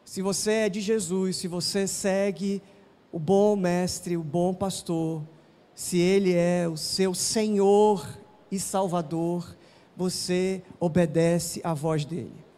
Se 0.05 0.21
você 0.21 0.53
é 0.53 0.69
de 0.69 0.81
Jesus, 0.81 1.37
se 1.37 1.47
você 1.47 1.87
segue 1.87 2.61
o 3.13 3.19
bom 3.19 3.55
mestre, 3.55 4.17
o 4.17 4.25
bom 4.25 4.53
pastor, 4.53 5.23
se 5.75 5.99
ele 5.99 6.35
é 6.35 6.67
o 6.69 6.77
seu 6.77 7.15
Senhor 7.15 8.05
e 8.51 8.59
Salvador, 8.59 9.57
você 9.97 10.63
obedece 10.81 11.61
à 11.63 11.73
voz 11.73 12.05
dele. 12.05 12.50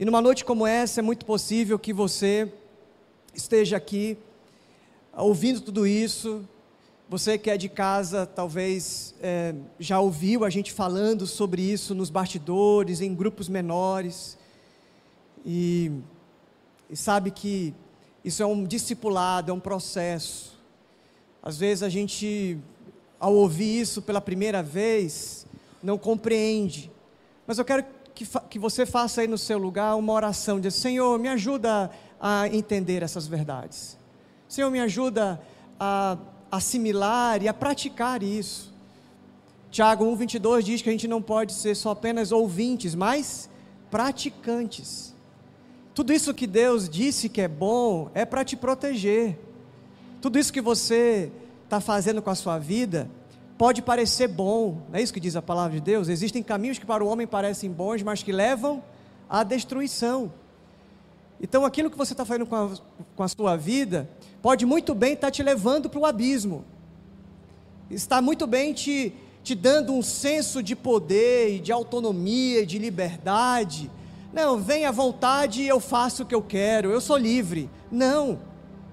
E 0.00 0.04
numa 0.06 0.22
noite 0.22 0.46
como 0.46 0.66
essa, 0.66 1.00
é 1.00 1.02
muito 1.02 1.26
possível 1.26 1.78
que 1.78 1.92
você 1.92 2.50
esteja 3.34 3.76
aqui 3.76 4.16
ouvindo 5.14 5.60
tudo 5.60 5.86
isso. 5.86 6.42
Você 7.06 7.36
que 7.36 7.50
é 7.50 7.58
de 7.58 7.68
casa, 7.68 8.24
talvez 8.24 9.14
é, 9.20 9.54
já 9.78 10.00
ouviu 10.00 10.42
a 10.42 10.48
gente 10.48 10.72
falando 10.72 11.26
sobre 11.26 11.60
isso 11.60 11.94
nos 11.94 12.08
bastidores, 12.08 13.02
em 13.02 13.14
grupos 13.14 13.46
menores, 13.46 14.38
e, 15.44 15.92
e 16.88 16.96
sabe 16.96 17.30
que 17.30 17.74
isso 18.24 18.42
é 18.42 18.46
um 18.46 18.64
discipulado, 18.64 19.50
é 19.50 19.54
um 19.54 19.60
processo. 19.60 20.58
Às 21.42 21.58
vezes 21.58 21.82
a 21.82 21.90
gente, 21.90 22.56
ao 23.18 23.34
ouvir 23.34 23.82
isso 23.82 24.00
pela 24.00 24.22
primeira 24.22 24.62
vez, 24.62 25.46
não 25.82 25.98
compreende. 25.98 26.90
Mas 27.46 27.58
eu 27.58 27.66
quero 27.66 27.84
que, 28.24 28.40
que 28.50 28.58
você 28.58 28.84
faça 28.84 29.22
aí 29.22 29.26
no 29.26 29.38
seu 29.38 29.56
lugar 29.56 29.96
uma 29.96 30.12
oração, 30.12 30.60
diz, 30.60 30.74
Senhor, 30.74 31.18
me 31.18 31.28
ajuda 31.28 31.90
a 32.20 32.48
entender 32.48 33.02
essas 33.02 33.26
verdades. 33.26 33.96
Senhor, 34.46 34.70
me 34.70 34.80
ajuda 34.80 35.40
a 35.78 36.18
assimilar 36.50 37.42
e 37.42 37.48
a 37.48 37.54
praticar 37.54 38.22
isso. 38.22 38.72
Tiago 39.70 40.04
1,22 40.04 40.62
diz 40.62 40.82
que 40.82 40.88
a 40.88 40.92
gente 40.92 41.08
não 41.08 41.22
pode 41.22 41.54
ser 41.54 41.74
só 41.74 41.92
apenas 41.92 42.30
ouvintes, 42.30 42.94
mas 42.94 43.48
praticantes. 43.90 45.14
Tudo 45.94 46.12
isso 46.12 46.34
que 46.34 46.46
Deus 46.46 46.88
disse 46.88 47.28
que 47.28 47.40
é 47.40 47.48
bom 47.48 48.10
é 48.12 48.24
para 48.24 48.44
te 48.44 48.56
proteger. 48.56 49.38
Tudo 50.20 50.38
isso 50.38 50.52
que 50.52 50.60
você 50.60 51.32
está 51.64 51.80
fazendo 51.80 52.20
com 52.20 52.30
a 52.30 52.34
sua 52.34 52.58
vida 52.58 53.08
pode 53.60 53.82
parecer 53.82 54.26
bom, 54.26 54.80
não 54.88 54.98
é 54.98 55.02
isso 55.02 55.12
que 55.12 55.20
diz 55.20 55.36
a 55.36 55.42
palavra 55.42 55.72
de 55.72 55.82
Deus? 55.82 56.08
Existem 56.08 56.42
caminhos 56.42 56.78
que 56.78 56.86
para 56.86 57.04
o 57.04 57.06
homem 57.06 57.26
parecem 57.26 57.70
bons, 57.70 58.02
mas 58.02 58.22
que 58.22 58.32
levam 58.32 58.82
à 59.28 59.42
destruição. 59.42 60.32
Então, 61.38 61.66
aquilo 61.66 61.90
que 61.90 61.98
você 61.98 62.14
está 62.14 62.24
fazendo 62.24 62.46
com 62.46 62.56
a, 62.56 62.70
com 63.14 63.22
a 63.22 63.28
sua 63.28 63.58
vida 63.58 64.08
pode 64.40 64.64
muito 64.64 64.94
bem 64.94 65.12
estar 65.12 65.26
tá 65.26 65.30
te 65.30 65.42
levando 65.42 65.90
para 65.90 66.00
o 66.00 66.06
abismo, 66.06 66.64
está 67.90 68.22
muito 68.22 68.46
bem 68.46 68.72
te, 68.72 69.12
te 69.44 69.54
dando 69.54 69.92
um 69.92 70.00
senso 70.00 70.62
de 70.62 70.74
poder, 70.74 71.60
de 71.60 71.70
autonomia, 71.70 72.64
de 72.64 72.78
liberdade. 72.78 73.90
Não, 74.32 74.58
vem 74.58 74.86
à 74.86 74.90
vontade 74.90 75.60
e 75.60 75.68
eu 75.68 75.80
faço 75.80 76.22
o 76.22 76.26
que 76.26 76.34
eu 76.34 76.40
quero, 76.40 76.90
eu 76.90 77.00
sou 77.02 77.18
livre. 77.18 77.68
Não, 77.92 78.38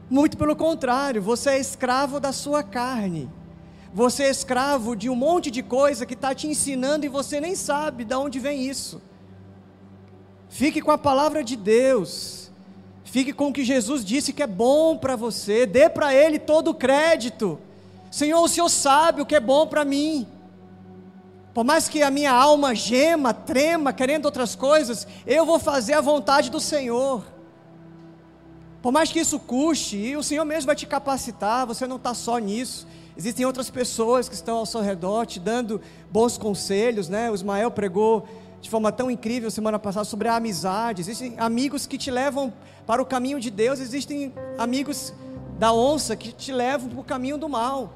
muito 0.10 0.36
pelo 0.38 0.58
contrário, 0.58 1.22
você 1.22 1.52
é 1.52 1.58
escravo 1.58 2.20
da 2.20 2.34
sua 2.34 2.64
carne. 2.64 3.30
Você 3.98 4.26
é 4.26 4.30
escravo 4.30 4.96
de 4.96 5.10
um 5.10 5.16
monte 5.16 5.50
de 5.50 5.64
coisa 5.64 6.06
que 6.06 6.14
está 6.14 6.36
te 6.36 6.46
ensinando 6.46 7.04
e 7.04 7.10
você 7.10 7.42
nem 7.42 7.56
sabe 7.56 8.06
de 8.06 8.14
onde 8.14 8.38
vem 8.38 8.62
isso. 8.62 9.02
Fique 10.50 10.84
com 10.84 10.92
a 10.92 11.00
palavra 11.00 11.44
de 11.44 11.56
Deus. 11.56 12.52
Fique 13.04 13.34
com 13.34 13.48
o 13.48 13.52
que 13.52 13.66
Jesus 13.66 14.06
disse 14.06 14.32
que 14.32 14.44
é 14.44 14.46
bom 14.46 14.96
para 14.96 15.16
você. 15.16 15.66
Dê 15.66 15.90
para 15.90 16.14
Ele 16.14 16.38
todo 16.38 16.68
o 16.68 16.76
crédito. 16.76 17.60
Senhor, 18.12 18.40
o 18.40 18.48
Senhor 18.48 18.70
sabe 18.70 19.24
o 19.24 19.26
que 19.26 19.34
é 19.34 19.40
bom 19.40 19.66
para 19.66 19.84
mim. 19.84 20.28
Por 21.52 21.64
mais 21.64 21.90
que 21.90 22.04
a 22.04 22.12
minha 22.12 22.32
alma 22.32 22.76
gema, 22.76 23.34
trema, 23.34 23.92
querendo 23.92 24.26
outras 24.26 24.54
coisas, 24.54 25.08
eu 25.26 25.44
vou 25.44 25.58
fazer 25.58 25.94
a 25.94 26.02
vontade 26.02 26.52
do 26.52 26.60
Senhor. 26.60 27.26
Por 28.80 28.92
mais 28.92 29.12
que 29.12 29.22
isso 29.22 29.40
custe, 29.40 29.98
e 29.98 30.16
o 30.16 30.22
Senhor 30.22 30.46
mesmo 30.46 30.68
vai 30.68 30.76
te 30.76 30.86
capacitar, 30.86 31.66
você 31.66 31.88
não 31.88 31.96
está 31.96 32.14
só 32.14 32.38
nisso. 32.38 32.86
Existem 33.18 33.46
outras 33.48 33.70
pessoas 33.70 34.30
que 34.30 34.36
estão 34.36 34.58
ao 34.58 34.66
seu 34.66 34.80
redor 34.80 35.26
te 35.26 35.40
dando 35.40 35.82
bons 36.12 36.38
conselhos, 36.38 37.10
né? 37.10 37.32
O 37.32 37.34
Ismael 37.34 37.72
pregou 37.72 38.28
de 38.62 38.70
forma 38.70 38.92
tão 38.92 39.10
incrível 39.10 39.50
semana 39.50 39.80
passada 39.80 40.06
sobre 40.06 40.28
a 40.28 40.36
amizade. 40.36 41.02
Existem 41.02 41.34
amigos 41.40 41.88
que 41.88 41.98
te 41.98 42.12
levam 42.12 42.54
para 42.86 43.02
o 43.02 43.06
caminho 43.06 43.40
de 43.40 43.50
Deus, 43.50 43.80
existem 43.80 44.32
amigos 44.58 45.14
da 45.58 45.74
onça 45.74 46.16
que 46.16 46.32
te 46.32 46.52
levam 46.52 46.90
para 46.90 47.00
o 47.00 47.04
caminho 47.04 47.40
do 47.40 47.50
mal. 47.50 47.94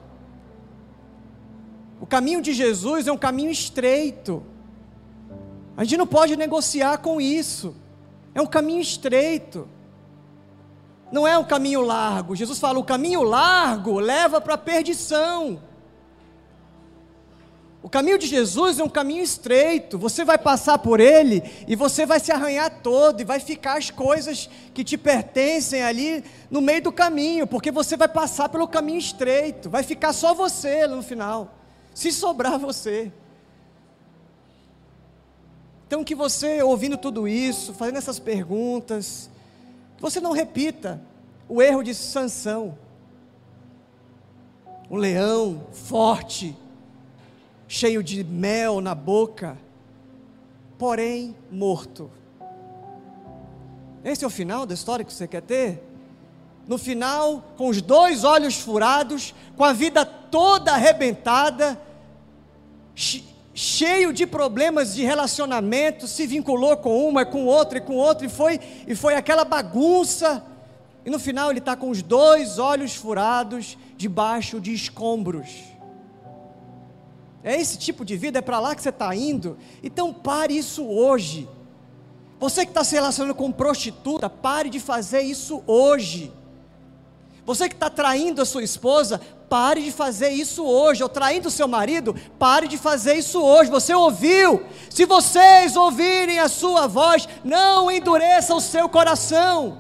O 2.00 2.08
caminho 2.08 2.42
de 2.42 2.52
Jesus 2.52 3.06
é 3.06 3.12
um 3.12 3.18
caminho 3.18 3.52
estreito. 3.52 4.44
A 5.78 5.84
gente 5.84 5.98
não 5.98 6.08
pode 6.08 6.36
negociar 6.36 6.98
com 6.98 7.22
isso. 7.22 7.76
É 8.34 8.42
um 8.42 8.48
caminho 8.48 8.82
estreito 8.82 9.68
não 11.12 11.28
é 11.28 11.38
um 11.38 11.44
caminho 11.44 11.82
largo. 11.82 12.36
Jesus 12.36 12.60
fala: 12.60 12.80
o 12.80 12.84
caminho 12.84 13.22
largo 13.24 14.00
leva 14.00 14.40
para 14.40 14.54
a 14.54 14.58
perdição. 14.58 15.60
O 17.84 17.90
caminho 17.90 18.20
de 18.20 18.28
Jesus 18.28 18.78
é 18.78 18.84
um 18.84 18.90
caminho 18.90 19.24
estreito. 19.24 19.98
Você 19.98 20.24
vai 20.24 20.38
passar 20.38 20.78
por 20.78 21.00
ele 21.00 21.44
e 21.68 21.76
você 21.76 22.06
vai 22.06 22.20
se 22.20 22.32
arranhar 22.32 22.70
todo 22.84 23.22
e 23.22 23.26
vai 23.26 23.40
ficar 23.40 23.80
as 23.80 23.90
coisas 23.90 24.48
que 24.72 24.84
te 24.84 24.96
pertencem 24.98 25.82
ali 25.82 26.24
no 26.50 26.62
meio 26.62 26.84
do 26.84 26.92
caminho, 26.92 27.48
porque 27.48 27.72
você 27.72 27.98
vai 27.98 28.08
passar 28.08 28.50
pelo 28.50 28.68
caminho 28.68 29.00
estreito. 29.00 29.68
Vai 29.68 29.82
ficar 29.82 30.14
só 30.14 30.32
você 30.32 30.86
no 30.86 31.02
final, 31.02 31.56
se 31.92 32.12
sobrar 32.12 32.60
você. 32.60 33.12
Então, 35.88 36.04
que 36.04 36.14
você, 36.14 36.62
ouvindo 36.62 36.98
tudo 36.98 37.28
isso, 37.28 37.74
fazendo 37.74 37.98
essas 37.98 38.20
perguntas, 38.20 39.31
você 40.02 40.20
não 40.20 40.32
repita 40.32 41.00
o 41.48 41.62
erro 41.62 41.84
de 41.84 41.94
Sansão. 41.94 42.76
Um 44.90 44.98
leão 44.98 45.68
forte, 45.72 46.58
cheio 47.68 48.04
de 48.04 48.24
mel 48.24 48.82
na 48.82 48.96
boca, 48.96 49.58
porém 50.78 51.36
morto. 51.52 52.10
Esse 54.04 54.24
é 54.24 54.28
o 54.28 54.32
final 54.32 54.66
da 54.66 54.74
história 54.74 55.06
que 55.06 55.14
você 55.14 55.28
quer 55.28 55.44
ter? 55.44 55.84
No 56.68 56.80
final, 56.80 57.54
com 57.56 57.70
os 57.70 57.80
dois 57.82 58.24
olhos 58.24 58.60
furados, 58.60 59.36
com 59.56 59.64
a 59.64 59.72
vida 59.72 60.04
toda 60.04 60.74
arrebentada, 60.74 61.80
cheio 63.54 64.14
de 64.14 64.26
problemas 64.26 64.94
de 64.94 65.04
relacionamento, 65.04 66.08
se 66.08 66.26
vinculou 66.26 66.78
com 66.78 67.08
uma, 67.08 67.26
com 67.26 67.46
outra 67.46 67.78
e 67.78 67.82
com 67.82 67.96
outra, 67.96 68.26
e 68.26 68.30
foi, 68.30 68.60
e 68.88 68.96
foi 68.96 69.16
aquela 69.16 69.44
bagunça. 69.44 70.44
E 71.06 71.10
no 71.10 71.20
final 71.20 71.50
ele 71.50 71.60
está 71.60 71.76
com 71.76 71.90
os 71.90 72.02
dois 72.02 72.60
olhos 72.60 72.96
furados 72.96 73.78
debaixo 73.98 74.60
de 74.60 74.74
escombros. 74.74 75.50
É 77.44 77.60
esse 77.60 77.78
tipo 77.78 78.06
de 78.06 78.16
vida, 78.16 78.40
é 78.40 78.42
para 78.42 78.60
lá 78.60 78.76
que 78.76 78.82
você 78.82 78.90
está 78.90 79.14
indo. 79.16 79.58
Então 79.84 80.14
pare 80.14 80.56
isso 80.56 80.86
hoje. 80.86 81.50
Você 82.40 82.66
que 82.66 82.72
está 82.72 82.84
se 82.84 82.96
relacionando 82.96 83.36
com 83.36 83.52
prostituta, 83.52 84.30
pare 84.30 84.70
de 84.70 84.80
fazer 84.80 85.22
isso 85.22 85.64
hoje. 85.66 86.32
Você 87.46 87.68
que 87.68 87.76
está 87.76 87.90
traindo 87.90 88.42
a 88.42 88.46
sua 88.46 88.64
esposa, 88.64 89.20
pare 89.50 89.82
de 89.84 89.92
fazer 89.92 90.30
isso 90.30 90.64
hoje. 90.64 91.02
Ou 91.02 91.10
traindo 91.10 91.48
o 91.48 91.52
seu 91.52 91.68
marido, 91.68 92.16
pare 92.38 92.68
de 92.68 92.78
fazer 92.78 93.16
isso 93.16 93.42
hoje. 93.42 93.70
Você 93.70 93.94
ouviu? 93.94 94.64
Se 94.90 95.06
vocês 95.06 95.76
ouvirem 95.76 96.40
a 96.40 96.48
sua 96.48 96.88
voz, 96.88 97.28
não 97.44 97.92
endureça 97.92 98.54
o 98.54 98.62
seu 98.62 98.88
coração. 98.88 99.80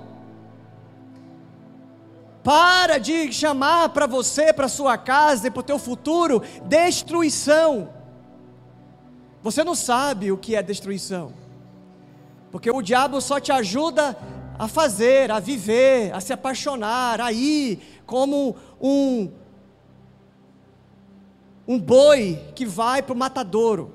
Para 2.43 2.97
de 2.97 3.31
chamar 3.31 3.89
para 3.89 4.07
você, 4.07 4.51
para 4.51 4.67
sua 4.67 4.97
casa 4.97 5.47
e 5.47 5.51
para 5.51 5.59
o 5.59 5.63
teu 5.63 5.77
futuro 5.77 6.41
destruição. 6.65 7.89
Você 9.43 9.63
não 9.63 9.75
sabe 9.75 10.31
o 10.31 10.37
que 10.37 10.55
é 10.55 10.63
destruição. 10.63 11.33
Porque 12.51 12.69
o 12.69 12.81
diabo 12.81 13.21
só 13.21 13.39
te 13.39 13.51
ajuda 13.51 14.17
a 14.61 14.67
fazer, 14.67 15.31
a 15.31 15.39
viver, 15.39 16.13
a 16.13 16.21
se 16.21 16.31
apaixonar, 16.31 17.19
a 17.19 17.31
ir 17.31 17.79
como 18.05 18.55
um 18.79 19.31
um 21.67 21.79
boi 21.79 22.39
que 22.53 22.63
vai 22.63 23.01
para 23.01 23.13
o 23.13 23.17
matadouro. 23.17 23.91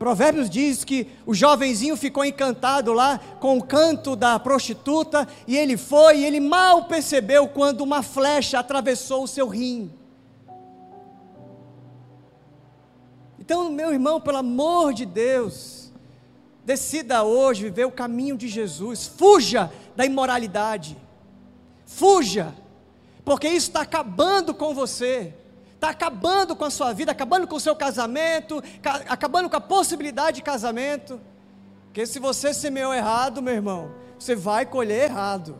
Provérbios 0.00 0.50
diz 0.50 0.82
que 0.82 1.06
o 1.24 1.32
jovenzinho 1.32 1.96
ficou 1.96 2.24
encantado 2.24 2.92
lá 2.92 3.20
com 3.38 3.56
o 3.56 3.62
canto 3.62 4.16
da 4.16 4.36
prostituta 4.40 5.28
e 5.46 5.56
ele 5.56 5.76
foi 5.76 6.18
e 6.18 6.24
ele 6.24 6.40
mal 6.40 6.86
percebeu 6.86 7.46
quando 7.46 7.82
uma 7.82 8.02
flecha 8.02 8.58
atravessou 8.58 9.22
o 9.22 9.28
seu 9.28 9.46
rim. 9.46 9.92
Então, 13.38 13.70
meu 13.70 13.92
irmão, 13.92 14.20
pelo 14.20 14.38
amor 14.38 14.92
de 14.92 15.06
Deus, 15.06 15.79
decida 16.70 17.24
hoje 17.24 17.64
viver 17.64 17.86
o 17.86 17.92
caminho 18.02 18.36
de 18.36 18.48
Jesus, 18.48 19.06
fuja 19.06 19.62
da 19.96 20.04
imoralidade, 20.06 20.96
Fuja, 21.90 22.54
porque 23.24 23.48
isso 23.48 23.66
está 23.66 23.80
acabando 23.80 24.54
com 24.54 24.72
você, 24.72 25.34
está 25.74 25.90
acabando 25.90 26.54
com 26.54 26.64
a 26.64 26.70
sua 26.70 26.92
vida, 26.92 27.10
acabando 27.10 27.48
com 27.48 27.56
o 27.56 27.60
seu 27.60 27.74
casamento, 27.74 28.62
acabando 29.08 29.50
com 29.50 29.56
a 29.56 29.60
possibilidade 29.60 30.36
de 30.36 30.42
casamento. 30.42 31.20
Porque 31.86 32.06
se 32.06 32.20
você 32.20 32.54
semeou 32.54 32.94
errado, 32.94 33.42
meu 33.42 33.54
irmão, 33.54 33.90
você 34.16 34.36
vai 34.36 34.64
colher 34.64 35.10
errado. 35.10 35.56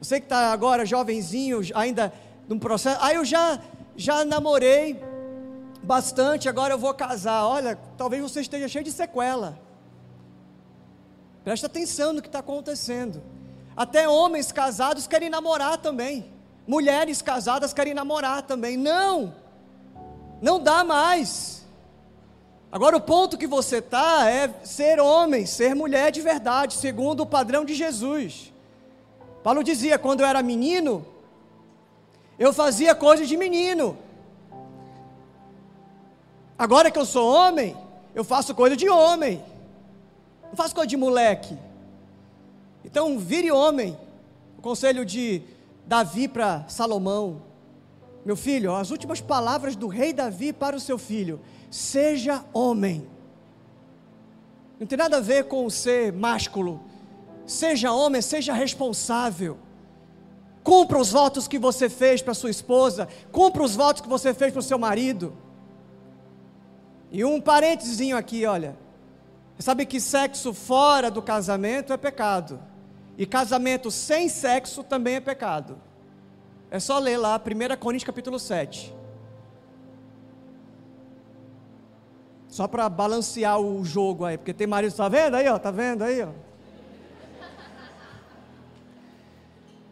Você 0.00 0.18
que 0.18 0.26
está 0.26 0.52
agora 0.52 0.84
jovenzinho, 0.84 1.60
ainda 1.74 2.12
num 2.48 2.58
processo, 2.58 3.00
aí 3.00 3.14
ah, 3.14 3.18
eu 3.18 3.24
já, 3.24 3.60
já 3.96 4.24
namorei 4.24 5.00
bastante, 5.84 6.48
agora 6.48 6.74
eu 6.74 6.78
vou 6.78 6.92
casar. 6.92 7.46
Olha, 7.46 7.78
talvez 7.96 8.20
você 8.20 8.40
esteja 8.40 8.66
cheio 8.66 8.84
de 8.84 8.90
sequela. 8.90 9.56
Presta 11.44 11.66
atenção 11.66 12.12
no 12.12 12.22
que 12.22 12.28
está 12.28 12.38
acontecendo. 12.38 13.22
Até 13.76 14.08
homens 14.08 14.52
casados 14.52 15.06
querem 15.06 15.30
namorar 15.30 15.78
também. 15.78 16.30
Mulheres 16.66 17.20
casadas 17.20 17.72
querem 17.72 17.94
namorar 17.94 18.42
também. 18.42 18.76
Não! 18.76 19.34
Não 20.40 20.60
dá 20.60 20.84
mais. 20.84 21.64
Agora, 22.70 22.96
o 22.96 23.00
ponto 23.00 23.36
que 23.36 23.46
você 23.46 23.78
está 23.78 24.30
é 24.30 24.52
ser 24.64 24.98
homem, 24.98 25.44
ser 25.44 25.74
mulher 25.74 26.10
de 26.10 26.20
verdade, 26.20 26.74
segundo 26.74 27.20
o 27.20 27.26
padrão 27.26 27.64
de 27.64 27.74
Jesus. 27.74 28.52
Paulo 29.42 29.62
dizia: 29.62 29.98
quando 29.98 30.20
eu 30.20 30.26
era 30.26 30.42
menino, 30.42 31.04
eu 32.38 32.52
fazia 32.52 32.94
coisas 32.94 33.28
de 33.28 33.36
menino. 33.36 33.98
Agora 36.58 36.90
que 36.90 36.98
eu 36.98 37.04
sou 37.04 37.32
homem, 37.32 37.76
eu 38.14 38.24
faço 38.24 38.54
coisa 38.54 38.76
de 38.76 38.88
homem. 38.88 39.44
Não 40.52 40.56
faço 40.56 40.74
coisa 40.74 40.86
de 40.86 40.98
moleque. 40.98 41.56
Então, 42.84 43.18
vire 43.18 43.50
homem. 43.50 43.98
O 44.58 44.60
conselho 44.62 45.02
de 45.02 45.40
Davi 45.86 46.28
para 46.28 46.68
Salomão. 46.68 47.40
Meu 48.22 48.36
filho, 48.36 48.74
as 48.74 48.90
últimas 48.90 49.20
palavras 49.20 49.74
do 49.74 49.88
rei 49.88 50.12
Davi 50.12 50.52
para 50.52 50.76
o 50.76 50.80
seu 50.80 50.98
filho: 50.98 51.40
seja 51.70 52.44
homem. 52.52 53.08
Não 54.78 54.86
tem 54.86 54.98
nada 54.98 55.16
a 55.16 55.20
ver 55.20 55.44
com 55.44 55.68
ser 55.70 56.12
másculo, 56.12 56.80
Seja 57.46 57.92
homem, 57.92 58.22
seja 58.22 58.52
responsável. 58.52 59.58
Cumpra 60.62 60.98
os 60.98 61.10
votos 61.10 61.48
que 61.48 61.58
você 61.58 61.88
fez 61.88 62.22
para 62.22 62.34
sua 62.34 62.50
esposa, 62.50 63.08
cumpra 63.32 63.64
os 63.64 63.74
votos 63.74 64.00
que 64.00 64.08
você 64.08 64.32
fez 64.32 64.52
para 64.52 64.60
o 64.60 64.62
seu 64.62 64.78
marido. 64.78 65.34
E 67.10 67.24
um 67.24 67.40
parênteses 67.40 68.12
aqui, 68.12 68.46
olha. 68.46 68.76
Sabe 69.58 69.86
que 69.86 70.00
sexo 70.00 70.52
fora 70.52 71.10
do 71.10 71.22
casamento 71.22 71.92
é 71.92 71.96
pecado. 71.96 72.60
E 73.16 73.26
casamento 73.26 73.90
sem 73.90 74.28
sexo 74.28 74.82
também 74.82 75.16
é 75.16 75.20
pecado. 75.20 75.78
É 76.70 76.80
só 76.80 76.98
ler 76.98 77.16
lá 77.18 77.36
1 77.38 77.76
Coríntios 77.76 78.06
capítulo 78.06 78.38
7. 78.38 78.94
Só 82.48 82.66
para 82.66 82.88
balancear 82.88 83.60
o 83.60 83.84
jogo 83.84 84.24
aí, 84.24 84.36
porque 84.36 84.52
tem 84.52 84.66
marido, 84.66 84.94
tá 84.94 85.08
vendo 85.08 85.36
aí, 85.36 85.48
ó, 85.48 85.58
tá 85.58 85.70
vendo 85.70 86.02
aí, 86.02 86.22
ó. 86.22 86.28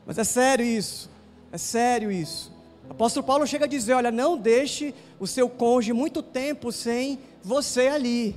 Mas 0.04 0.18
é 0.18 0.24
sério 0.24 0.64
isso, 0.64 1.08
é 1.52 1.56
sério 1.56 2.10
isso. 2.10 2.52
Apóstolo 2.88 3.24
Paulo 3.24 3.46
chega 3.46 3.66
a 3.66 3.68
dizer: 3.68 3.94
olha, 3.94 4.10
não 4.10 4.36
deixe 4.36 4.94
o 5.18 5.26
seu 5.26 5.48
cônjuge 5.48 5.92
muito 5.92 6.22
tempo 6.22 6.72
sem 6.72 7.20
você 7.42 7.86
ali, 7.86 8.36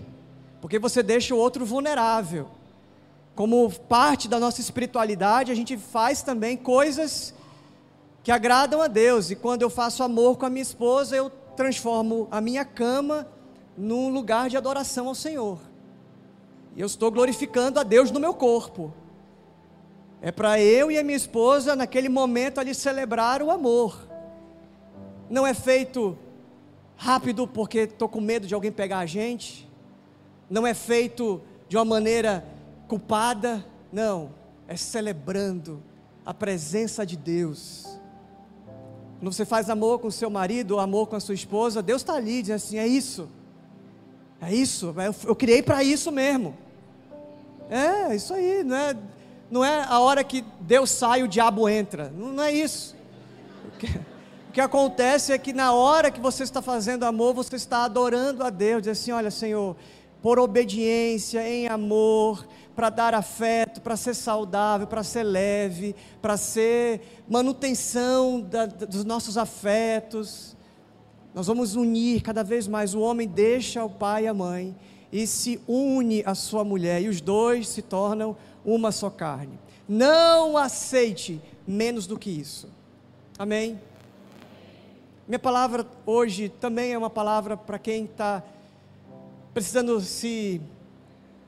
porque 0.63 0.79
você 0.79 1.03
deixa 1.03 1.35
o 1.35 1.37
outro 1.37 1.65
vulnerável. 1.65 2.47
Como 3.35 3.69
parte 3.69 4.29
da 4.29 4.39
nossa 4.39 4.61
espiritualidade, 4.61 5.51
a 5.51 5.55
gente 5.55 5.75
faz 5.75 6.21
também 6.21 6.55
coisas 6.55 7.33
que 8.23 8.31
agradam 8.31 8.81
a 8.81 8.87
Deus, 8.87 9.29
e 9.29 9.35
quando 9.35 9.61
eu 9.61 9.69
faço 9.69 10.03
amor 10.03 10.37
com 10.37 10.45
a 10.45 10.49
minha 10.49 10.61
esposa, 10.61 11.17
eu 11.17 11.29
transformo 11.57 12.29
a 12.31 12.39
minha 12.39 12.63
cama 12.63 13.27
num 13.77 14.07
lugar 14.07 14.49
de 14.49 14.55
adoração 14.55 15.09
ao 15.09 15.15
Senhor. 15.15 15.59
E 16.77 16.79
eu 16.79 16.87
estou 16.87 17.11
glorificando 17.11 17.77
a 17.77 17.83
Deus 17.83 18.09
no 18.09 18.17
meu 18.17 18.33
corpo. 18.33 18.93
É 20.21 20.31
para 20.31 20.61
eu 20.61 20.89
e 20.89 20.97
a 20.97 21.03
minha 21.03 21.17
esposa, 21.17 21.75
naquele 21.75 22.07
momento, 22.07 22.61
ali 22.61 22.73
celebrar 22.73 23.41
o 23.43 23.51
amor. 23.51 24.07
Não 25.29 25.45
é 25.45 25.53
feito 25.53 26.17
rápido 26.95 27.45
porque 27.45 27.79
estou 27.79 28.07
com 28.07 28.21
medo 28.21 28.47
de 28.47 28.53
alguém 28.53 28.71
pegar 28.71 28.99
a 28.99 29.05
gente. 29.05 29.62
Não 30.49 30.65
é 30.65 30.73
feito 30.73 31.41
de 31.67 31.77
uma 31.77 31.85
maneira 31.85 32.45
culpada. 32.87 33.65
Não. 33.91 34.31
É 34.67 34.75
celebrando 34.75 35.81
a 36.25 36.33
presença 36.33 37.05
de 37.05 37.17
Deus. 37.17 37.99
Quando 39.19 39.33
você 39.33 39.45
faz 39.45 39.69
amor 39.69 39.99
com 39.99 40.11
seu 40.11 40.29
marido 40.29 40.71
ou 40.71 40.79
amor 40.79 41.07
com 41.07 41.15
a 41.15 41.19
sua 41.19 41.35
esposa, 41.35 41.81
Deus 41.81 42.01
está 42.01 42.13
ali 42.15 42.41
dizendo 42.41 42.55
assim: 42.55 42.77
é 42.77 42.87
isso. 42.87 43.29
É 44.41 44.53
isso. 44.53 44.93
Eu, 44.97 45.15
eu 45.29 45.35
criei 45.35 45.61
para 45.61 45.83
isso 45.83 46.11
mesmo. 46.11 46.57
É, 47.69 48.15
isso 48.15 48.33
aí. 48.33 48.63
Não 48.63 48.75
é 48.75 48.97
não 49.53 49.63
é 49.63 49.85
a 49.87 49.99
hora 49.99 50.23
que 50.23 50.43
Deus 50.61 50.89
sai 50.89 51.21
o 51.21 51.27
diabo 51.27 51.69
entra. 51.69 52.11
Não, 52.17 52.29
não 52.29 52.43
é 52.43 52.51
isso. 52.51 52.95
O 53.67 53.77
que, 53.77 53.85
o 53.85 54.51
que, 54.51 54.59
acontece 54.59 55.31
é 55.31 55.37
que 55.37 55.53
na 55.53 55.73
hora 55.73 56.09
que 56.09 56.19
você 56.19 56.41
está 56.41 56.59
fazendo 56.59 57.03
amor, 57.03 57.35
você 57.35 57.55
está 57.55 57.83
adorando 57.83 58.43
a 58.43 58.49
Deus. 58.49 58.81
Diz 58.81 58.99
assim: 58.99 59.11
olha, 59.11 59.29
Senhor, 59.29 59.75
por 60.23 60.39
obediência, 60.39 61.45
em 61.45 61.67
amor, 61.67 62.47
para 62.73 62.89
dar 62.89 63.13
afeto, 63.13 63.81
para 63.81 63.97
ser 63.97 64.13
saudável, 64.13 64.87
para 64.87 65.03
ser 65.03 65.23
leve, 65.23 65.93
para 66.21 66.37
ser 66.37 67.23
manutenção 67.27 68.39
da, 68.39 68.65
dos 68.65 69.03
nossos 69.03 69.37
afetos. 69.37 70.55
Nós 71.35 71.45
vamos 71.45 71.75
unir 71.75 72.21
cada 72.21 72.41
vez 72.41 72.69
mais. 72.69 72.95
O 72.95 73.01
homem 73.01 73.27
deixa 73.27 73.83
o 73.83 73.89
pai 73.89 74.23
e 74.23 74.27
a 74.27 74.33
mãe 74.33 74.73
e 75.11 75.27
se 75.27 75.61
une 75.67 76.23
à 76.25 76.33
sua 76.33 76.63
mulher, 76.63 77.01
e 77.01 77.09
os 77.09 77.19
dois 77.19 77.67
se 77.67 77.81
tornam 77.81 78.35
uma 78.63 78.93
só 78.93 79.09
carne. 79.09 79.59
Não 79.87 80.57
aceite 80.57 81.41
menos 81.67 82.07
do 82.07 82.17
que 82.17 82.29
isso. 82.29 82.69
Amém? 83.37 83.77
Minha 85.27 85.37
palavra 85.37 85.85
hoje 86.05 86.47
também 86.47 86.93
é 86.93 86.97
uma 86.97 87.09
palavra 87.09 87.57
para 87.57 87.77
quem 87.77 88.05
está 88.05 88.41
precisando 89.53 89.99
se 90.01 90.61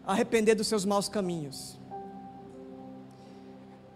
arrepender 0.06 0.56
dos 0.56 0.68
seus 0.68 0.86
maus 0.86 1.10
caminhos. 1.10 1.80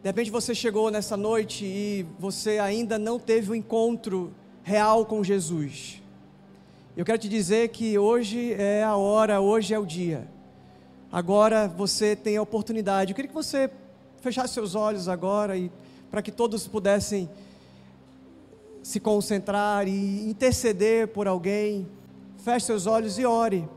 De 0.02 0.10
repente 0.10 0.32
você 0.32 0.56
chegou 0.56 0.90
nessa 0.90 1.18
noite 1.18 1.66
e 1.66 2.06
você 2.18 2.58
ainda 2.58 2.98
não 2.98 3.20
teve 3.20 3.52
um 3.52 3.56
encontro 3.56 4.34
real 4.64 5.06
com 5.06 5.24
Jesus. 5.24 6.02
Eu 6.96 7.06
quero 7.06 7.18
te 7.18 7.30
dizer 7.30 7.70
que 7.70 7.98
hoje 7.98 8.54
é 8.54 8.84
a 8.84 8.96
hora, 8.96 9.40
hoje 9.40 9.74
é 9.74 9.80
o 9.80 9.86
dia 9.86 10.28
Agora 11.12 11.68
você 11.68 12.16
tem 12.16 12.38
a 12.38 12.42
oportunidade. 12.42 13.12
Eu 13.12 13.16
queria 13.16 13.30
que 13.30 13.34
você 13.34 13.70
fechasse 14.22 14.54
seus 14.54 14.76
olhos 14.76 15.08
agora 15.08 15.58
e 15.58 15.72
para 16.12 16.22
que 16.22 16.32
todos 16.32 16.68
pudessem 16.68 17.28
se 18.84 19.00
concentrar 19.00 19.88
e 19.88 20.30
interceder 20.30 21.08
por 21.08 21.28
alguém. 21.28 21.88
Feche 22.38 22.68
seus 22.68 22.86
olhos 22.86 23.18
e 23.18 23.26
ore. 23.26 23.68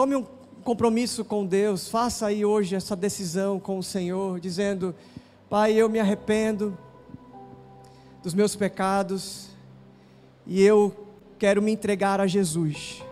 Tome 0.00 0.16
um 0.16 0.24
compromisso 0.64 1.22
com 1.22 1.44
Deus. 1.44 1.90
Faça 1.90 2.24
aí 2.28 2.42
hoje 2.42 2.74
essa 2.74 2.96
decisão 2.96 3.60
com 3.60 3.78
o 3.78 3.82
Senhor, 3.82 4.40
dizendo: 4.40 4.94
Pai, 5.50 5.74
eu 5.74 5.90
me 5.90 6.00
arrependo 6.00 6.74
dos 8.22 8.32
meus 8.32 8.56
pecados 8.56 9.48
e 10.46 10.62
eu 10.62 11.06
quero 11.38 11.60
me 11.60 11.70
entregar 11.70 12.18
a 12.18 12.26
Jesus. 12.26 13.04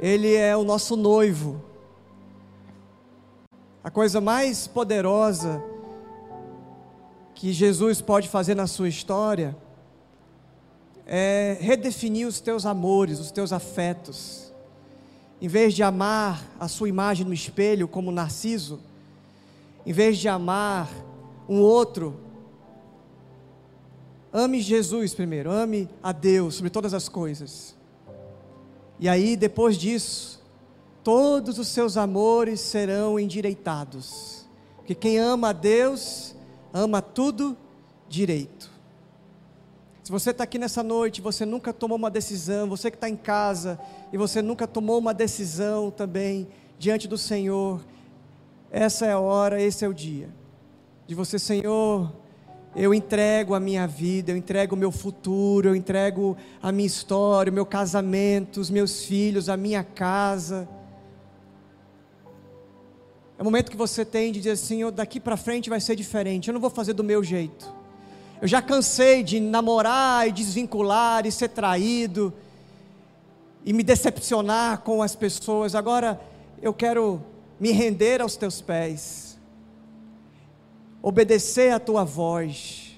Ele 0.00 0.34
é 0.34 0.56
o 0.56 0.64
nosso 0.64 0.96
noivo. 0.96 1.62
A 3.84 3.90
coisa 3.90 4.22
mais 4.22 4.66
poderosa 4.66 5.62
que 7.34 7.52
Jesus 7.52 8.00
pode 8.00 8.26
fazer 8.26 8.54
na 8.54 8.66
sua 8.66 8.88
história 8.88 9.54
é 11.04 11.58
redefinir 11.60 12.26
os 12.26 12.40
teus 12.40 12.64
amores, 12.64 13.20
os 13.20 13.30
teus 13.30 13.52
afetos. 13.52 14.47
Em 15.40 15.48
vez 15.48 15.74
de 15.74 15.82
amar 15.82 16.44
a 16.58 16.66
sua 16.66 16.88
imagem 16.88 17.24
no 17.24 17.32
espelho 17.32 17.86
como 17.86 18.10
Narciso, 18.10 18.80
em 19.86 19.92
vez 19.92 20.18
de 20.18 20.28
amar 20.28 20.90
um 21.48 21.60
outro, 21.60 22.18
ame 24.32 24.60
Jesus 24.60 25.14
primeiro, 25.14 25.50
ame 25.50 25.88
a 26.02 26.12
Deus 26.12 26.56
sobre 26.56 26.70
todas 26.70 26.92
as 26.92 27.08
coisas. 27.08 27.76
E 28.98 29.08
aí, 29.08 29.36
depois 29.36 29.76
disso, 29.76 30.42
todos 31.04 31.58
os 31.58 31.68
seus 31.68 31.96
amores 31.96 32.60
serão 32.60 33.18
endireitados. 33.18 34.44
Porque 34.76 34.94
quem 34.94 35.18
ama 35.18 35.50
a 35.50 35.52
Deus, 35.52 36.34
ama 36.72 37.00
tudo 37.00 37.56
direito. 38.08 38.77
Se 40.08 40.12
você 40.12 40.30
está 40.30 40.44
aqui 40.44 40.58
nessa 40.58 40.82
noite, 40.82 41.20
você 41.20 41.44
nunca 41.44 41.70
tomou 41.70 41.98
uma 41.98 42.10
decisão, 42.10 42.66
você 42.66 42.90
que 42.90 42.96
está 42.96 43.10
em 43.10 43.14
casa 43.14 43.78
e 44.10 44.16
você 44.16 44.40
nunca 44.40 44.66
tomou 44.66 44.98
uma 44.98 45.12
decisão 45.12 45.90
também 45.90 46.48
diante 46.78 47.06
do 47.06 47.18
Senhor, 47.18 47.84
essa 48.70 49.04
é 49.04 49.12
a 49.12 49.18
hora, 49.18 49.60
esse 49.60 49.84
é 49.84 49.88
o 49.88 49.92
dia. 49.92 50.30
de 51.06 51.14
você, 51.14 51.38
Senhor, 51.38 52.10
eu 52.74 52.94
entrego 52.94 53.52
a 53.54 53.60
minha 53.60 53.86
vida, 53.86 54.32
eu 54.32 54.36
entrego 54.38 54.74
o 54.74 54.78
meu 54.78 54.90
futuro, 54.90 55.68
eu 55.68 55.76
entrego 55.76 56.38
a 56.62 56.72
minha 56.72 56.86
história, 56.86 57.50
o 57.50 57.54
meu 57.54 57.66
casamento, 57.66 58.62
os 58.62 58.70
meus 58.70 59.04
filhos, 59.04 59.50
a 59.50 59.58
minha 59.58 59.84
casa. 59.84 60.66
É 63.36 63.42
o 63.42 63.44
momento 63.44 63.70
que 63.70 63.76
você 63.76 64.06
tem 64.06 64.32
de 64.32 64.38
dizer 64.38 64.52
assim: 64.52 64.90
daqui 64.90 65.20
para 65.20 65.36
frente 65.36 65.68
vai 65.68 65.82
ser 65.82 65.94
diferente, 65.94 66.48
eu 66.48 66.54
não 66.54 66.62
vou 66.62 66.70
fazer 66.70 66.94
do 66.94 67.04
meu 67.04 67.22
jeito. 67.22 67.76
Eu 68.40 68.46
já 68.46 68.62
cansei 68.62 69.24
de 69.24 69.40
namorar 69.40 70.28
e 70.28 70.32
desvincular 70.32 71.26
e 71.26 71.32
ser 71.32 71.48
traído 71.48 72.32
e 73.64 73.72
me 73.72 73.82
decepcionar 73.82 74.78
com 74.82 75.02
as 75.02 75.16
pessoas. 75.16 75.74
Agora 75.74 76.20
eu 76.62 76.72
quero 76.72 77.20
me 77.58 77.72
render 77.72 78.20
aos 78.20 78.36
teus 78.36 78.60
pés, 78.60 79.36
obedecer 81.02 81.72
à 81.72 81.80
tua 81.80 82.04
voz. 82.04 82.96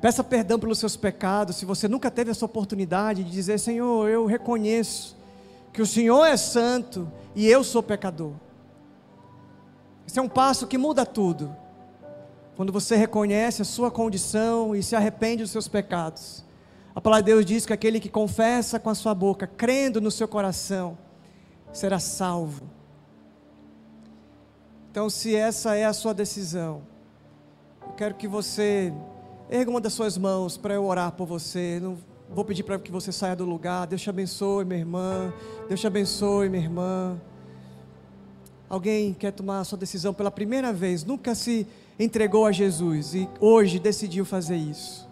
Peça 0.00 0.24
perdão 0.24 0.58
pelos 0.58 0.78
seus 0.78 0.96
pecados, 0.96 1.56
se 1.56 1.66
você 1.66 1.86
nunca 1.86 2.10
teve 2.10 2.30
essa 2.30 2.44
oportunidade 2.46 3.24
de 3.24 3.30
dizer: 3.30 3.58
Senhor, 3.58 4.08
eu 4.08 4.24
reconheço 4.24 5.16
que 5.70 5.82
o 5.82 5.86
Senhor 5.86 6.24
é 6.24 6.36
santo 6.38 7.10
e 7.34 7.46
eu 7.46 7.62
sou 7.62 7.82
pecador. 7.82 8.32
Esse 10.06 10.18
é 10.18 10.22
um 10.22 10.28
passo 10.28 10.66
que 10.66 10.78
muda 10.78 11.04
tudo. 11.04 11.54
Quando 12.56 12.72
você 12.72 12.96
reconhece 12.96 13.60
a 13.60 13.64
sua 13.66 13.90
condição 13.90 14.74
e 14.74 14.82
se 14.82 14.96
arrepende 14.96 15.42
dos 15.42 15.52
seus 15.52 15.68
pecados. 15.68 16.42
A 16.94 17.00
palavra 17.00 17.22
de 17.22 17.32
Deus 17.32 17.44
diz 17.44 17.66
que 17.66 17.72
aquele 17.74 18.00
que 18.00 18.08
confessa 18.08 18.80
com 18.80 18.88
a 18.88 18.94
sua 18.94 19.14
boca, 19.14 19.46
crendo 19.46 20.00
no 20.00 20.10
seu 20.10 20.26
coração, 20.26 20.96
será 21.70 21.98
salvo. 21.98 22.62
Então, 24.90 25.10
se 25.10 25.36
essa 25.36 25.74
é 25.74 25.84
a 25.84 25.92
sua 25.92 26.14
decisão, 26.14 26.80
eu 27.82 27.92
quero 27.92 28.14
que 28.14 28.26
você 28.26 28.90
erga 29.50 29.70
uma 29.70 29.80
das 29.80 29.92
suas 29.92 30.16
mãos 30.16 30.56
para 30.56 30.72
eu 30.72 30.86
orar 30.86 31.12
por 31.12 31.26
você. 31.26 31.78
Não 31.82 31.98
vou 32.30 32.46
pedir 32.46 32.62
para 32.62 32.78
que 32.78 32.90
você 32.90 33.12
saia 33.12 33.36
do 33.36 33.44
lugar. 33.44 33.86
Deus 33.86 34.00
te 34.00 34.08
abençoe, 34.08 34.64
minha 34.64 34.80
irmã. 34.80 35.30
Deus 35.68 35.78
te 35.78 35.86
abençoe, 35.86 36.48
minha 36.48 36.64
irmã. 36.64 37.20
Alguém 38.70 39.12
quer 39.12 39.32
tomar 39.32 39.60
a 39.60 39.64
sua 39.64 39.76
decisão 39.76 40.14
pela 40.14 40.30
primeira 40.30 40.72
vez, 40.72 41.04
nunca 41.04 41.34
se 41.34 41.66
entregou 41.98 42.46
a 42.46 42.52
Jesus 42.52 43.14
e 43.14 43.28
hoje 43.40 43.78
decidiu 43.78 44.24
fazer 44.24 44.56
isso. 44.56 45.08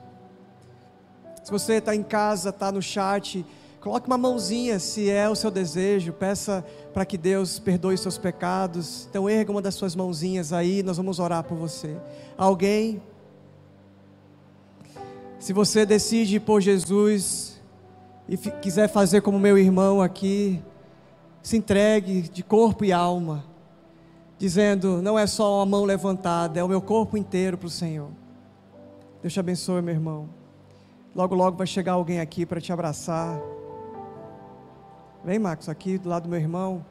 Se 1.42 1.50
você 1.50 1.74
está 1.74 1.94
em 1.94 2.02
casa, 2.02 2.50
está 2.50 2.70
no 2.72 2.80
chat, 2.80 3.44
coloque 3.80 4.06
uma 4.06 4.16
mãozinha 4.16 4.78
se 4.78 5.10
é 5.10 5.28
o 5.28 5.34
seu 5.34 5.50
desejo, 5.50 6.12
peça 6.12 6.64
para 6.92 7.04
que 7.04 7.18
Deus 7.18 7.58
perdoe 7.58 7.96
seus 7.98 8.16
pecados. 8.16 9.06
Então 9.10 9.28
erga 9.28 9.50
uma 9.50 9.62
das 9.62 9.74
suas 9.74 9.94
mãozinhas 9.94 10.52
aí, 10.52 10.82
nós 10.82 10.96
vamos 10.96 11.18
orar 11.18 11.44
por 11.44 11.56
você. 11.56 11.96
Alguém? 12.36 13.02
Se 15.38 15.52
você 15.52 15.84
decide 15.84 16.40
por 16.40 16.60
Jesus 16.60 17.60
e 18.26 18.36
quiser 18.36 18.88
fazer 18.88 19.20
como 19.20 19.38
meu 19.38 19.58
irmão 19.58 20.00
aqui, 20.00 20.62
se 21.42 21.58
entregue 21.58 22.22
de 22.22 22.42
corpo 22.42 22.86
e 22.86 22.92
alma 22.92 23.53
dizendo: 24.38 25.00
não 25.02 25.18
é 25.18 25.26
só 25.26 25.58
uma 25.58 25.66
mão 25.66 25.84
levantada, 25.84 26.58
é 26.58 26.64
o 26.64 26.68
meu 26.68 26.80
corpo 26.80 27.16
inteiro 27.16 27.56
para 27.56 27.66
o 27.66 27.70
Senhor. 27.70 28.10
Deus 29.22 29.32
te 29.32 29.40
abençoe, 29.40 29.80
meu 29.80 29.94
irmão. 29.94 30.28
Logo, 31.14 31.34
logo 31.34 31.56
vai 31.56 31.66
chegar 31.66 31.92
alguém 31.92 32.20
aqui 32.20 32.44
para 32.44 32.60
te 32.60 32.72
abraçar. 32.72 33.40
Vem, 35.24 35.38
Marcos, 35.38 35.68
aqui 35.68 35.96
do 35.96 36.08
lado 36.08 36.24
do 36.24 36.28
meu 36.28 36.38
irmão. 36.38 36.84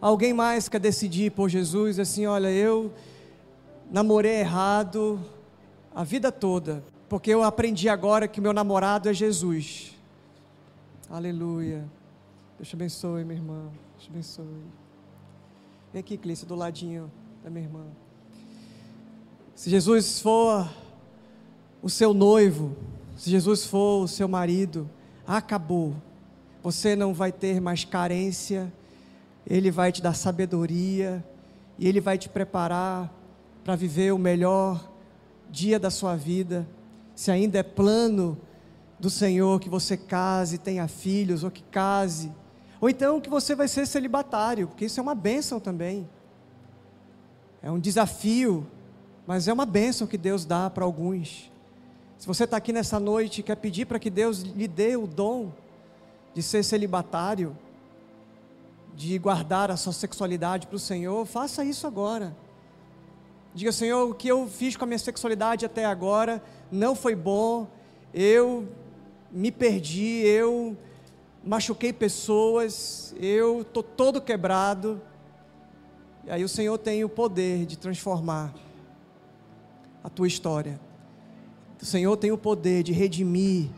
Alguém 0.00 0.32
mais 0.32 0.68
quer 0.68 0.78
decidir 0.78 1.32
por 1.32 1.48
Jesus, 1.48 1.98
assim, 1.98 2.26
olha, 2.26 2.50
eu 2.50 2.92
namorei 3.90 4.40
errado 4.40 5.20
a 5.94 6.04
vida 6.04 6.30
toda, 6.30 6.82
porque 7.08 7.30
eu 7.30 7.42
aprendi 7.42 7.88
agora 7.88 8.28
que 8.28 8.40
meu 8.40 8.52
namorado 8.52 9.08
é 9.08 9.14
Jesus. 9.14 9.96
Aleluia. 11.10 11.84
Deus 12.56 12.68
te 12.68 12.76
abençoe, 12.76 13.24
minha 13.24 13.38
irmã. 13.38 13.62
Deus 13.92 14.04
te 14.04 14.10
abençoe. 14.10 14.85
Vem 15.96 16.02
aqui, 16.02 16.18
Clícia, 16.18 16.46
do 16.46 16.54
ladinho 16.54 17.10
da 17.42 17.48
minha 17.48 17.64
irmã. 17.64 17.86
Se 19.54 19.70
Jesus 19.70 20.20
for 20.20 20.70
o 21.80 21.88
seu 21.88 22.12
noivo, 22.12 22.76
se 23.16 23.30
Jesus 23.30 23.64
for 23.64 24.02
o 24.02 24.06
seu 24.06 24.28
marido, 24.28 24.90
acabou. 25.26 25.96
Você 26.62 26.94
não 26.94 27.14
vai 27.14 27.32
ter 27.32 27.62
mais 27.62 27.82
carência, 27.82 28.70
Ele 29.46 29.70
vai 29.70 29.90
te 29.90 30.02
dar 30.02 30.12
sabedoria, 30.12 31.24
e 31.78 31.88
Ele 31.88 31.98
vai 31.98 32.18
te 32.18 32.28
preparar 32.28 33.10
para 33.64 33.74
viver 33.74 34.12
o 34.12 34.18
melhor 34.18 34.92
dia 35.50 35.80
da 35.80 35.88
sua 35.88 36.14
vida. 36.14 36.68
Se 37.14 37.30
ainda 37.30 37.56
é 37.56 37.62
plano 37.62 38.36
do 39.00 39.08
Senhor 39.08 39.58
que 39.58 39.70
você 39.70 39.96
case, 39.96 40.58
tenha 40.58 40.88
filhos, 40.88 41.42
ou 41.42 41.50
que 41.50 41.62
case, 41.62 42.30
ou 42.80 42.88
então 42.90 43.20
que 43.20 43.30
você 43.30 43.54
vai 43.54 43.68
ser 43.68 43.86
celibatário, 43.86 44.68
porque 44.68 44.84
isso 44.84 45.00
é 45.00 45.02
uma 45.02 45.14
bênção 45.14 45.58
também. 45.58 46.08
É 47.62 47.70
um 47.70 47.78
desafio, 47.78 48.66
mas 49.26 49.48
é 49.48 49.52
uma 49.52 49.66
bênção 49.66 50.06
que 50.06 50.18
Deus 50.18 50.44
dá 50.44 50.68
para 50.68 50.84
alguns. 50.84 51.50
Se 52.18 52.26
você 52.26 52.44
está 52.44 52.56
aqui 52.56 52.72
nessa 52.72 53.00
noite 53.00 53.40
e 53.40 53.42
quer 53.42 53.56
pedir 53.56 53.86
para 53.86 53.98
que 53.98 54.10
Deus 54.10 54.40
lhe 54.40 54.68
dê 54.68 54.96
o 54.96 55.06
dom 55.06 55.52
de 56.34 56.42
ser 56.42 56.62
celibatário, 56.62 57.56
de 58.94 59.18
guardar 59.18 59.70
a 59.70 59.76
sua 59.76 59.92
sexualidade 59.92 60.66
para 60.66 60.76
o 60.76 60.78
Senhor, 60.78 61.24
faça 61.26 61.64
isso 61.64 61.86
agora. 61.86 62.34
Diga, 63.54 63.72
Senhor, 63.72 64.10
o 64.10 64.14
que 64.14 64.28
eu 64.28 64.46
fiz 64.46 64.76
com 64.76 64.84
a 64.84 64.86
minha 64.86 64.98
sexualidade 64.98 65.64
até 65.64 65.84
agora 65.84 66.42
não 66.70 66.94
foi 66.94 67.14
bom, 67.14 67.66
eu 68.12 68.68
me 69.30 69.50
perdi, 69.50 70.22
eu 70.26 70.76
machuquei 71.46 71.92
pessoas, 71.92 73.14
eu 73.20 73.62
estou 73.62 73.82
todo 73.82 74.20
quebrado. 74.20 75.00
E 76.24 76.30
aí 76.30 76.42
o 76.42 76.48
Senhor 76.48 76.76
tem 76.76 77.04
o 77.04 77.08
poder 77.08 77.64
de 77.64 77.78
transformar 77.78 78.52
a 80.02 80.10
tua 80.10 80.26
história. 80.26 80.80
O 81.80 81.84
Senhor 81.84 82.16
tem 82.16 82.32
o 82.32 82.38
poder 82.38 82.82
de 82.82 82.92
redimir 82.92 83.70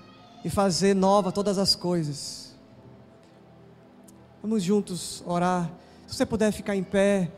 e 0.42 0.48
fazer 0.48 0.94
nova 0.94 1.30
todas 1.30 1.58
as 1.58 1.74
coisas. 1.74 2.56
Vamos 4.40 4.62
juntos 4.62 5.22
orar. 5.26 5.70
Se 6.06 6.16
você 6.16 6.24
puder 6.24 6.52
ficar 6.52 6.74
em 6.74 6.82
pé, 6.82 7.30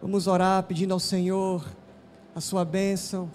vamos 0.00 0.26
orar 0.26 0.64
pedindo 0.64 0.92
ao 0.92 0.98
Senhor 0.98 1.64
a 2.34 2.40
sua 2.40 2.64
bênção. 2.64 3.30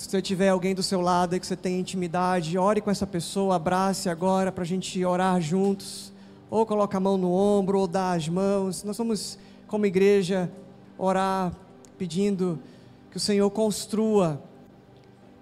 Se 0.00 0.08
você 0.08 0.22
tiver 0.22 0.48
alguém 0.48 0.74
do 0.74 0.82
seu 0.82 1.02
lado 1.02 1.36
e 1.36 1.38
que 1.38 1.46
você 1.46 1.54
tem 1.54 1.78
intimidade, 1.78 2.56
ore 2.56 2.80
com 2.80 2.90
essa 2.90 3.06
pessoa, 3.06 3.56
abrace 3.56 4.08
agora 4.08 4.50
para 4.50 4.64
a 4.64 4.66
gente 4.66 5.04
orar 5.04 5.38
juntos. 5.42 6.10
Ou 6.48 6.64
coloca 6.64 6.96
a 6.96 7.00
mão 7.00 7.18
no 7.18 7.30
ombro, 7.30 7.80
ou 7.80 7.86
dá 7.86 8.12
as 8.12 8.26
mãos. 8.26 8.82
Nós 8.82 8.96
vamos, 8.96 9.38
como 9.66 9.84
igreja, 9.84 10.50
orar 10.96 11.52
pedindo 11.98 12.58
que 13.10 13.18
o 13.18 13.20
Senhor 13.20 13.50
construa 13.50 14.42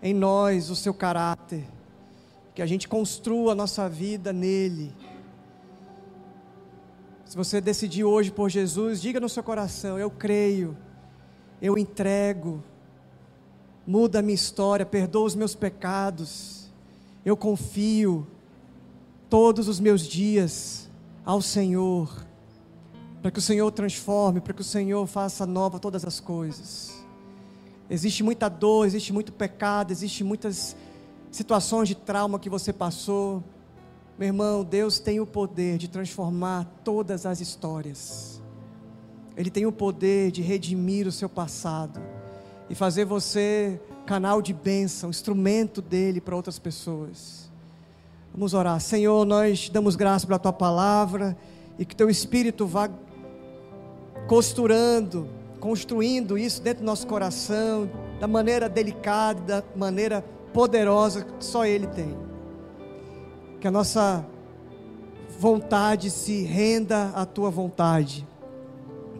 em 0.02 0.12
nós 0.12 0.70
o 0.70 0.74
seu 0.74 0.92
caráter, 0.92 1.64
que 2.52 2.60
a 2.60 2.66
gente 2.66 2.88
construa 2.88 3.52
a 3.52 3.54
nossa 3.54 3.88
vida 3.88 4.32
nele. 4.32 4.92
Se 7.24 7.36
você 7.36 7.60
decidir 7.60 8.02
hoje 8.02 8.32
por 8.32 8.50
Jesus, 8.50 9.00
diga 9.00 9.20
no 9.20 9.28
seu 9.28 9.44
coração: 9.44 9.96
Eu 10.00 10.10
creio, 10.10 10.76
eu 11.62 11.78
entrego 11.78 12.60
muda 13.88 14.18
a 14.18 14.22
minha 14.22 14.34
história, 14.34 14.84
perdoa 14.84 15.24
os 15.24 15.34
meus 15.34 15.54
pecados. 15.54 16.68
Eu 17.24 17.34
confio 17.38 18.26
todos 19.30 19.66
os 19.66 19.80
meus 19.80 20.06
dias 20.06 20.90
ao 21.24 21.40
Senhor, 21.40 22.26
para 23.22 23.30
que 23.30 23.38
o 23.38 23.42
Senhor 23.42 23.70
transforme, 23.70 24.42
para 24.42 24.52
que 24.52 24.60
o 24.60 24.64
Senhor 24.64 25.06
faça 25.06 25.46
nova 25.46 25.78
todas 25.78 26.04
as 26.04 26.20
coisas. 26.20 27.02
Existe 27.88 28.22
muita 28.22 28.50
dor, 28.50 28.84
existe 28.84 29.10
muito 29.10 29.32
pecado, 29.32 29.90
existe 29.90 30.22
muitas 30.22 30.76
situações 31.30 31.88
de 31.88 31.94
trauma 31.94 32.38
que 32.38 32.50
você 32.50 32.74
passou. 32.74 33.42
Meu 34.18 34.28
irmão, 34.28 34.64
Deus 34.64 34.98
tem 34.98 35.18
o 35.18 35.24
poder 35.24 35.78
de 35.78 35.88
transformar 35.88 36.66
todas 36.84 37.24
as 37.24 37.40
histórias. 37.40 38.38
Ele 39.34 39.48
tem 39.50 39.64
o 39.64 39.72
poder 39.72 40.30
de 40.30 40.42
redimir 40.42 41.06
o 41.06 41.12
seu 41.12 41.28
passado 41.28 41.98
e 42.70 42.74
fazer 42.74 43.04
você 43.04 43.80
canal 44.06 44.40
de 44.40 44.52
bênção, 44.52 45.10
instrumento 45.10 45.82
dele 45.82 46.20
para 46.20 46.34
outras 46.34 46.58
pessoas. 46.58 47.50
Vamos 48.32 48.54
orar. 48.54 48.80
Senhor, 48.80 49.24
nós 49.24 49.68
damos 49.68 49.96
graça 49.96 50.26
pela 50.26 50.38
tua 50.38 50.52
palavra 50.52 51.36
e 51.78 51.84
que 51.84 51.94
teu 51.94 52.08
espírito 52.08 52.66
vá 52.66 52.88
costurando, 54.26 55.28
construindo 55.60 56.38
isso 56.38 56.62
dentro 56.62 56.82
do 56.82 56.86
nosso 56.86 57.06
coração, 57.06 57.90
da 58.20 58.26
maneira 58.26 58.68
delicada, 58.68 59.62
da 59.62 59.64
maneira 59.76 60.24
poderosa 60.52 61.24
que 61.24 61.44
só 61.44 61.64
ele 61.64 61.86
tem. 61.86 62.16
Que 63.60 63.68
a 63.68 63.70
nossa 63.70 64.24
vontade 65.38 66.10
se 66.10 66.42
renda 66.42 67.12
à 67.14 67.24
tua 67.24 67.48
vontade 67.48 68.26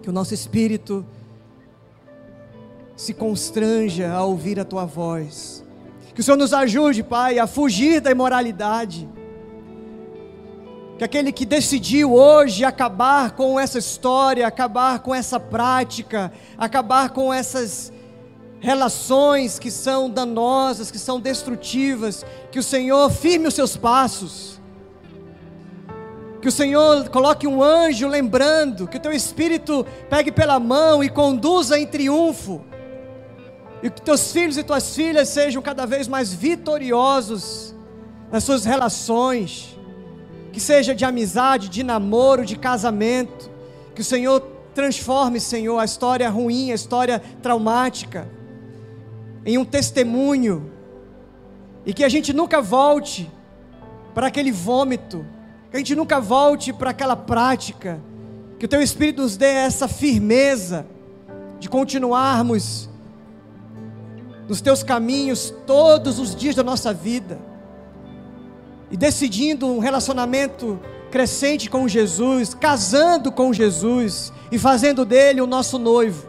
Que 0.02 0.10
o 0.10 0.12
nosso 0.12 0.34
espírito 0.34 1.06
se 2.98 3.14
constranja 3.14 4.10
a 4.10 4.24
ouvir 4.24 4.58
a 4.58 4.64
tua 4.64 4.84
voz. 4.84 5.64
Que 6.12 6.20
o 6.20 6.24
Senhor 6.24 6.36
nos 6.36 6.52
ajude, 6.52 7.04
Pai, 7.04 7.38
a 7.38 7.46
fugir 7.46 8.00
da 8.00 8.10
imoralidade. 8.10 9.08
Que 10.98 11.04
aquele 11.04 11.30
que 11.30 11.46
decidiu 11.46 12.12
hoje 12.12 12.64
acabar 12.64 13.30
com 13.30 13.58
essa 13.58 13.78
história, 13.78 14.44
acabar 14.44 14.98
com 14.98 15.14
essa 15.14 15.38
prática, 15.38 16.32
acabar 16.58 17.10
com 17.10 17.32
essas 17.32 17.92
relações 18.58 19.60
que 19.60 19.70
são 19.70 20.10
danosas, 20.10 20.90
que 20.90 20.98
são 20.98 21.20
destrutivas, 21.20 22.26
que 22.50 22.58
o 22.58 22.64
Senhor 22.64 23.08
firme 23.12 23.46
os 23.46 23.54
seus 23.54 23.76
passos. 23.76 24.60
Que 26.42 26.48
o 26.48 26.52
Senhor 26.52 27.08
coloque 27.10 27.46
um 27.46 27.62
anjo 27.62 28.08
lembrando, 28.08 28.88
que 28.88 28.96
o 28.96 29.00
teu 29.00 29.12
espírito 29.12 29.86
pegue 30.10 30.32
pela 30.32 30.58
mão 30.58 31.04
e 31.04 31.08
conduza 31.08 31.78
em 31.78 31.86
triunfo. 31.86 32.60
E 33.82 33.90
que 33.90 34.02
teus 34.02 34.32
filhos 34.32 34.56
e 34.56 34.62
tuas 34.62 34.94
filhas 34.94 35.28
sejam 35.28 35.62
cada 35.62 35.86
vez 35.86 36.08
mais 36.08 36.32
vitoriosos 36.32 37.74
nas 38.30 38.44
suas 38.44 38.64
relações, 38.64 39.78
que 40.52 40.60
seja 40.60 40.94
de 40.94 41.04
amizade, 41.04 41.68
de 41.68 41.82
namoro, 41.82 42.44
de 42.44 42.56
casamento, 42.56 43.50
que 43.94 44.00
o 44.00 44.04
Senhor 44.04 44.40
transforme, 44.74 45.40
Senhor, 45.40 45.78
a 45.78 45.84
história 45.84 46.28
ruim, 46.28 46.70
a 46.70 46.74
história 46.74 47.22
traumática, 47.42 48.28
em 49.44 49.58
um 49.58 49.64
testemunho, 49.64 50.72
e 51.86 51.92
que 51.92 52.04
a 52.04 52.08
gente 52.08 52.32
nunca 52.32 52.60
volte 52.60 53.30
para 54.14 54.26
aquele 54.26 54.52
vômito, 54.52 55.24
que 55.70 55.76
a 55.76 55.78
gente 55.78 55.94
nunca 55.94 56.20
volte 56.20 56.72
para 56.72 56.90
aquela 56.90 57.16
prática, 57.16 58.00
que 58.58 58.66
o 58.66 58.68
Teu 58.68 58.82
Espírito 58.82 59.22
nos 59.22 59.36
dê 59.36 59.46
essa 59.46 59.86
firmeza 59.86 60.86
de 61.58 61.68
continuarmos 61.68 62.88
nos 64.48 64.60
teus 64.60 64.82
caminhos 64.82 65.54
todos 65.66 66.18
os 66.18 66.34
dias 66.34 66.54
da 66.54 66.64
nossa 66.64 66.92
vida, 66.92 67.38
e 68.90 68.96
decidindo 68.96 69.66
um 69.66 69.78
relacionamento 69.78 70.80
crescente 71.10 71.68
com 71.68 71.86
Jesus, 71.86 72.54
casando 72.54 73.30
com 73.30 73.52
Jesus 73.52 74.32
e 74.50 74.58
fazendo 74.58 75.04
dele 75.04 75.40
o 75.40 75.46
nosso 75.46 75.78
noivo. 75.78 76.26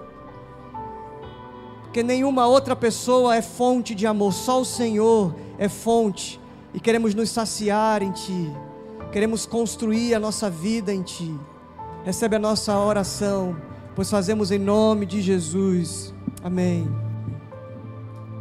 Porque 1.84 2.04
nenhuma 2.04 2.46
outra 2.48 2.76
pessoa 2.76 3.36
é 3.36 3.42
fonte 3.42 3.96
de 3.96 4.06
amor, 4.06 4.34
só 4.34 4.62
o 4.62 4.66
Senhor 4.66 5.34
é 5.58 5.68
fonte, 5.70 6.40
e 6.74 6.80
queremos 6.80 7.16
nos 7.16 7.30
saciar 7.30 8.04
em 8.04 8.12
Ti, 8.12 8.54
queremos 9.12 9.46
construir 9.46 10.14
a 10.14 10.20
nossa 10.20 10.50
vida 10.50 10.94
em 10.94 11.02
Ti. 11.02 11.34
Recebe 12.04 12.36
a 12.36 12.40
nossa 12.40 12.78
oração, 12.78 13.56
pois 13.96 14.10
fazemos 14.10 14.52
em 14.52 14.60
nome 14.60 15.06
de 15.06 15.22
Jesus. 15.22 16.14
Amém. 16.44 17.09